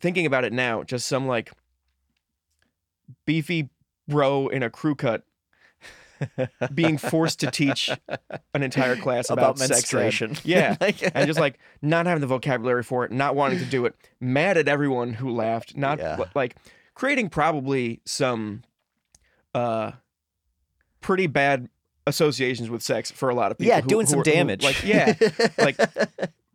thinking 0.00 0.26
about 0.26 0.44
it 0.44 0.52
now, 0.52 0.82
just 0.82 1.06
some 1.06 1.26
like 1.26 1.52
beefy 3.24 3.70
bro 4.08 4.48
in 4.48 4.62
a 4.62 4.70
crew 4.70 4.94
cut 4.94 5.24
being 6.74 6.98
forced 6.98 7.40
to 7.40 7.50
teach 7.50 7.90
an 8.54 8.62
entire 8.62 8.96
class 8.96 9.30
about, 9.30 9.56
About 9.56 9.58
sex 9.58 9.70
menstruation. 9.70 10.36
Yeah, 10.44 10.76
and 10.80 11.26
just 11.26 11.38
like 11.40 11.58
not 11.82 12.06
having 12.06 12.20
the 12.20 12.26
vocabulary 12.26 12.82
for 12.82 13.04
it, 13.04 13.12
not 13.12 13.34
wanting 13.34 13.58
to 13.58 13.64
do 13.64 13.84
it, 13.86 13.94
mad 14.20 14.56
at 14.56 14.68
everyone 14.68 15.12
who 15.14 15.30
laughed, 15.30 15.76
not 15.76 15.98
Yeah. 15.98 16.18
like 16.34 16.56
creating 16.94 17.28
probably 17.30 18.00
some 18.04 18.62
uh 19.54 19.92
pretty 21.00 21.26
bad 21.26 21.68
associations 22.06 22.70
with 22.70 22.82
sex 22.82 23.10
for 23.10 23.28
a 23.28 23.34
lot 23.34 23.52
of 23.52 23.58
people. 23.58 23.68
Yeah, 23.74 23.80
who- 23.80 23.88
doing 23.88 24.06
who 24.06 24.10
some 24.10 24.20
are- 24.20 24.24
who, 24.24 24.30
damage. 24.30 24.62
like 24.64 24.82
yeah, 24.84 25.14
like 25.58 25.76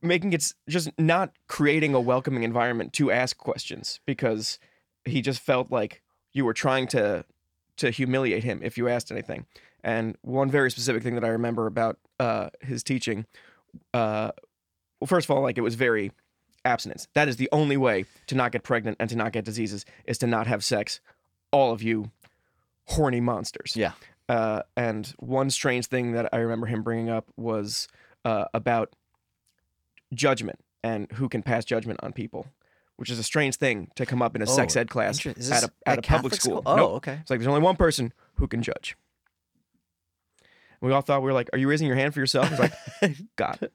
making 0.02 0.34
it 0.34 0.54
just 0.67 0.89
not 0.97 1.32
creating 1.47 1.93
a 1.93 1.99
welcoming 2.02 2.43
environment 2.43 2.91
to 2.93 3.10
ask 3.12 3.38
questions 3.38 3.99
because 4.06 4.60
he 5.06 5.21
just 5.21 5.39
felt 5.39 5.71
like 5.71 6.02
you 6.34 6.43
were 6.43 6.54
trying 6.54 6.88
to 6.88 7.23
to 7.78 7.90
humiliate 7.90 8.44
him 8.44 8.62
if 8.64 8.78
you 8.78 8.88
asked 8.88 9.12
anything. 9.12 9.46
And 9.84 10.18
one 10.22 10.50
very 10.50 10.72
specific 10.72 11.04
thing 11.04 11.16
that 11.16 11.26
I 11.26 11.30
remember 11.30 11.68
about 11.68 11.98
uh, 12.20 12.50
his 12.62 12.84
teaching, 12.84 13.26
uh, 13.94 14.32
well, 15.00 15.08
first 15.08 15.26
of 15.26 15.32
all, 15.36 15.42
like 15.42 15.58
it 15.58 15.62
was 15.62 15.76
very 15.76 16.12
abstinence. 16.66 17.08
That 17.14 17.28
is 17.28 17.36
the 17.38 17.50
only 17.52 17.76
way 17.78 18.06
to 18.28 18.36
not 18.36 18.52
get 18.52 18.64
pregnant 18.64 18.98
and 19.00 19.10
to 19.10 19.16
not 19.16 19.34
get 19.34 19.44
diseases 19.44 19.86
is 20.06 20.18
to 20.20 20.28
not 20.28 20.48
have 20.48 20.64
sex. 20.64 21.02
All 21.52 21.72
of 21.72 21.84
you 21.84 22.12
horny 22.86 23.20
monsters. 23.20 23.76
Yeah. 23.76 23.92
Uh, 24.30 24.62
and 24.78 25.14
one 25.20 25.50
strange 25.50 25.88
thing 25.88 26.14
that 26.14 26.30
I 26.32 26.38
remember 26.38 26.66
him 26.66 26.82
bringing 26.82 27.10
up 27.10 27.28
was 27.36 27.88
uh, 28.24 28.46
about 28.54 28.96
judgment 30.14 30.60
and 30.84 31.12
who 31.14 31.28
can 31.28 31.44
pass 31.44 31.66
judgment 31.66 32.00
on 32.04 32.14
people, 32.14 32.48
which 32.98 33.10
is 33.10 33.20
a 33.20 33.24
strange 33.24 33.56
thing 33.58 33.90
to 33.96 34.06
come 34.06 34.22
up 34.22 34.36
in 34.36 34.42
a 34.42 34.48
sex 34.48 34.76
Oh, 34.78 34.82
ed 34.82 34.90
class 34.90 35.26
at 35.26 35.38
a 35.64 35.72
at, 35.86 36.00
a 36.00 36.02
public 36.02 36.34
school. 36.36 36.62
school? 36.62 36.64
Oh, 36.66 36.96
okay. 36.96 37.18
It's 37.22 37.30
like 37.30 37.40
there's 37.40 37.48
only 37.48 37.62
one 37.62 37.76
person 37.76 38.14
who 38.36 38.48
can 38.48 38.62
judge. 38.62 38.96
And 40.82 40.90
we 40.90 40.94
all 40.94 41.02
thought 41.02 41.22
we 41.22 41.28
were 41.28 41.34
like, 41.34 41.50
"Are 41.54 41.58
you 41.60 41.68
raising 41.70 41.88
your 41.88 41.96
hand 41.96 42.14
for 42.14 42.20
yourself?" 42.20 42.50
It's 42.52 42.60
like, 42.60 43.18
God, 43.36 43.70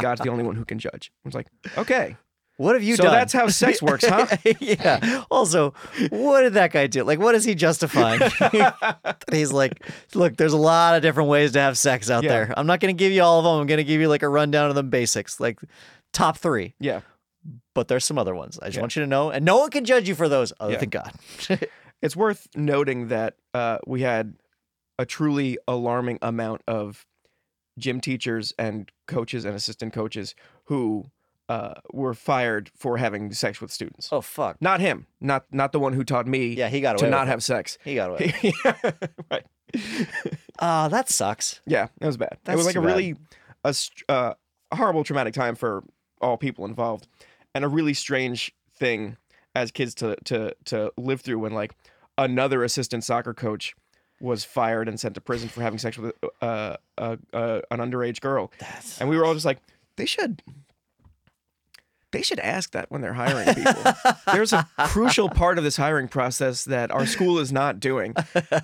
God's 0.00 0.20
the 0.22 0.30
only 0.30 0.44
one 0.44 0.56
who 0.56 0.64
can 0.64 0.78
judge. 0.78 1.12
I 1.24 1.28
was 1.28 1.34
like, 1.34 1.46
"Okay." 1.76 2.16
What 2.56 2.74
have 2.74 2.82
you 2.82 2.96
so 2.96 3.04
done? 3.04 3.12
So 3.12 3.16
that's 3.16 3.32
how 3.32 3.46
sex 3.46 3.80
works, 3.82 4.04
huh? 4.04 4.26
yeah. 4.58 5.22
Also, 5.30 5.74
what 6.10 6.40
did 6.42 6.54
that 6.54 6.72
guy 6.72 6.88
do? 6.88 7.04
Like, 7.04 7.20
what 7.20 7.36
is 7.36 7.44
he 7.44 7.54
justifying? 7.54 8.20
He's 9.30 9.52
like, 9.52 9.80
look, 10.12 10.36
there's 10.36 10.54
a 10.54 10.56
lot 10.58 10.96
of 10.96 11.02
different 11.02 11.28
ways 11.28 11.52
to 11.52 11.60
have 11.60 11.78
sex 11.78 12.10
out 12.10 12.24
Yeah. 12.24 12.30
there. 12.30 12.54
I'm 12.56 12.66
not 12.66 12.80
going 12.80 12.92
to 12.92 12.98
give 12.98 13.12
you 13.12 13.22
all 13.22 13.38
of 13.38 13.44
them. 13.44 13.60
I'm 13.60 13.68
going 13.68 13.78
to 13.78 13.84
give 13.84 14.00
you 14.00 14.08
like 14.08 14.24
a 14.24 14.28
rundown 14.28 14.70
of 14.70 14.74
the 14.74 14.82
basics, 14.82 15.38
like 15.38 15.60
top 16.12 16.36
three. 16.38 16.74
Yeah. 16.80 17.02
But 17.78 17.86
there's 17.86 18.04
some 18.04 18.18
other 18.18 18.34
ones. 18.34 18.58
I 18.60 18.66
just 18.66 18.74
Yeah. 18.78 18.80
want 18.80 18.96
you 18.96 19.02
to 19.02 19.06
know, 19.06 19.30
and 19.30 19.44
no 19.44 19.58
one 19.58 19.70
can 19.70 19.84
judge 19.84 20.08
you 20.08 20.16
for 20.16 20.28
those 20.28 20.52
other 20.58 20.72
Yeah. 20.72 20.78
than 20.80 20.88
God. 20.88 21.12
It's 22.02 22.16
worth 22.16 22.48
noting 22.56 23.06
that 23.08 23.34
uh, 23.54 23.78
we 23.86 24.00
had 24.02 24.34
a 24.98 25.06
truly 25.06 25.58
alarming 25.68 26.18
amount 26.22 26.62
of 26.66 27.06
gym 27.78 28.00
teachers 28.00 28.52
and 28.58 28.90
coaches 29.06 29.44
and 29.44 29.54
assistant 29.54 29.92
coaches 29.92 30.34
who 30.64 31.06
uh, 31.48 31.74
were 31.92 32.14
fired 32.14 32.70
for 32.76 32.96
having 32.98 33.32
sex 33.32 33.60
with 33.60 33.70
students. 33.70 34.08
Oh 34.12 34.20
fuck! 34.20 34.60
Not 34.60 34.80
him. 34.80 35.06
Not 35.20 35.46
not 35.52 35.70
the 35.70 35.78
one 35.78 35.92
who 35.92 36.02
taught 36.02 36.26
me. 36.26 36.48
Yeah, 36.54 36.68
he 36.68 36.80
got 36.80 36.98
to 36.98 37.04
away 37.04 37.10
not 37.12 37.22
with 37.22 37.28
have 37.28 37.44
sex. 37.44 37.78
He 37.84 37.94
got 37.94 38.10
away. 38.10 38.34
right. 39.30 39.44
Ah, 40.58 40.88
that 40.88 41.08
sucks. 41.08 41.60
Yeah, 41.66 41.86
it 42.00 42.06
was 42.06 42.16
bad. 42.16 42.38
it 42.48 42.56
was 42.56 42.66
like 42.66 42.76
a 42.76 42.80
bad. 42.80 42.86
really 42.86 43.16
a 43.64 43.74
uh, 44.08 44.34
horrible, 44.74 45.04
traumatic 45.04 45.34
time 45.34 45.54
for 45.54 45.84
all 46.20 46.36
people 46.36 46.64
involved, 46.64 47.06
and 47.58 47.64
a 47.64 47.68
really 47.68 47.92
strange 47.92 48.52
thing 48.76 49.16
as 49.56 49.72
kids 49.72 49.92
to 49.92 50.14
to 50.24 50.54
to 50.64 50.92
live 50.96 51.20
through 51.20 51.40
when 51.40 51.52
like 51.52 51.74
another 52.16 52.62
assistant 52.62 53.02
soccer 53.02 53.34
coach 53.34 53.74
was 54.20 54.44
fired 54.44 54.88
and 54.88 55.00
sent 55.00 55.16
to 55.16 55.20
prison 55.20 55.48
for 55.48 55.60
having 55.60 55.78
sex 55.78 55.98
with 55.98 56.14
uh, 56.40 56.76
uh, 56.96 57.16
uh, 57.32 57.60
an 57.72 57.80
underage 57.80 58.20
girl, 58.20 58.52
and 59.00 59.08
we 59.08 59.16
were 59.16 59.24
all 59.24 59.34
just 59.34 59.44
like, 59.44 59.58
they 59.96 60.06
should. 60.06 60.40
They 62.12 62.22
should 62.22 62.38
ask 62.38 62.70
that 62.70 62.90
when 62.92 63.00
they're 63.00 63.12
hiring 63.12 63.52
people. 63.54 63.92
There's 64.32 64.52
a 64.52 64.66
crucial 64.86 65.28
part 65.28 65.58
of 65.58 65.64
this 65.64 65.76
hiring 65.76 66.06
process 66.06 66.64
that 66.64 66.92
our 66.92 67.06
school 67.06 67.40
is 67.40 67.52
not 67.52 67.80
doing, 67.80 68.14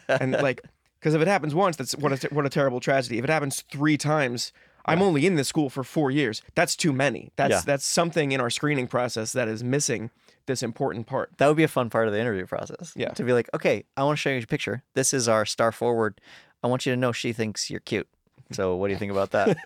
and 0.08 0.32
like, 0.32 0.60
because 1.00 1.14
if 1.14 1.20
it 1.20 1.26
happens 1.26 1.52
once, 1.52 1.76
that's 1.76 1.96
what 1.96 2.24
a 2.24 2.28
what 2.32 2.46
a 2.46 2.48
terrible 2.48 2.78
tragedy. 2.78 3.18
If 3.18 3.24
it 3.24 3.30
happens 3.30 3.62
three 3.72 3.98
times, 3.98 4.52
I'm 4.86 5.02
only 5.02 5.26
in 5.26 5.34
this 5.36 5.48
school 5.48 5.70
for 5.70 5.82
four 5.84 6.10
years. 6.10 6.42
That's 6.54 6.76
too 6.76 6.92
many. 6.92 7.30
That's 7.36 7.50
Yeah. 7.52 7.60
that's 7.64 7.84
something 7.86 8.32
in 8.32 8.40
our 8.40 8.50
screening 8.50 8.86
process 8.86 9.32
that 9.32 9.48
is 9.48 9.64
missing 9.64 10.10
this 10.46 10.62
important 10.62 11.06
part. 11.06 11.30
That 11.38 11.48
would 11.48 11.56
be 11.56 11.62
a 11.64 11.68
fun 11.68 11.88
part 11.90 12.06
of 12.06 12.12
the 12.12 12.20
interview 12.20 12.46
process. 12.46 12.92
Yeah. 12.94 13.08
To 13.10 13.24
be 13.24 13.32
like, 13.32 13.48
okay, 13.54 13.84
I 13.96 14.04
want 14.04 14.18
to 14.18 14.20
show 14.20 14.30
you 14.30 14.38
a 14.40 14.46
picture. 14.46 14.82
This 14.94 15.14
is 15.14 15.26
our 15.28 15.46
star 15.46 15.72
forward. 15.72 16.20
I 16.62 16.66
want 16.66 16.84
you 16.86 16.92
to 16.92 16.96
know 16.96 17.12
she 17.12 17.32
thinks 17.32 17.70
you're 17.70 17.80
cute. 17.80 18.08
So 18.52 18.76
what 18.76 18.88
do 18.88 18.92
you 18.92 18.98
think 18.98 19.10
about 19.12 19.30
that? 19.30 19.56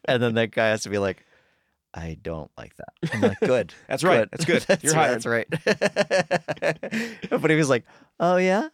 and 0.04 0.22
then 0.22 0.34
that 0.34 0.52
guy 0.52 0.68
has 0.68 0.82
to 0.84 0.90
be 0.90 0.98
like, 0.98 1.24
I 1.94 2.16
don't 2.22 2.50
like 2.56 2.74
that. 2.76 2.88
I'm 3.12 3.20
like, 3.20 3.40
good. 3.40 3.74
That's 3.88 4.02
right. 4.04 4.26
That's 4.30 4.44
good. 4.46 4.64
You're 4.82 4.94
That's 4.94 5.26
right. 5.26 5.46
but 7.30 7.50
he 7.50 7.56
was 7.56 7.68
like, 7.68 7.84
oh 8.18 8.36
yeah? 8.36 8.68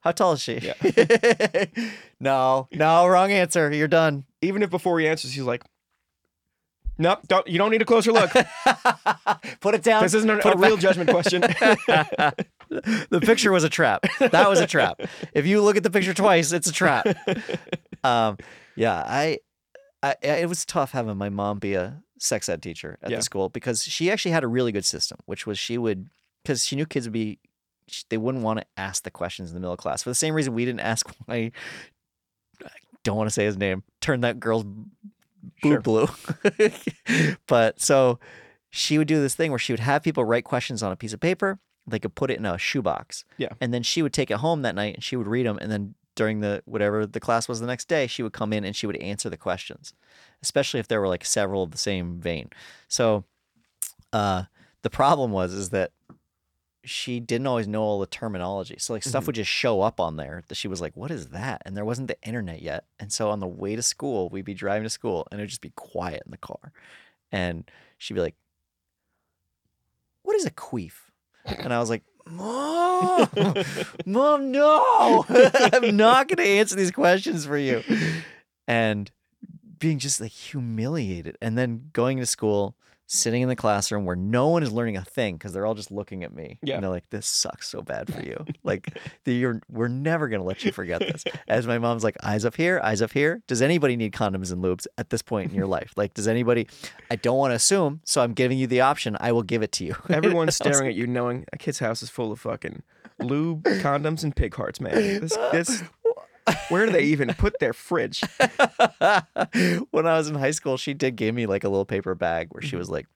How 0.00 0.12
tall 0.12 0.32
is 0.32 0.40
she? 0.40 0.60
no, 2.20 2.68
no, 2.72 3.06
wrong 3.06 3.30
answer. 3.32 3.72
You're 3.72 3.88
done. 3.88 4.24
Even 4.42 4.62
if 4.62 4.70
before 4.70 4.98
he 5.00 5.06
answers, 5.06 5.32
he's 5.32 5.44
like, 5.44 5.62
"Nope, 6.98 7.20
don't. 7.28 7.46
You 7.46 7.58
don't 7.58 7.70
need 7.70 7.82
a 7.82 7.84
closer 7.84 8.10
look. 8.12 8.30
Put 9.60 9.74
it 9.74 9.82
down. 9.82 10.02
This 10.02 10.14
isn't 10.14 10.30
a, 10.30 10.48
a 10.52 10.56
real 10.56 10.76
judgment 10.78 11.10
question." 11.10 11.40
the 12.70 13.20
picture 13.22 13.52
was 13.52 13.64
a 13.64 13.68
trap. 13.68 14.06
That 14.18 14.48
was 14.48 14.60
a 14.60 14.66
trap. 14.66 15.00
If 15.34 15.46
you 15.46 15.60
look 15.62 15.76
at 15.76 15.82
the 15.82 15.90
picture 15.90 16.14
twice, 16.14 16.52
it's 16.52 16.68
a 16.68 16.72
trap. 16.72 17.06
Um, 18.02 18.38
yeah, 18.76 19.02
I, 19.06 19.38
I, 20.02 20.14
it 20.22 20.48
was 20.48 20.64
tough 20.64 20.92
having 20.92 21.16
my 21.18 21.28
mom 21.28 21.58
be 21.58 21.74
a 21.74 22.02
sex 22.18 22.48
ed 22.48 22.62
teacher 22.62 22.98
at 23.02 23.10
Yeah. 23.10 23.16
the 23.18 23.22
school 23.22 23.48
because 23.50 23.82
she 23.82 24.10
actually 24.10 24.30
had 24.32 24.44
a 24.44 24.48
really 24.48 24.72
good 24.72 24.84
system, 24.84 25.18
which 25.26 25.46
was 25.46 25.58
she 25.58 25.76
would, 25.76 26.08
because 26.42 26.64
she 26.64 26.76
knew 26.76 26.86
kids 26.86 27.06
would 27.06 27.12
be, 27.12 27.38
they 28.08 28.16
wouldn't 28.18 28.44
want 28.44 28.58
to 28.60 28.66
ask 28.76 29.02
the 29.04 29.10
questions 29.10 29.50
in 29.50 29.54
the 29.54 29.60
middle 29.60 29.72
of 29.72 29.78
class 29.78 30.02
for 30.02 30.10
the 30.10 30.14
same 30.14 30.34
reason 30.34 30.54
we 30.54 30.64
didn't 30.64 30.80
ask 30.80 31.06
why. 31.26 31.52
I 32.64 32.68
don't 33.04 33.16
want 33.16 33.28
to 33.28 33.34
say 33.34 33.44
his 33.44 33.56
name. 33.56 33.82
Turn 34.00 34.20
that 34.22 34.38
girl's 34.40 34.64
boob 34.64 34.84
Sure. 35.62 35.80
blue. 35.80 36.08
but 37.46 37.80
so 37.80 38.18
she 38.70 38.98
would 38.98 39.08
do 39.08 39.20
this 39.20 39.34
thing 39.34 39.50
where 39.50 39.58
she 39.58 39.72
would 39.72 39.80
have 39.80 40.02
people 40.02 40.24
write 40.24 40.44
questions 40.44 40.82
on 40.82 40.92
a 40.92 40.96
piece 40.96 41.12
of 41.12 41.20
paper. 41.20 41.58
They 41.86 41.98
could 41.98 42.14
put 42.14 42.30
it 42.30 42.38
in 42.38 42.46
a 42.46 42.58
shoebox. 42.58 43.24
Yeah. 43.38 43.48
And 43.60 43.72
then 43.72 43.82
she 43.82 44.02
would 44.02 44.12
take 44.12 44.30
it 44.30 44.36
home 44.38 44.62
that 44.62 44.74
night 44.74 44.94
and 44.94 45.02
she 45.04 45.16
would 45.16 45.26
read 45.26 45.46
them. 45.46 45.58
And 45.60 45.70
then 45.72 45.94
during 46.14 46.40
the 46.40 46.62
whatever 46.66 47.06
the 47.06 47.20
class 47.20 47.48
was 47.48 47.60
the 47.60 47.66
next 47.66 47.88
day, 47.88 48.06
she 48.06 48.22
would 48.22 48.32
come 48.32 48.52
in 48.52 48.64
and 48.64 48.76
she 48.76 48.86
would 48.86 48.96
answer 48.96 49.30
the 49.30 49.36
questions, 49.38 49.94
especially 50.42 50.78
if 50.80 50.88
there 50.88 51.00
were 51.00 51.08
like 51.08 51.24
several 51.24 51.62
of 51.62 51.70
the 51.70 51.78
same 51.78 52.20
vein. 52.20 52.50
So 52.88 53.24
uh, 54.12 54.44
the 54.82 54.90
problem 54.90 55.30
was 55.30 55.54
is 55.54 55.70
that 55.70 55.92
she 56.84 57.20
didn't 57.20 57.46
always 57.46 57.68
know 57.68 57.82
all 57.82 58.00
the 58.00 58.06
terminology. 58.06 58.76
So 58.78 58.92
like 58.92 59.02
stuff 59.02 59.22
mm-hmm. 59.22 59.26
would 59.26 59.34
just 59.36 59.50
show 59.50 59.82
up 59.82 60.00
on 60.00 60.16
there 60.16 60.42
that 60.48 60.54
she 60.54 60.68
was 60.68 60.80
like, 60.80 60.96
"What 60.96 61.10
is 61.10 61.28
that?" 61.28 61.62
And 61.64 61.76
there 61.76 61.84
wasn't 61.84 62.08
the 62.08 62.20
internet 62.22 62.62
yet. 62.62 62.84
And 62.98 63.12
so 63.12 63.30
on 63.30 63.40
the 63.40 63.46
way 63.46 63.76
to 63.76 63.82
school, 63.82 64.28
we'd 64.28 64.44
be 64.44 64.54
driving 64.54 64.84
to 64.84 64.90
school 64.90 65.26
and 65.30 65.40
it 65.40 65.42
would 65.42 65.50
just 65.50 65.60
be 65.60 65.72
quiet 65.76 66.22
in 66.24 66.30
the 66.30 66.38
car, 66.38 66.72
and 67.30 67.70
she'd 67.98 68.14
be 68.14 68.20
like, 68.20 68.36
"What 70.22 70.36
is 70.36 70.46
a 70.46 70.50
queef?" 70.50 70.94
And 71.44 71.72
I 71.72 71.78
was 71.80 71.90
like, 71.90 72.02
"Mom, 72.26 73.28
mom, 74.06 74.50
no, 74.50 75.24
I'm 75.28 75.96
not 75.96 76.28
going 76.28 76.38
to 76.38 76.46
answer 76.46 76.76
these 76.76 76.92
questions 76.92 77.44
for 77.44 77.58
you." 77.58 77.82
And 78.66 79.10
being 79.78 79.98
just 79.98 80.20
like 80.20 80.32
humiliated, 80.32 81.36
and 81.42 81.58
then 81.58 81.90
going 81.92 82.18
to 82.18 82.26
school. 82.26 82.74
Sitting 83.12 83.42
in 83.42 83.48
the 83.48 83.56
classroom 83.56 84.04
where 84.04 84.14
no 84.14 84.46
one 84.46 84.62
is 84.62 84.70
learning 84.70 84.96
a 84.96 85.04
thing 85.04 85.34
because 85.34 85.52
they're 85.52 85.66
all 85.66 85.74
just 85.74 85.90
looking 85.90 86.22
at 86.22 86.32
me. 86.32 86.58
Yeah. 86.62 86.74
And 86.76 86.84
they're 86.84 86.92
like, 86.92 87.10
this 87.10 87.26
sucks 87.26 87.68
so 87.68 87.82
bad 87.82 88.14
for 88.14 88.22
you. 88.22 88.44
like, 88.62 88.96
the- 89.24 89.34
you're, 89.34 89.60
we're 89.68 89.88
never 89.88 90.28
going 90.28 90.40
to 90.40 90.46
let 90.46 90.64
you 90.64 90.70
forget 90.70 91.00
this. 91.00 91.24
As 91.48 91.66
my 91.66 91.78
mom's 91.78 92.04
like, 92.04 92.16
eyes 92.22 92.44
up 92.44 92.54
here, 92.54 92.80
eyes 92.84 93.02
up 93.02 93.10
here. 93.12 93.42
Does 93.48 93.62
anybody 93.62 93.96
need 93.96 94.12
condoms 94.12 94.52
and 94.52 94.62
lubes 94.62 94.86
at 94.96 95.10
this 95.10 95.22
point 95.22 95.50
in 95.50 95.56
your 95.56 95.66
life? 95.66 95.92
Like, 95.96 96.14
does 96.14 96.28
anybody? 96.28 96.68
I 97.10 97.16
don't 97.16 97.36
want 97.36 97.50
to 97.50 97.56
assume, 97.56 98.00
so 98.04 98.22
I'm 98.22 98.32
giving 98.32 98.58
you 98.58 98.68
the 98.68 98.82
option. 98.82 99.16
I 99.18 99.32
will 99.32 99.42
give 99.42 99.64
it 99.64 99.72
to 99.72 99.84
you. 99.84 99.96
Everyone's 100.08 100.54
staring 100.62 100.86
at 100.86 100.94
you, 100.94 101.08
knowing 101.08 101.46
a 101.52 101.58
kid's 101.58 101.80
house 101.80 102.04
is 102.04 102.10
full 102.10 102.30
of 102.30 102.38
fucking 102.38 102.84
lube, 103.18 103.64
condoms, 103.64 104.22
and 104.22 104.36
pig 104.36 104.54
hearts, 104.54 104.80
man. 104.80 104.94
This, 104.94 105.36
this, 105.50 105.82
where 106.68 106.86
do 106.86 106.92
they 106.92 107.04
even 107.04 107.34
put 107.38 107.58
their 107.58 107.72
fridge? 107.72 108.22
when 109.90 110.06
I 110.06 110.16
was 110.16 110.28
in 110.28 110.34
high 110.34 110.50
school, 110.50 110.76
she 110.76 110.94
did 110.94 111.16
give 111.16 111.34
me 111.34 111.46
like 111.46 111.64
a 111.64 111.68
little 111.68 111.84
paper 111.84 112.14
bag 112.14 112.48
where 112.50 112.62
she 112.62 112.76
was 112.76 112.90
like, 112.90 113.06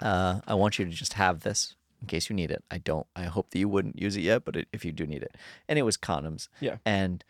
uh, 0.00 0.40
I 0.46 0.54
want 0.54 0.78
you 0.78 0.84
to 0.84 0.90
just 0.90 1.14
have 1.14 1.40
this 1.40 1.74
in 2.00 2.06
case 2.06 2.28
you 2.28 2.36
need 2.36 2.50
it. 2.50 2.62
I 2.70 2.78
don't, 2.78 3.06
I 3.16 3.24
hope 3.24 3.50
that 3.50 3.58
you 3.58 3.68
wouldn't 3.68 4.00
use 4.00 4.16
it 4.16 4.22
yet, 4.22 4.44
but 4.44 4.56
it, 4.56 4.68
if 4.72 4.84
you 4.84 4.92
do 4.92 5.06
need 5.06 5.22
it. 5.22 5.36
And 5.68 5.78
it 5.78 5.82
was 5.82 5.96
condoms. 5.96 6.48
Yeah. 6.60 6.76
And 6.84 7.24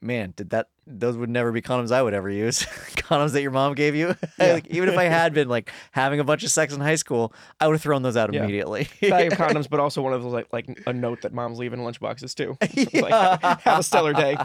man, 0.00 0.32
did 0.36 0.50
that, 0.50 0.68
those 0.86 1.16
would 1.16 1.28
never 1.28 1.52
be 1.52 1.60
condoms 1.60 1.90
I 1.92 2.02
would 2.02 2.14
ever 2.14 2.30
use. 2.30 2.60
condoms 2.96 3.32
that 3.32 3.42
your 3.42 3.50
mom 3.50 3.74
gave 3.74 3.94
you. 3.94 4.14
like, 4.38 4.66
even 4.68 4.88
if 4.88 4.96
I 4.96 5.04
had 5.04 5.34
been 5.34 5.48
like 5.48 5.70
having 5.92 6.20
a 6.20 6.24
bunch 6.24 6.44
of 6.44 6.50
sex 6.50 6.72
in 6.72 6.80
high 6.80 6.94
school, 6.94 7.32
I 7.60 7.66
would 7.66 7.74
have 7.74 7.82
thrown 7.82 8.02
those 8.02 8.16
out 8.16 8.32
Yeah. 8.32 8.42
immediately. 8.44 8.82
Of 8.82 8.88
condoms, 9.32 9.68
but 9.68 9.80
also 9.80 10.00
one 10.02 10.12
of 10.12 10.22
those 10.22 10.32
like 10.32 10.46
like 10.52 10.66
a 10.86 10.92
note 10.92 11.22
that 11.22 11.32
moms 11.34 11.58
leave 11.58 11.72
in 11.72 11.80
lunchboxes 11.80 12.34
too. 12.34 12.56
Like, 13.02 13.60
have 13.62 13.78
a 13.80 13.82
stellar 13.82 14.12
day. 14.14 14.36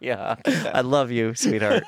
yeah. 0.00 0.36
I 0.72 0.82
love 0.82 1.10
you, 1.10 1.34
sweetheart. 1.34 1.82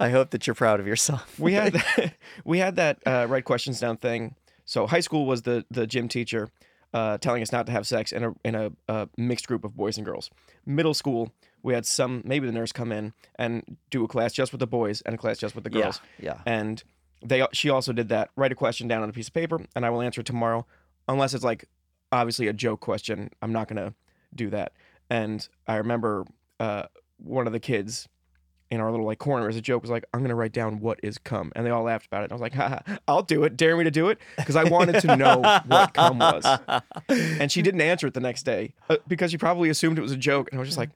I 0.00 0.08
hope 0.10 0.30
that 0.30 0.46
you're 0.46 0.54
proud 0.54 0.80
of 0.80 0.86
yourself. 0.86 1.38
we 1.38 1.52
had 1.52 1.74
that, 1.74 2.14
we 2.44 2.58
had 2.58 2.76
that 2.76 2.98
uh, 3.06 3.26
write 3.28 3.44
questions 3.44 3.78
down 3.80 3.96
thing. 3.98 4.34
So 4.64 4.86
high 4.86 5.00
school 5.00 5.26
was 5.26 5.42
the 5.42 5.64
the 5.70 5.86
gym 5.86 6.08
teacher 6.08 6.48
uh, 6.94 7.18
telling 7.18 7.42
us 7.42 7.52
not 7.52 7.66
to 7.66 7.72
have 7.72 7.86
sex 7.86 8.12
in 8.12 8.24
a 8.24 8.32
in 8.44 8.54
a, 8.54 8.70
uh 8.88 9.06
mixed 9.16 9.48
group 9.48 9.64
of 9.64 9.76
boys 9.76 9.96
and 9.96 10.04
girls. 10.06 10.30
Middle 10.66 10.94
school, 10.94 11.32
we 11.62 11.74
had 11.74 11.86
some 11.86 12.22
maybe 12.24 12.46
the 12.46 12.52
nurse 12.52 12.72
come 12.72 12.92
in 12.92 13.12
and 13.36 13.76
do 13.90 14.04
a 14.04 14.08
class 14.08 14.32
just 14.32 14.52
with 14.52 14.60
the 14.60 14.66
boys 14.66 15.00
and 15.02 15.14
a 15.14 15.18
class 15.18 15.38
just 15.38 15.54
with 15.54 15.64
the 15.64 15.70
girls. 15.70 16.00
yeah. 16.18 16.40
And 16.46 16.82
they 17.24 17.46
she 17.52 17.70
also 17.70 17.92
did 17.92 18.08
that. 18.08 18.30
Write 18.36 18.52
a 18.52 18.56
question 18.56 18.88
down 18.88 19.02
on 19.02 19.08
a 19.08 19.12
piece 19.12 19.28
of 19.28 19.34
paper, 19.34 19.60
and 19.76 19.86
I 19.86 19.90
will 19.90 20.02
answer 20.02 20.20
it 20.22 20.26
tomorrow, 20.26 20.66
unless 21.08 21.34
it's 21.34 21.44
like 21.44 21.66
obviously 22.10 22.48
a 22.48 22.52
joke 22.52 22.80
question. 22.80 23.30
I'm 23.40 23.52
not 23.52 23.68
gonna 23.68 23.94
do 24.34 24.50
that. 24.50 24.72
And 25.08 25.46
I 25.66 25.76
remember 25.76 26.24
uh, 26.58 26.84
one 27.18 27.46
of 27.46 27.52
the 27.52 27.60
kids 27.60 28.08
in 28.70 28.80
our 28.80 28.90
little 28.90 29.04
like 29.04 29.18
corner 29.18 29.48
as 29.48 29.56
a 29.56 29.60
joke 29.60 29.82
was 29.82 29.90
like, 29.90 30.04
I'm 30.14 30.22
gonna 30.22 30.34
write 30.34 30.52
down 30.52 30.80
what 30.80 30.98
is 31.02 31.18
cum, 31.18 31.52
and 31.54 31.64
they 31.64 31.70
all 31.70 31.82
laughed 31.84 32.06
about 32.06 32.22
it. 32.22 32.24
And 32.24 32.32
I 32.32 32.34
was 32.34 32.40
like, 32.40 32.54
Haha, 32.54 32.78
I'll 33.06 33.22
do 33.22 33.44
it. 33.44 33.56
Dare 33.56 33.76
me 33.76 33.84
to 33.84 33.90
do 33.90 34.08
it 34.08 34.18
because 34.36 34.56
I 34.56 34.64
wanted 34.64 35.00
to 35.02 35.16
know 35.16 35.38
what 35.66 35.94
cum 35.94 36.18
was. 36.18 36.44
And 37.08 37.52
she 37.52 37.62
didn't 37.62 37.82
answer 37.82 38.06
it 38.06 38.14
the 38.14 38.20
next 38.20 38.44
day 38.44 38.74
uh, 38.88 38.96
because 39.06 39.30
she 39.30 39.38
probably 39.38 39.68
assumed 39.68 39.98
it 39.98 40.02
was 40.02 40.12
a 40.12 40.16
joke, 40.16 40.48
and 40.50 40.58
I 40.58 40.60
was 40.60 40.68
just 40.68 40.78
like. 40.78 40.90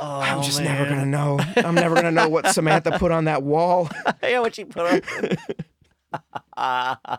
I'm 0.00 0.38
Oh, 0.38 0.42
just 0.42 0.60
never 0.60 0.84
gonna 0.88 1.06
know. 1.06 1.38
I'm 1.56 1.74
never 1.74 1.94
gonna 1.94 2.10
know 2.10 2.28
what 2.28 2.46
Samantha 2.54 2.98
put 2.98 3.10
on 3.10 3.24
that 3.24 3.42
wall. 3.42 3.88
yeah, 4.22 4.40
what 4.40 4.54
she 4.54 4.64
put 4.64 5.02
on. 6.56 7.18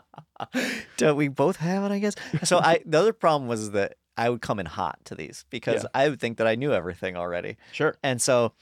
Don't 0.96 1.16
we 1.16 1.28
both 1.28 1.56
have 1.56 1.84
it? 1.84 1.92
I 1.92 1.98
guess. 1.98 2.14
So 2.44 2.58
I 2.58 2.80
the 2.86 2.98
other 2.98 3.12
problem 3.12 3.48
was 3.48 3.70
that 3.72 3.96
I 4.16 4.28
would 4.30 4.40
come 4.40 4.58
in 4.58 4.66
hot 4.66 4.98
to 5.06 5.14
these 5.14 5.44
because 5.50 5.82
Yeah. 5.82 5.88
I 5.94 6.08
would 6.08 6.20
think 6.20 6.38
that 6.38 6.46
I 6.46 6.54
knew 6.54 6.72
everything 6.72 7.16
already. 7.16 7.56
Sure. 7.72 7.94
And 8.02 8.20
so 8.20 8.52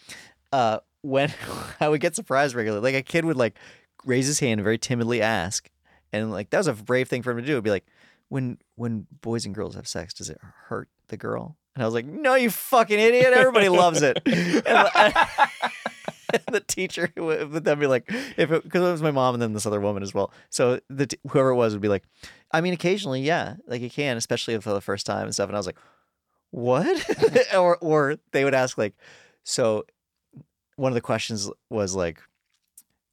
uh, 0.52 0.78
when 1.02 1.32
I 1.80 1.88
would 1.88 2.00
get 2.00 2.14
surprised 2.16 2.54
regularly, 2.54 2.82
like 2.92 2.94
a 3.00 3.02
kid 3.02 3.24
would 3.24 3.36
like 3.36 3.58
raise 4.04 4.26
his 4.26 4.40
hand 4.40 4.60
and 4.60 4.64
very 4.64 4.78
timidly 4.78 5.20
ask, 5.22 5.68
and 6.12 6.30
like 6.30 6.50
that 6.50 6.58
was 6.58 6.66
a 6.68 6.72
brave 6.74 7.08
thing 7.08 7.22
for 7.22 7.30
him 7.32 7.38
to 7.38 7.44
do. 7.46 7.52
It'd 7.52 7.64
be 7.64 7.70
like, 7.70 7.86
when 8.28 8.58
when 8.76 9.06
boys 9.20 9.46
and 9.46 9.54
girls 9.54 9.74
have 9.74 9.86
sex, 9.88 10.14
does 10.14 10.30
it 10.30 10.38
hurt 10.68 10.88
the 11.08 11.16
girl? 11.16 11.56
And 11.78 11.84
I 11.84 11.86
was 11.86 11.94
like, 11.94 12.06
no, 12.06 12.34
you 12.34 12.50
fucking 12.50 12.98
idiot! 12.98 13.32
Everybody 13.32 13.68
loves 13.68 14.02
it. 14.02 14.18
And, 16.30 16.44
and 16.46 16.54
the 16.54 16.60
teacher 16.60 17.10
would 17.16 17.64
then 17.64 17.78
be 17.78 17.86
like, 17.86 18.04
if 18.36 18.50
because 18.50 18.82
it 18.82 18.92
was 18.92 19.00
my 19.00 19.12
mom 19.12 19.34
and 19.34 19.40
then 19.40 19.52
this 19.52 19.64
other 19.64 19.80
woman 19.80 20.02
as 20.02 20.12
well. 20.12 20.32
So 20.50 20.80
the 20.90 21.08
whoever 21.30 21.50
it 21.50 21.54
was 21.54 21.72
would 21.72 21.80
be 21.80 21.88
like, 21.88 22.02
I 22.52 22.60
mean, 22.60 22.74
occasionally, 22.74 23.22
yeah, 23.22 23.54
like 23.66 23.80
you 23.80 23.88
can, 23.88 24.16
especially 24.16 24.58
for 24.58 24.74
the 24.74 24.80
first 24.80 25.06
time 25.06 25.24
and 25.24 25.32
stuff. 25.32 25.48
And 25.48 25.56
I 25.56 25.58
was 25.58 25.66
like, 25.66 25.78
what? 26.50 27.54
or 27.56 27.78
or 27.78 28.16
they 28.32 28.44
would 28.44 28.54
ask 28.54 28.76
like, 28.76 28.94
so 29.44 29.86
one 30.74 30.90
of 30.90 30.94
the 30.94 31.00
questions 31.00 31.48
was 31.70 31.94
like, 31.94 32.20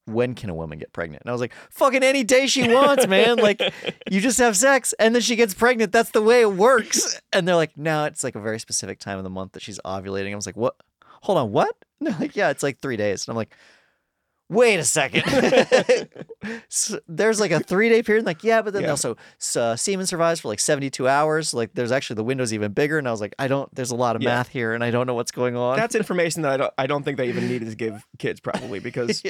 when 0.06 0.36
can 0.36 0.50
a 0.50 0.54
woman 0.56 0.78
get 0.80 0.94
pregnant? 0.94 1.24
And 1.24 1.30
I 1.30 1.32
was 1.34 1.42
like, 1.42 1.54
fucking 1.72 2.04
any 2.04 2.24
day 2.24 2.48
she 2.48 2.68
wants, 2.70 3.08
man. 3.08 3.38
Like, 3.38 3.62
you 4.12 4.22
just 4.22 4.38
have 4.40 4.56
sex 4.56 4.94
and 5.00 5.14
then 5.16 5.22
she 5.22 5.36
gets 5.36 5.54
pregnant. 5.54 5.92
That's 5.92 6.12
the 6.12 6.22
way 6.22 6.42
it 6.42 6.52
works. 6.54 7.20
And 7.34 7.48
they're 7.48 7.56
like, 7.56 7.78
no, 7.78 8.06
it's 8.06 8.24
like 8.24 8.36
a 8.36 8.40
very 8.42 8.60
specific 8.60 9.00
time 9.00 9.18
of 9.18 9.24
the 9.24 9.30
month 9.30 9.54
that 9.54 9.64
she's 9.64 9.80
ovulating. 9.86 10.32
I 10.32 10.36
was 10.36 10.46
like, 10.46 10.58
what? 10.58 10.76
Hold 11.24 11.38
on, 11.38 11.52
what? 11.52 11.76
And 12.00 12.08
they're 12.10 12.20
like, 12.20 12.36
yeah, 12.36 12.50
it's 12.50 12.62
like 12.64 12.80
three 12.80 12.98
days. 12.98 13.28
And 13.28 13.34
I'm 13.34 13.38
like, 13.38 13.56
wait 14.50 14.78
a 14.78 14.84
second. 14.84 15.24
So 16.70 17.00
there's 17.08 17.40
like 17.40 17.50
a 17.50 17.60
three 17.60 17.90
day 17.90 18.04
period. 18.04 18.24
Like, 18.24 18.44
yeah, 18.44 18.62
but 18.62 18.72
then 18.74 18.84
Yeah. 18.84 18.92
also 18.92 19.18
uh, 19.56 19.76
semen 19.76 20.06
survives 20.06 20.42
for 20.42 20.48
like 20.50 20.60
72 20.60 21.08
hours. 21.08 21.56
Like, 21.56 21.74
there's 21.74 21.92
actually 21.92 22.18
the 22.18 22.24
window's 22.24 22.54
even 22.54 22.72
bigger. 22.72 23.00
And 23.00 23.08
I 23.08 23.12
was 23.12 23.20
like, 23.20 23.34
I 23.40 23.48
don't, 23.48 23.74
there's 23.74 23.90
a 23.90 23.96
lot 23.96 24.16
of 24.16 24.22
Yeah. 24.22 24.30
math 24.36 24.50
here 24.50 24.74
and 24.76 24.84
I 24.84 24.92
don't 24.92 25.08
know 25.08 25.16
what's 25.16 25.32
going 25.32 25.56
on. 25.56 25.76
That's 25.78 25.96
information 25.96 26.44
that 26.44 26.52
I 26.52 26.58
don't, 26.58 26.74
I 26.78 26.86
don't 26.86 27.02
think 27.04 27.18
they 27.18 27.30
even 27.30 27.48
needed 27.48 27.70
to 27.72 27.76
give 27.76 28.06
kids 28.20 28.40
probably 28.42 28.80
because 28.80 29.24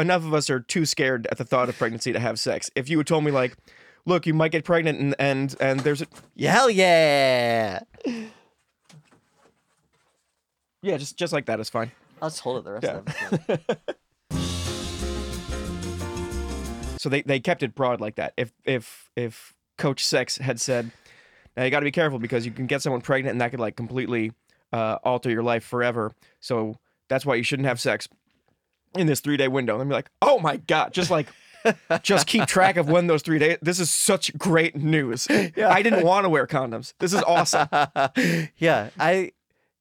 enough 0.00 0.24
of 0.24 0.34
us 0.34 0.50
are 0.50 0.60
too 0.60 0.84
scared 0.86 1.26
at 1.30 1.38
the 1.38 1.44
thought 1.44 1.68
of 1.68 1.76
pregnancy 1.78 2.12
to 2.12 2.20
have 2.20 2.38
sex. 2.40 2.70
If 2.74 2.88
you 2.88 2.98
had 2.98 3.06
told 3.06 3.24
me 3.24 3.30
like, 3.30 3.56
look, 4.06 4.26
you 4.26 4.34
might 4.34 4.52
get 4.52 4.64
pregnant 4.64 4.98
and 5.00 5.14
and 5.18 5.54
and 5.60 5.80
there's 5.80 6.02
a 6.02 6.06
hell 6.38 6.70
yeah. 6.70 7.80
yeah, 10.82 10.96
just 10.96 11.16
just 11.16 11.32
like 11.32 11.46
that 11.46 11.60
is 11.60 11.68
fine. 11.70 11.92
I'll 12.22 12.28
just 12.30 12.40
hold 12.40 12.58
it 12.58 12.64
the 12.64 12.72
rest 12.72 12.84
Yeah. 12.84 12.96
of 12.96 13.04
the 13.46 13.78
So 16.98 17.08
they, 17.08 17.22
they 17.22 17.40
kept 17.40 17.62
it 17.62 17.74
broad 17.74 17.98
like 18.02 18.16
that. 18.16 18.34
If 18.36 18.52
if 18.66 19.10
if 19.16 19.54
Coach 19.78 20.04
Sex 20.04 20.36
had 20.36 20.60
said, 20.60 20.90
now 21.56 21.64
you 21.64 21.70
got 21.70 21.80
to 21.80 21.84
be 21.84 21.90
careful 21.90 22.18
because 22.18 22.44
you 22.44 22.52
can 22.52 22.66
get 22.66 22.82
someone 22.82 23.00
pregnant 23.00 23.32
and 23.32 23.40
that 23.40 23.52
could 23.52 23.60
like 23.60 23.74
completely 23.74 24.32
uh, 24.70 24.98
alter 25.02 25.30
your 25.30 25.42
life 25.42 25.64
forever. 25.64 26.12
So 26.40 26.76
that's 27.08 27.24
why 27.24 27.36
you 27.36 27.42
shouldn't 27.42 27.66
have 27.66 27.80
sex 27.80 28.06
in 28.96 29.06
this 29.06 29.20
three 29.20 29.36
day 29.36 29.48
window. 29.48 29.80
And 29.80 29.88
be 29.88 29.94
like, 29.94 30.10
oh 30.22 30.38
my 30.38 30.56
god, 30.56 30.92
just 30.92 31.10
like. 31.10 31.28
just 32.02 32.26
keep 32.26 32.46
track 32.46 32.78
of 32.78 32.88
when 32.88 33.06
those 33.06 33.20
three 33.20 33.38
days. 33.38 33.58
This 33.60 33.78
is 33.80 33.90
such 33.90 34.32
great 34.38 34.74
news. 34.76 35.26
I 35.30 35.82
didn't 35.82 36.04
want 36.06 36.24
to 36.24 36.30
wear 36.30 36.46
condoms. 36.46 36.94
This 37.00 37.12
is 37.12 37.22
awesome. 37.22 37.68
yeah, 38.56 38.88
I. 38.98 39.32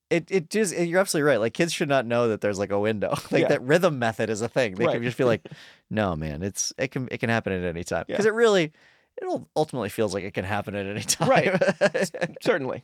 It 0.10 0.26
it 0.30 0.50
just 0.50 0.76
you're 0.78 1.00
absolutely 1.00 1.30
right. 1.30 1.40
Like 1.40 1.54
kids 1.54 1.72
should 1.72 1.88
not 1.88 2.06
know 2.06 2.28
that 2.30 2.42
there's 2.42 2.60
like 2.60 2.72
a 2.72 2.80
window. 2.80 3.12
Like 3.32 3.44
Yeah. 3.44 3.48
that 3.48 3.62
rhythm 3.62 3.98
method 3.98 4.30
is 4.30 4.42
a 4.42 4.50
thing. 4.50 4.76
They 4.76 4.88
Right. 4.88 4.94
can 4.96 5.04
just 5.04 5.18
be 5.18 5.24
like, 5.24 5.48
no, 5.90 6.16
man, 6.18 6.42
it's 6.44 6.74
it 6.78 6.90
can 6.92 7.08
it 7.12 7.20
can 7.20 7.30
happen 7.30 7.54
at 7.54 7.64
any 7.64 7.86
time 7.86 8.04
because 8.08 8.26
Yeah. 8.26 8.32
it 8.32 8.34
really 8.36 8.74
it 9.22 9.42
ultimately 9.56 9.88
feels 9.90 10.14
like 10.14 10.24
it 10.26 10.34
can 10.34 10.46
happen 10.46 10.76
at 10.76 10.86
any 10.86 11.02
time. 11.02 11.30
Right. 11.30 12.12
Certainly. 12.42 12.84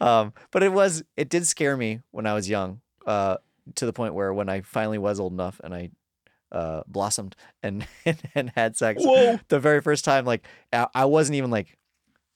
um, 0.00 0.32
but 0.50 0.62
it 0.64 0.72
was 0.72 1.04
it 1.16 1.28
did 1.28 1.46
scare 1.46 1.76
me 1.76 2.00
when 2.10 2.26
I 2.26 2.34
was 2.34 2.48
young, 2.48 2.80
uh, 3.06 3.36
to 3.76 3.86
the 3.86 3.92
point 3.92 4.14
where 4.14 4.32
when 4.32 4.48
I 4.48 4.60
finally 4.62 4.98
was 4.98 5.20
old 5.20 5.32
enough 5.32 5.60
and 5.62 5.74
I 5.74 5.90
uh, 6.50 6.82
blossomed 6.86 7.34
and, 7.62 7.86
and 8.34 8.50
had 8.54 8.76
sex, 8.76 9.02
Whoa. 9.04 9.38
the 9.48 9.60
very 9.60 9.80
first 9.80 10.04
time, 10.04 10.24
like 10.24 10.46
I, 10.72 10.86
I 10.94 11.04
wasn't 11.06 11.36
even 11.36 11.50
like. 11.50 11.76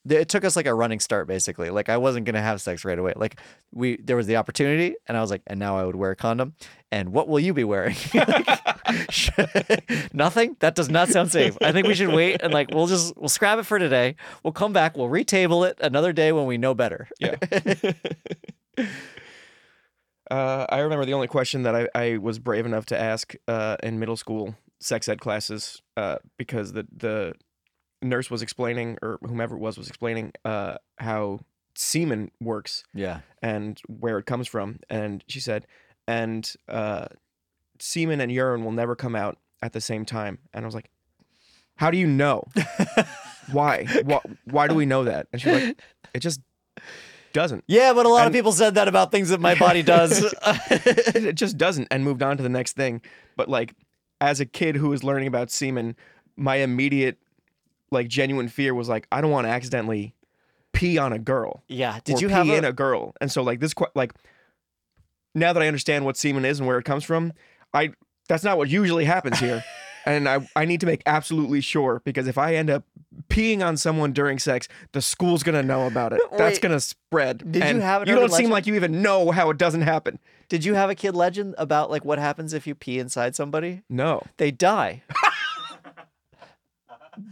It 0.09 0.29
took 0.29 0.45
us 0.45 0.55
like 0.55 0.67
a 0.67 0.73
running 0.73 1.01
start, 1.01 1.27
basically. 1.27 1.69
Like 1.69 1.89
I 1.89 1.97
wasn't 1.97 2.25
gonna 2.25 2.41
have 2.41 2.61
sex 2.61 2.85
right 2.85 2.97
away. 2.97 3.11
Like 3.17 3.41
we, 3.73 3.97
there 3.97 4.15
was 4.15 4.25
the 4.25 4.37
opportunity, 4.37 4.95
and 5.05 5.17
I 5.17 5.21
was 5.21 5.29
like, 5.29 5.41
and 5.47 5.59
now 5.59 5.77
I 5.77 5.83
would 5.83 5.97
wear 5.97 6.11
a 6.11 6.15
condom. 6.15 6.53
And 6.93 7.11
what 7.11 7.27
will 7.27 7.41
you 7.41 7.53
be 7.53 7.65
wearing? 7.65 7.97
Like, 8.13 8.47
Nothing. 10.13 10.55
That 10.59 10.75
does 10.75 10.89
not 10.89 11.09
sound 11.09 11.31
safe. 11.31 11.57
I 11.61 11.71
think 11.71 11.87
we 11.87 11.95
should 11.95 12.13
wait 12.13 12.41
and 12.41 12.53
like 12.53 12.69
we'll 12.71 12.87
just 12.87 13.15
we'll 13.17 13.29
scrap 13.29 13.59
it 13.59 13.63
for 13.63 13.79
today. 13.79 14.15
We'll 14.43 14.53
come 14.53 14.73
back. 14.73 14.95
We'll 14.95 15.09
retable 15.09 15.67
it 15.69 15.77
another 15.81 16.13
day 16.13 16.31
when 16.31 16.45
we 16.45 16.57
know 16.57 16.73
better. 16.73 17.07
Yeah. 17.19 17.35
Uh, 20.31 20.65
I 20.69 20.79
remember 20.79 21.05
the 21.05 21.13
only 21.13 21.27
question 21.27 21.63
that 21.63 21.75
I, 21.75 21.87
I 21.95 22.17
was 22.17 22.39
brave 22.39 22.65
enough 22.65 22.85
to 22.87 22.99
ask 22.99 23.33
uh, 23.47 23.77
in 23.83 23.99
middle 23.99 24.17
school 24.17 24.55
sex 24.79 25.07
ed 25.09 25.19
classes 25.19 25.81
uh, 25.95 26.17
because 26.37 26.73
the 26.73 26.85
the 26.95 27.33
nurse 28.01 28.29
was 28.29 28.41
explaining 28.41 28.97
or 29.01 29.17
whomever 29.23 29.55
it 29.55 29.59
was 29.59 29.77
was 29.77 29.87
explaining 29.87 30.31
uh, 30.45 30.77
how 30.99 31.39
semen 31.75 32.29
works 32.39 32.83
Yeah. 32.93 33.21
and 33.41 33.79
where 33.87 34.17
it 34.19 34.25
comes 34.25 34.47
from, 34.47 34.79
and 34.89 35.23
she 35.27 35.39
said, 35.39 35.65
and 36.07 36.51
uh, 36.67 37.07
semen 37.79 38.21
and 38.21 38.31
urine 38.31 38.63
will 38.63 38.71
never 38.71 38.95
come 38.95 39.15
out 39.15 39.37
at 39.61 39.73
the 39.73 39.81
same 39.81 40.05
time, 40.05 40.39
and 40.53 40.63
I 40.63 40.67
was 40.67 40.75
like, 40.75 40.89
how 41.75 41.89
do 41.91 41.97
you 41.97 42.07
know? 42.07 42.43
why? 43.51 43.85
Why? 44.03 44.19
Why 44.45 44.67
do 44.67 44.75
we 44.75 44.85
know 44.85 45.03
that? 45.05 45.27
And 45.31 45.41
she's 45.41 45.53
like, 45.53 45.81
it 46.13 46.19
just 46.19 46.41
doesn't. 47.37 47.63
Yeah, 47.67 47.93
but 47.93 48.05
a 48.05 48.09
lot 48.09 48.27
of 48.27 48.33
people 48.33 48.51
said 48.51 48.75
that 48.75 48.87
about 48.87 49.11
things 49.11 49.29
that 49.29 49.39
my 49.39 49.55
body 49.55 49.83
does. 49.83 50.33
it 50.69 51.35
just 51.35 51.57
doesn't 51.57 51.87
and 51.91 52.03
moved 52.03 52.23
on 52.23 52.37
to 52.37 52.43
the 52.43 52.49
next 52.49 52.75
thing 52.75 53.01
but 53.37 53.47
like 53.47 53.73
as 54.19 54.41
a 54.41 54.45
kid 54.45 54.75
who 54.75 54.89
was 54.89 55.03
learning 55.03 55.27
about 55.27 55.49
semen 55.49 55.95
my 56.35 56.57
immediate 56.57 57.17
like 57.91 58.09
genuine 58.09 58.49
fear 58.49 58.73
was 58.73 58.89
like 58.89 59.07
i 59.11 59.21
don't 59.21 59.31
want 59.31 59.45
to 59.45 59.51
accidentally 59.51 60.13
pee 60.73 60.97
on 60.97 61.13
a 61.13 61.19
girl 61.19 61.63
yeah. 61.67 61.99
Did 62.03 62.19
you 62.19 62.27
pee 62.27 62.33
have 62.33 62.49
in 62.49 62.65
a, 62.65 62.69
a 62.69 62.73
girl 62.73 63.13
and 63.21 63.31
so 63.31 63.41
like 63.43 63.61
this 63.61 63.73
like 63.95 64.13
now 65.33 65.53
that 65.53 65.63
i 65.63 65.67
understand 65.67 66.03
what 66.03 66.17
semen 66.17 66.43
is 66.43 66.59
and 66.59 66.67
where 66.67 66.77
it 66.77 66.83
comes 66.83 67.05
from 67.05 67.31
i 67.73 67.91
that's 68.27 68.43
not 68.43 68.57
what 68.57 68.67
usually 68.69 69.05
happens 69.05 69.39
here 69.39 69.63
and 70.07 70.27
I, 70.27 70.47
I 70.55 70.65
need 70.65 70.79
to 70.81 70.85
make 70.85 71.03
absolutely 71.05 71.61
sure 71.61 72.01
because 72.05 72.27
if 72.27 72.37
i 72.37 72.55
end 72.55 72.69
up 72.69 72.83
peeing 73.29 73.65
on 73.65 73.77
someone 73.77 74.13
during 74.13 74.39
sex 74.39 74.67
the 74.93 75.01
school's 75.01 75.43
gonna 75.43 75.63
know 75.63 75.87
about 75.87 76.13
it 76.13 76.21
that's 76.37 76.59
gonna 76.59 76.79
spread 76.79 77.39
did 77.51 77.63
you 77.63 77.69
and 77.69 77.81
have 77.81 78.01
an 78.03 78.07
you 78.07 78.15
don't 78.15 78.31
seem 78.31 78.49
like 78.49 78.65
you 78.67 78.75
even 78.75 79.01
know 79.01 79.31
how 79.31 79.49
it 79.49 79.57
doesn't 79.57 79.81
happen 79.81 80.19
Did 80.49 80.63
you 80.65 80.73
have 80.75 80.89
a 80.89 80.95
kid 80.95 81.15
legend 81.15 81.55
about 81.57 81.91
like 81.91 82.05
what 82.05 82.19
happens 82.19 82.53
if 82.53 82.65
you 82.65 82.73
pee 82.75 82.99
inside 82.99 83.35
somebody? 83.35 83.83
no 83.89 84.23
They 84.37 84.51
die. 84.51 85.03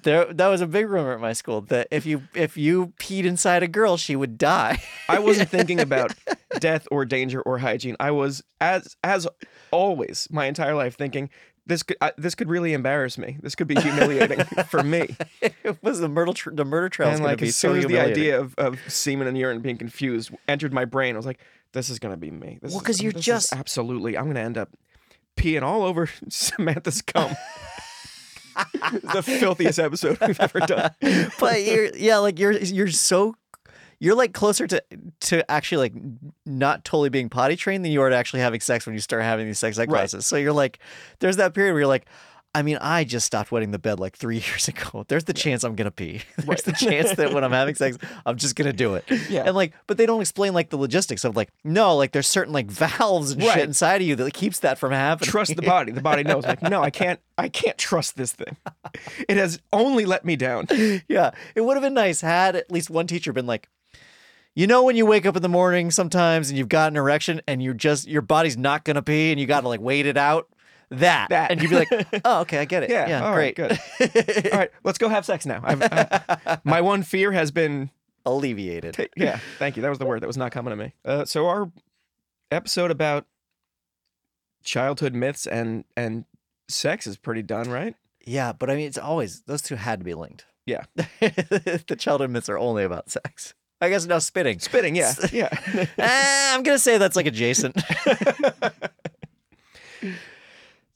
there 0.03 0.26
that 0.34 0.47
was 0.47 0.61
a 0.61 0.67
big 0.67 0.89
rumor 0.89 1.13
at 1.13 1.19
my 1.19 1.34
school 1.34 1.61
that 1.61 1.88
if 1.91 2.05
you 2.05 2.23
if 2.34 2.57
you 2.57 2.93
peed 2.99 3.23
inside 3.26 3.61
a 3.63 3.67
girl, 3.67 3.97
she 3.97 4.15
would 4.15 4.38
die. 4.38 4.82
I 5.07 5.19
wasn't 5.19 5.49
thinking 5.55 5.80
about 5.80 6.13
death 6.59 6.88
or 6.91 7.05
danger 7.05 7.41
or 7.41 7.59
hygiene. 7.59 7.95
I 7.99 8.11
was 8.11 8.43
as 8.59 8.95
as 9.03 9.28
always 9.71 10.28
my 10.32 10.45
entire 10.45 10.73
life 10.76 10.97
thinking 10.97 11.30
this 11.68 11.84
could 11.84 11.97
I, 12.01 12.11
this 12.18 12.36
could 12.36 12.49
really 12.49 12.74
embarrass 12.74 13.18
me. 13.18 13.38
This 13.41 13.55
could 13.55 13.68
be 13.68 13.76
humiliating 13.76 14.43
for 14.70 14.84
me. 14.84 15.16
it 15.41 15.78
was 15.82 15.99
the 15.99 16.09
murder 16.09 16.34
tr- 16.34 16.51
the 16.51 16.66
murder 16.66 16.89
trail. 16.89 17.09
and 17.09 17.24
like 17.24 17.39
be 17.39 17.47
as 17.47 17.55
so 17.55 17.70
soon 17.70 17.80
as 17.80 17.86
the 17.86 17.99
idea 17.99 18.39
of, 18.39 18.53
of 18.57 18.80
semen 18.88 19.28
and 19.28 19.38
urine 19.38 19.61
being 19.61 19.78
confused 19.78 20.32
entered 20.47 20.74
my 20.74 20.86
brain, 20.86 21.16
I 21.16 21.18
was 21.18 21.26
like, 21.26 21.39
this 21.74 21.89
is 21.89 21.99
gonna 21.99 22.18
be 22.18 22.32
me. 22.32 22.59
This 22.61 22.72
Well, 22.72 22.82
'cause 22.82 23.01
you're 23.01 23.11
just- 23.11 23.51
absolutely. 23.53 24.18
I'm 24.18 24.28
gonna 24.28 24.39
end 24.41 24.57
up 24.57 24.70
peeing 25.38 25.63
all 25.63 25.84
over 25.84 26.07
Samantha's 26.30 27.01
cum. 27.01 27.36
the 29.13 29.22
filthiest 29.22 29.80
episode 29.80 30.18
we've 30.26 30.39
ever 30.39 30.59
done. 30.61 30.91
but 31.39 31.61
you're 31.63 31.93
yeah, 31.95 32.18
like 32.18 32.39
you're 32.39 32.53
you're 32.53 32.88
so 32.89 33.36
you're 33.99 34.15
like 34.15 34.33
closer 34.33 34.67
to 34.67 34.83
to 35.21 35.49
actually 35.51 35.89
like 35.89 36.03
not 36.45 36.83
totally 36.85 37.09
being 37.09 37.29
potty 37.29 37.55
trained 37.55 37.83
than 37.85 37.91
you 37.91 38.01
are 38.01 38.09
to 38.09 38.15
actually 38.15 38.41
having 38.41 38.59
sex 38.59 38.85
when 38.85 38.93
you 38.93 38.99
start 39.01 39.23
having 39.23 39.45
these 39.45 39.59
sex 39.59 39.77
ed 39.77 39.83
Right. 39.91 39.99
classes. 39.99 40.25
So 40.25 40.35
you're 40.37 40.53
like, 40.53 40.79
there's 41.19 41.37
that 41.37 41.53
period 41.53 41.73
where 41.73 41.81
you're 41.81 41.87
like, 41.87 42.05
I 42.53 42.61
mean, 42.61 42.77
I 42.79 43.03
just 43.03 43.25
stopped 43.25 43.51
wetting 43.51 43.71
the 43.71 43.79
bed 43.79 43.99
like 43.99 44.15
three 44.15 44.37
years 44.47 44.69
ago. 44.69 45.03
There's 45.09 45.25
the 45.25 45.33
chance 45.33 45.65
I'm 45.65 45.75
gonna 45.75 45.91
pee. 45.91 46.21
There's 46.37 46.63
the 46.63 46.71
chance 46.71 47.11
that 47.15 47.33
when 47.33 47.43
I'm 47.43 47.51
having 47.51 47.75
sex, 47.75 47.97
I'm 48.25 48.37
just 48.37 48.55
gonna 48.55 48.71
do 48.71 48.95
it. 48.95 49.03
Yeah. 49.29 49.43
And 49.45 49.55
like, 49.57 49.73
but 49.87 49.97
they 49.97 50.05
don't 50.05 50.21
explain 50.21 50.53
like 50.53 50.69
the 50.69 50.77
logistics 50.77 51.25
of 51.25 51.35
like, 51.35 51.49
no, 51.65 51.97
like 51.97 52.13
there's 52.13 52.27
certain 52.27 52.53
like 52.53 52.71
valves 52.71 53.31
and 53.31 53.43
Right. 53.43 53.55
shit 53.55 53.63
inside 53.65 53.99
of 54.01 54.07
you 54.07 54.15
that 54.15 54.33
keeps 54.33 54.59
that 54.59 54.77
from 54.77 54.93
happening. 54.93 55.29
trust 55.29 55.53
the 55.57 55.61
body. 55.63 55.91
The 55.91 55.99
body 56.01 56.23
knows. 56.23 56.45
Like, 56.45 56.61
no, 56.61 56.81
I 56.81 56.91
can't. 56.91 57.19
I 57.37 57.49
can't 57.49 57.77
trust 57.77 58.15
this 58.15 58.31
thing. 58.31 58.55
It 59.27 59.35
has 59.35 59.59
only 59.73 60.05
let 60.05 60.23
me 60.23 60.37
down. 60.37 60.67
yeah, 61.09 61.31
it 61.55 61.59
would 61.61 61.75
have 61.75 61.83
been 61.83 61.93
nice 61.93 62.21
had 62.21 62.55
at 62.55 62.71
least 62.71 62.89
one 62.89 63.07
teacher 63.07 63.33
been 63.33 63.45
like, 63.47 63.67
you 64.55 64.67
know, 64.67 64.83
when 64.83 64.95
you 64.95 65.05
wake 65.05 65.25
up 65.25 65.35
in 65.35 65.41
the 65.41 65.49
morning 65.49 65.91
sometimes 65.91 66.49
and 66.49 66.57
you've 66.57 66.69
got 66.69 66.91
an 66.91 66.97
erection 66.97 67.41
and 67.47 67.61
you're 67.61 67.73
just 67.73 68.07
your 68.07 68.21
body's 68.21 68.57
not 68.57 68.83
gonna 68.85 69.01
pee 69.01 69.31
and 69.31 69.39
you 69.39 69.45
got 69.45 69.61
to 69.61 69.67
like 69.67 69.81
wait 69.81 70.05
it 70.05 70.17
out. 70.17 70.47
that. 70.89 71.29
That. 71.29 71.51
And 71.51 71.61
you'd 71.61 71.69
be 71.69 71.75
like, 71.77 72.21
oh, 72.25 72.41
okay, 72.41 72.59
I 72.59 72.65
get 72.65 72.83
it. 72.83 72.89
Yeah, 72.89 73.07
Yeah, 73.07 73.25
all 73.25 73.35
right, 73.35 73.55
great. 73.55 73.79
good. 73.99 74.51
All 74.53 74.59
right, 74.59 74.71
let's 74.83 74.97
go 74.97 75.09
have 75.09 75.25
sex 75.25 75.45
now. 75.45 75.59
I've, 75.63 75.81
I, 75.83 76.59
my 76.63 76.81
one 76.81 77.03
fear 77.03 77.31
has 77.31 77.51
been 77.51 77.89
Alleviated. 78.27 78.93
ta- 78.95 79.03
yeah. 79.15 79.39
Thank 79.59 79.75
you. 79.75 79.81
That 79.83 79.89
was 79.89 79.99
the 79.99 80.05
word 80.05 80.21
that 80.21 80.27
was 80.27 80.37
not 80.37 80.51
coming 80.51 80.71
to 80.71 80.75
me. 80.75 80.93
Uh, 81.03 81.25
so 81.25 81.47
our 81.47 81.71
episode 82.51 82.91
about 82.91 83.25
childhood 84.63 85.13
myths 85.13 85.45
and 85.45 85.83
and 85.95 86.25
sex 86.67 87.05
is 87.07 87.17
pretty 87.17 87.41
done, 87.43 87.69
right? 87.69 87.95
Yeah, 88.25 88.53
but 88.53 88.69
I 88.71 88.75
mean, 88.75 88.87
it's 88.87 88.97
always, 88.97 89.41
those 89.43 89.61
two 89.61 89.75
had 89.75 89.99
to 89.99 90.03
be 90.05 90.15
linked. 90.15 90.45
Yeah. 90.65 90.85
the 90.95 91.95
childhood 91.97 92.31
myths 92.31 92.49
are 92.49 92.57
only 92.57 92.83
about 92.83 93.11
sex. 93.11 93.53
I 93.82 93.89
guess 93.89 94.05
no 94.05 94.19
spitting. 94.19 94.59
Spitting, 94.59 94.95
yeah, 94.95 95.13
yeah. 95.32 95.49
Eh, 95.97 96.53
I'm 96.53 96.63
going 96.63 96.76
to 96.76 96.82
say 96.82 96.97
that's 96.97 97.15
like 97.15 97.26
adjacent. 97.26 97.80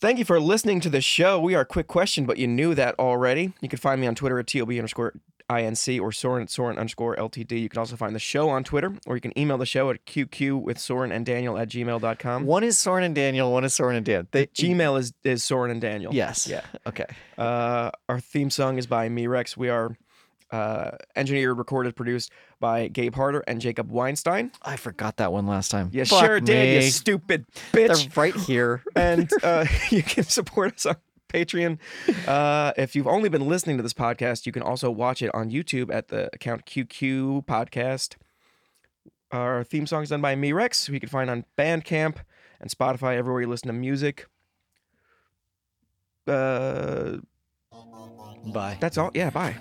Thank 0.02 0.18
you 0.18 0.24
for 0.24 0.40
listening 0.40 0.80
to 0.82 0.90
the 0.90 1.02
show. 1.02 1.42
We 1.42 1.56
are 1.56 1.62
a 1.62 1.66
quick 1.66 1.88
question, 1.88 2.26
but 2.26 2.38
you 2.38 2.48
knew 2.48 2.74
that 2.74 2.98
already. 2.98 3.52
You 3.60 3.68
can 3.68 3.80
find 3.80 4.00
me 4.00 4.08
on 4.08 4.16
Twitter 4.16 4.40
at 4.40 4.48
TOB 4.48 4.70
underscore 4.70 5.14
INC 5.50 6.00
or 6.00 6.14
Soren 6.14 6.44
at 6.44 6.50
Soren 6.50 6.78
underscore 6.78 7.16
LTD. 7.18 7.60
You 7.62 7.68
can 7.68 7.80
also 7.80 7.98
find 7.98 8.16
the 8.16 8.20
show 8.20 8.50
on 8.50 8.64
Twitter, 8.64 8.94
or 9.06 9.16
you 9.16 9.22
can 9.22 9.38
email 9.38 9.58
the 9.58 9.66
show 9.66 9.90
at 9.90 10.06
QQ 10.06 10.62
with 10.62 10.80
Soren 10.80 11.12
and 11.12 11.26
Daniel 11.26 11.58
at 11.58 11.68
gmail.com. 11.70 12.46
one 12.46 12.64
is 12.64 12.78
Soren 12.78 13.04
and 13.04 13.16
Daniel, 13.16 13.52
one 13.52 13.66
is 13.66 13.74
Soren 13.74 13.98
and 13.98 14.06
Dan. 14.06 14.28
They, 14.32 14.48
Gmail 14.48 14.98
is, 15.00 15.12
is 15.24 15.44
Soren 15.44 15.72
and 15.72 15.82
Daniel. 15.82 16.14
Yes. 16.14 16.48
Yeah. 16.48 16.62
Okay. 16.88 17.08
Uh, 17.38 17.92
our 18.08 18.20
theme 18.20 18.50
song 18.50 18.78
is 18.78 18.88
by 18.88 19.10
Me 19.10 19.28
Rex. 19.28 19.58
We 19.58 19.70
are 19.70 19.98
uh, 20.52 20.92
engineered, 21.16 21.58
recorded, 21.58 21.96
produced 21.96 22.32
by 22.60 22.88
Gabe 22.88 23.16
Harder 23.16 23.44
and 23.48 23.62
Jacob 23.62 23.92
Weinstein. 23.92 24.52
I 24.62 24.76
forgot 24.76 25.18
that 25.18 25.32
one 25.32 25.48
last 25.48 25.72
time. 25.72 25.90
You 25.92 26.06
Fuck 26.06 26.26
sure 26.26 26.40
did, 26.40 26.84
you 26.84 26.90
stupid 26.90 27.46
bitch. 27.72 28.14
They're 28.14 28.22
right 28.22 28.36
here. 28.36 28.84
and 28.96 29.30
uh, 29.44 29.66
you 29.90 30.04
can 30.04 30.24
support 30.24 30.76
us 30.76 30.86
on 30.86 30.98
Patreon. 31.30 31.78
Uh, 32.28 32.74
if 32.78 32.96
you've 32.96 33.08
only 33.08 33.30
been 33.30 33.48
listening 33.48 33.78
to 33.78 33.84
this 33.84 33.94
podcast, 33.94 34.46
you 34.46 34.52
can 34.52 34.64
also 34.64 34.92
watch 34.92 35.22
it 35.22 35.34
on 35.34 35.52
YouTube 35.52 35.94
at 35.94 36.10
the 36.10 36.30
account 36.34 36.66
QQ 36.66 37.46
Podcast. 37.46 38.16
Our 39.32 39.64
theme 39.64 39.86
song 39.86 40.04
is 40.04 40.10
done 40.10 40.22
by 40.22 40.36
Me 40.36 40.52
Rex, 40.52 40.88
who 40.88 40.94
you 40.94 41.00
can 41.00 41.10
find 41.10 41.30
on 41.30 41.46
Bandcamp 41.58 42.18
and 42.60 42.70
Spotify, 42.70 43.16
everywhere 43.16 43.42
you 43.42 43.48
listen 43.48 43.68
to 43.68 43.74
music. 43.74 44.28
Uh, 46.28 47.18
Bye. 48.54 48.78
that's 48.80 48.98
all. 48.98 49.12
Yeah, 49.14 49.30
bye. 49.30 49.56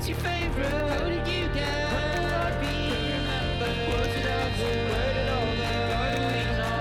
What's 0.00 0.08
your 0.08 0.18
favorite? 0.20 0.64
How 0.66 1.04
did 1.04 1.28
you 1.28 1.46
get? 1.52 1.92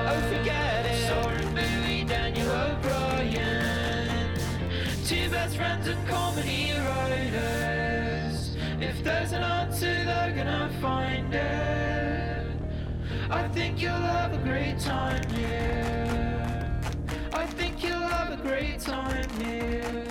I 0.07 0.22
forget 0.32 0.86
it. 0.86 2.07
Daniel. 2.07 2.47
Two 5.05 5.30
best 5.30 5.57
friends 5.57 5.88
and 5.89 6.07
comedy 6.07 6.72
writers. 6.72 8.55
If 8.80 9.03
there's 9.03 9.34
an 9.34 9.43
answer, 9.43 10.05
they're 10.05 10.32
gonna 10.34 10.70
find 10.80 11.34
it. 11.34 12.47
I 13.30 13.49
think 13.49 13.82
you'll 13.82 13.91
have 13.91 14.34
a 14.34 14.38
great 14.38 14.80
time 14.80 15.30
here. 15.32 16.82
I 17.34 17.45
think 17.47 17.84
you'll 17.84 18.09
have 18.15 18.39
a 18.39 18.41
great 18.41 18.80
time 18.80 19.30
here. 19.41 20.09